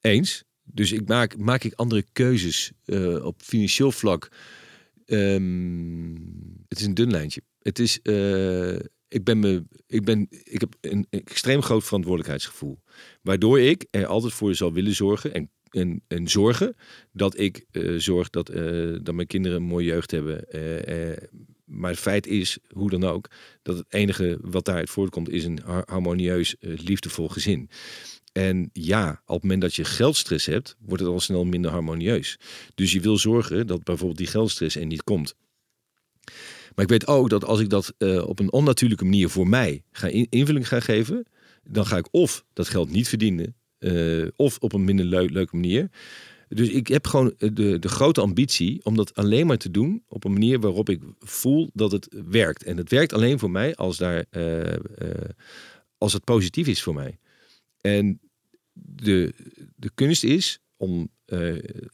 [0.00, 0.44] eens.
[0.64, 4.28] Dus ik maak, maak ik andere keuzes eh, op financieel vlak.
[5.06, 6.14] Ehm,
[6.68, 7.42] het is een dun lijntje.
[7.62, 7.98] Het is.
[9.10, 9.64] Ik ben me.
[9.86, 10.26] Ik ben.
[10.30, 12.82] Ik heb een extreem groot verantwoordelijkheidsgevoel.
[13.22, 15.34] Waardoor ik er altijd voor zal willen zorgen.
[15.34, 16.76] En, en, en zorgen
[17.12, 20.48] dat ik eh, zorg dat, eh, dat mijn kinderen een mooie jeugd hebben.
[20.48, 21.28] Eh,
[21.64, 23.30] maar het feit is, hoe dan ook,
[23.62, 27.70] dat het enige wat daaruit voortkomt is een har- harmonieus, liefdevol gezin.
[28.32, 32.38] En ja, op het moment dat je geldstress hebt, wordt het al snel minder harmonieus.
[32.74, 35.34] Dus je wil zorgen dat bijvoorbeeld die geldstress er niet komt.
[36.74, 39.82] Maar ik weet ook dat als ik dat eh, op een onnatuurlijke manier voor mij
[39.92, 41.26] ga in- invulling ga geven,
[41.64, 45.56] dan ga ik of dat geld niet verdienen, eh, of op een minder leu- leuke
[45.56, 45.90] manier.
[46.48, 50.24] Dus ik heb gewoon de, de grote ambitie om dat alleen maar te doen op
[50.24, 52.62] een manier waarop ik voel dat het werkt.
[52.64, 54.80] En het werkt alleen voor mij als, daar, eh, eh,
[55.98, 57.18] als het positief is voor mij.
[57.80, 58.20] En
[58.72, 59.34] de,
[59.76, 61.52] de kunst is om eh,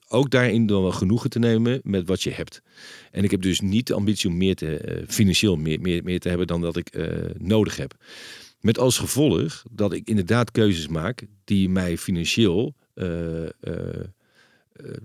[0.08, 2.62] ook daarin dan wel genoegen te nemen met wat je hebt.
[3.10, 6.20] En ik heb dus niet de ambitie om meer te, eh, financieel meer, meer, meer
[6.20, 7.06] te hebben dan dat ik eh,
[7.38, 7.94] nodig heb.
[8.60, 12.74] Met als gevolg dat ik inderdaad keuzes maak die mij financieel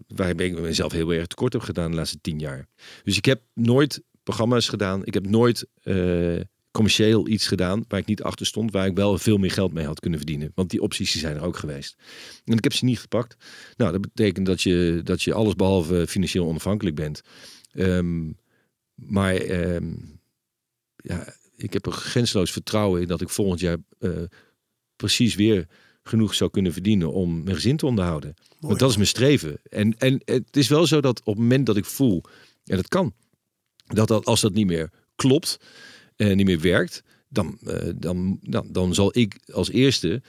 [0.08, 2.68] waar ik mezelf heel erg tekort heb gedaan de laatste tien jaar.
[3.04, 5.06] Dus ik heb nooit programma's gedaan.
[5.06, 5.68] Ik heb nooit
[6.72, 9.86] commercieel iets gedaan waar ik niet achter stond, waar ik wel veel meer geld mee
[9.86, 10.52] had kunnen verdienen.
[10.56, 11.98] Want die opties zijn er ook geweest.
[12.46, 13.36] En ik heb ze niet gepakt.
[13.78, 17.22] Nou, dat betekent dat je, dat je alles behalve financieel onafhankelijk bent.
[17.72, 18.32] Ehm,
[18.96, 19.94] maar ehm,
[20.96, 24.22] ja, ik heb er grensloos vertrouwen in dat ik volgend jaar uh,
[24.96, 25.68] precies weer
[26.04, 28.34] genoeg zou kunnen verdienen om mijn gezin te onderhouden.
[28.60, 29.60] Want dat is mijn streven.
[29.64, 32.24] En, en het is wel zo dat op het moment dat ik voel,
[32.64, 33.14] en dat kan,
[33.88, 35.60] dat, dat als dat niet meer klopt,
[36.26, 40.22] niet meer werkt, dan, uh, dan, dan, dan zal ik als eerste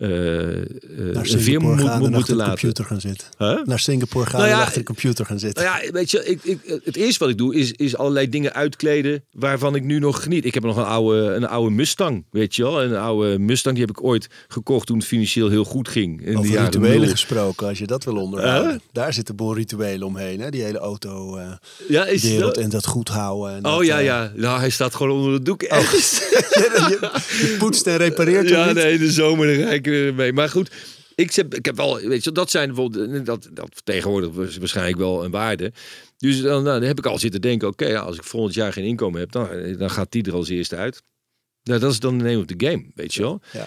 [0.00, 2.52] uh, naar Singapore moet, gaan moet, moeten laten.
[2.52, 3.26] computer gaan zitten.
[3.38, 3.64] Huh?
[3.64, 5.64] Naar Singapore gaan nou ja, en achter de computer gaan zitten.
[5.64, 8.52] Nou ja, weet je, ik, ik, het eerste wat ik doe is, is allerlei dingen
[8.52, 10.44] uitkleden waarvan ik nu nog geniet.
[10.44, 12.82] Ik heb nog een oude, een oude Mustang, weet je wel.
[12.82, 16.26] Een oude Mustang, die heb ik ooit gekocht toen het financieel heel goed ging.
[16.26, 18.80] In Over de rituelen gesproken, als je dat wil onderhouden.
[18.92, 20.50] Daar zitten boel rituelen omheen, hè?
[20.50, 21.52] die hele auto uh,
[21.88, 22.64] ja, is wereld dat...
[22.64, 23.56] en dat goed houden.
[23.56, 24.32] En oh dat, ja, ja.
[24.36, 25.62] Nou, hij staat gewoon onder de doek.
[25.62, 25.68] Oh.
[25.68, 26.98] je,
[27.40, 29.48] je, poetst en repareert Ja, nee, de zomer
[29.90, 30.32] rijken mee.
[30.32, 30.70] Maar goed,
[31.14, 35.24] ik heb, ik heb wel, weet je, dat zijn bijvoorbeeld, dat, dat tegenwoordig waarschijnlijk wel
[35.24, 35.72] een waarde.
[36.16, 38.72] Dus dan, nou, dan heb ik al zitten denken, oké, ja, als ik volgend jaar
[38.72, 41.02] geen inkomen heb, dan, dan gaat die er als eerste uit.
[41.62, 43.40] Nou, dat is dan de name of the game, weet je wel.
[43.52, 43.66] Ja.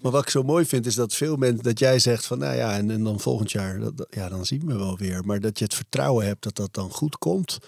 [0.00, 2.56] Maar wat ik zo mooi vind is dat veel mensen, dat jij zegt van nou
[2.56, 5.24] ja, en, en dan volgend jaar, dat, ja, dan zien we wel weer.
[5.24, 7.58] Maar dat je het vertrouwen hebt dat dat dan goed komt.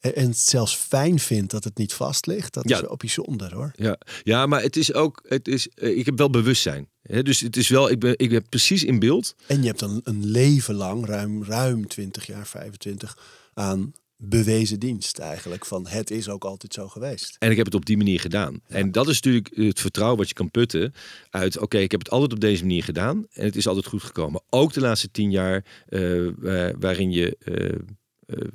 [0.00, 2.54] En zelfs fijn vindt dat het niet vast ligt.
[2.54, 3.72] Dat is wel bijzonder hoor.
[3.76, 6.88] Ja, ja maar het is ook, het is, eh, ik heb wel bewustzijn.
[7.02, 7.22] Hè?
[7.22, 9.34] Dus het is wel, ik ben, ik ben precies in beeld.
[9.46, 13.18] En je hebt dan een leven lang, ruim, ruim 20 jaar, 25,
[13.54, 15.66] aan bewezen dienst eigenlijk.
[15.66, 17.36] Van het is ook altijd zo geweest.
[17.38, 18.60] En ik heb het op die manier gedaan.
[18.66, 20.94] En dat is natuurlijk het vertrouwen wat je kan putten
[21.30, 21.58] uit...
[21.58, 24.42] oké, ik heb het altijd op deze manier gedaan en het is altijd goed gekomen.
[24.50, 26.30] Ook de laatste tien jaar uh,
[26.78, 27.36] waarin je...
[27.44, 27.94] Uh,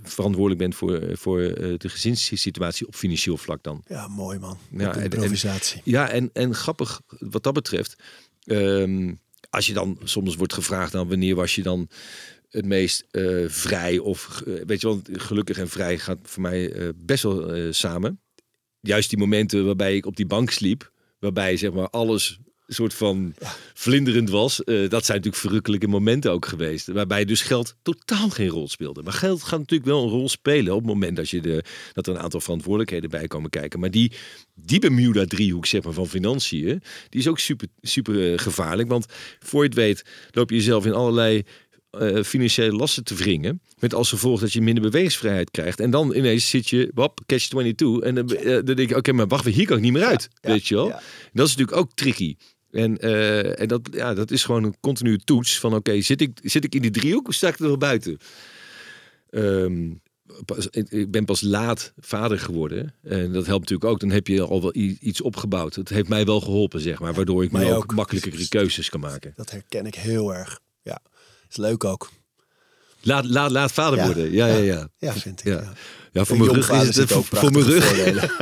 [0.04, 3.84] verantwoordelijk bent voor, eh, voor uh, de gezinssituatie op financieel vlak dan.
[3.88, 4.58] Ja, mooi man.
[4.78, 5.76] Ja, en, improvisatie.
[5.76, 7.96] En, ja, en, en grappig wat dat betreft.
[8.46, 9.20] Um,
[9.50, 11.90] als je dan soms wordt gevraagd, dan wanneer was je dan
[12.50, 17.24] het meest uh, vrij of weet je wel, gelukkig en vrij gaat voor mij best
[17.24, 18.20] wel samen.
[18.80, 22.40] Juist die momenten waarbij ik op die bank sliep, waarbij zeg maar alles
[22.74, 23.34] soort van
[23.74, 24.62] vlinderend was.
[24.66, 26.88] Uh, dat zijn natuurlijk verrukkelijke momenten ook geweest.
[26.88, 29.04] Waarbij dus geld totaal geen rol speelde.
[29.04, 32.08] Maar geld gaat natuurlijk wel een rol spelen op het moment dat, je de, dat
[32.08, 33.80] er een aantal verantwoordelijkheden bij komen kijken.
[33.80, 34.12] Maar die,
[34.54, 38.90] die Bermuda driehoek zeg maar, van financiën, die is ook super, super uh, gevaarlijk.
[38.90, 39.06] Want
[39.40, 41.44] voor je het weet loop je jezelf in allerlei
[42.00, 43.62] uh, financiële lasten te wringen.
[43.80, 45.80] Met als gevolg dat je minder bewegingsvrijheid krijgt.
[45.80, 48.08] En dan ineens zit je, wap, catch 22.
[48.08, 48.28] En dan,
[48.66, 50.30] dan denk je, oké, maar wacht, hier kan ik niet meer uit.
[50.42, 50.88] weet je wel?
[51.34, 52.36] Dat is natuurlijk ook tricky.
[52.72, 56.40] En, uh, en dat, ja, dat is gewoon een continue toets van oké, zit, ik,
[56.44, 58.18] zit ik in die driehoek of sta ik er wel buiten?
[59.30, 60.02] Um,
[60.72, 62.94] ik ben pas laat vader geworden.
[63.04, 64.00] En dat helpt natuurlijk ook.
[64.00, 65.76] Dan heb je al wel iets opgebouwd.
[65.76, 67.14] Het heeft mij wel geholpen, zeg maar.
[67.14, 69.34] Waardoor ik nu ook, ook makkelijker keuzes kan maken.
[69.36, 70.60] Dat herken ik heel erg.
[70.82, 71.02] Ja,
[71.50, 72.10] is leuk ook.
[73.02, 74.32] Laat, laat, laat vader worden.
[74.32, 74.88] Ja, ja, ja.
[74.98, 75.46] Ja, vind ik.
[75.46, 75.74] Ja,
[76.12, 76.26] ja.
[76.26, 78.38] voor mijn rug is het, ook voor mijn rug.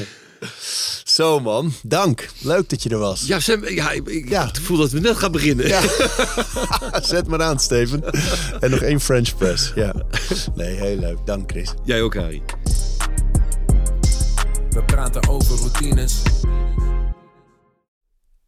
[1.04, 2.28] Zo man, dank.
[2.40, 3.26] Leuk dat je er was.
[3.26, 3.38] Ja,
[3.68, 4.50] ja, ik, ja.
[4.62, 5.66] voel dat we net gaan beginnen.
[5.66, 5.80] Ja.
[7.02, 8.04] Zet maar aan, Steven.
[8.60, 9.72] En nog één French press.
[9.74, 9.94] Ja.
[10.54, 11.18] Nee, heel leuk.
[11.24, 11.74] Dank, Chris.
[11.84, 12.42] Jij ook, Harry.
[14.70, 16.22] We praten over routines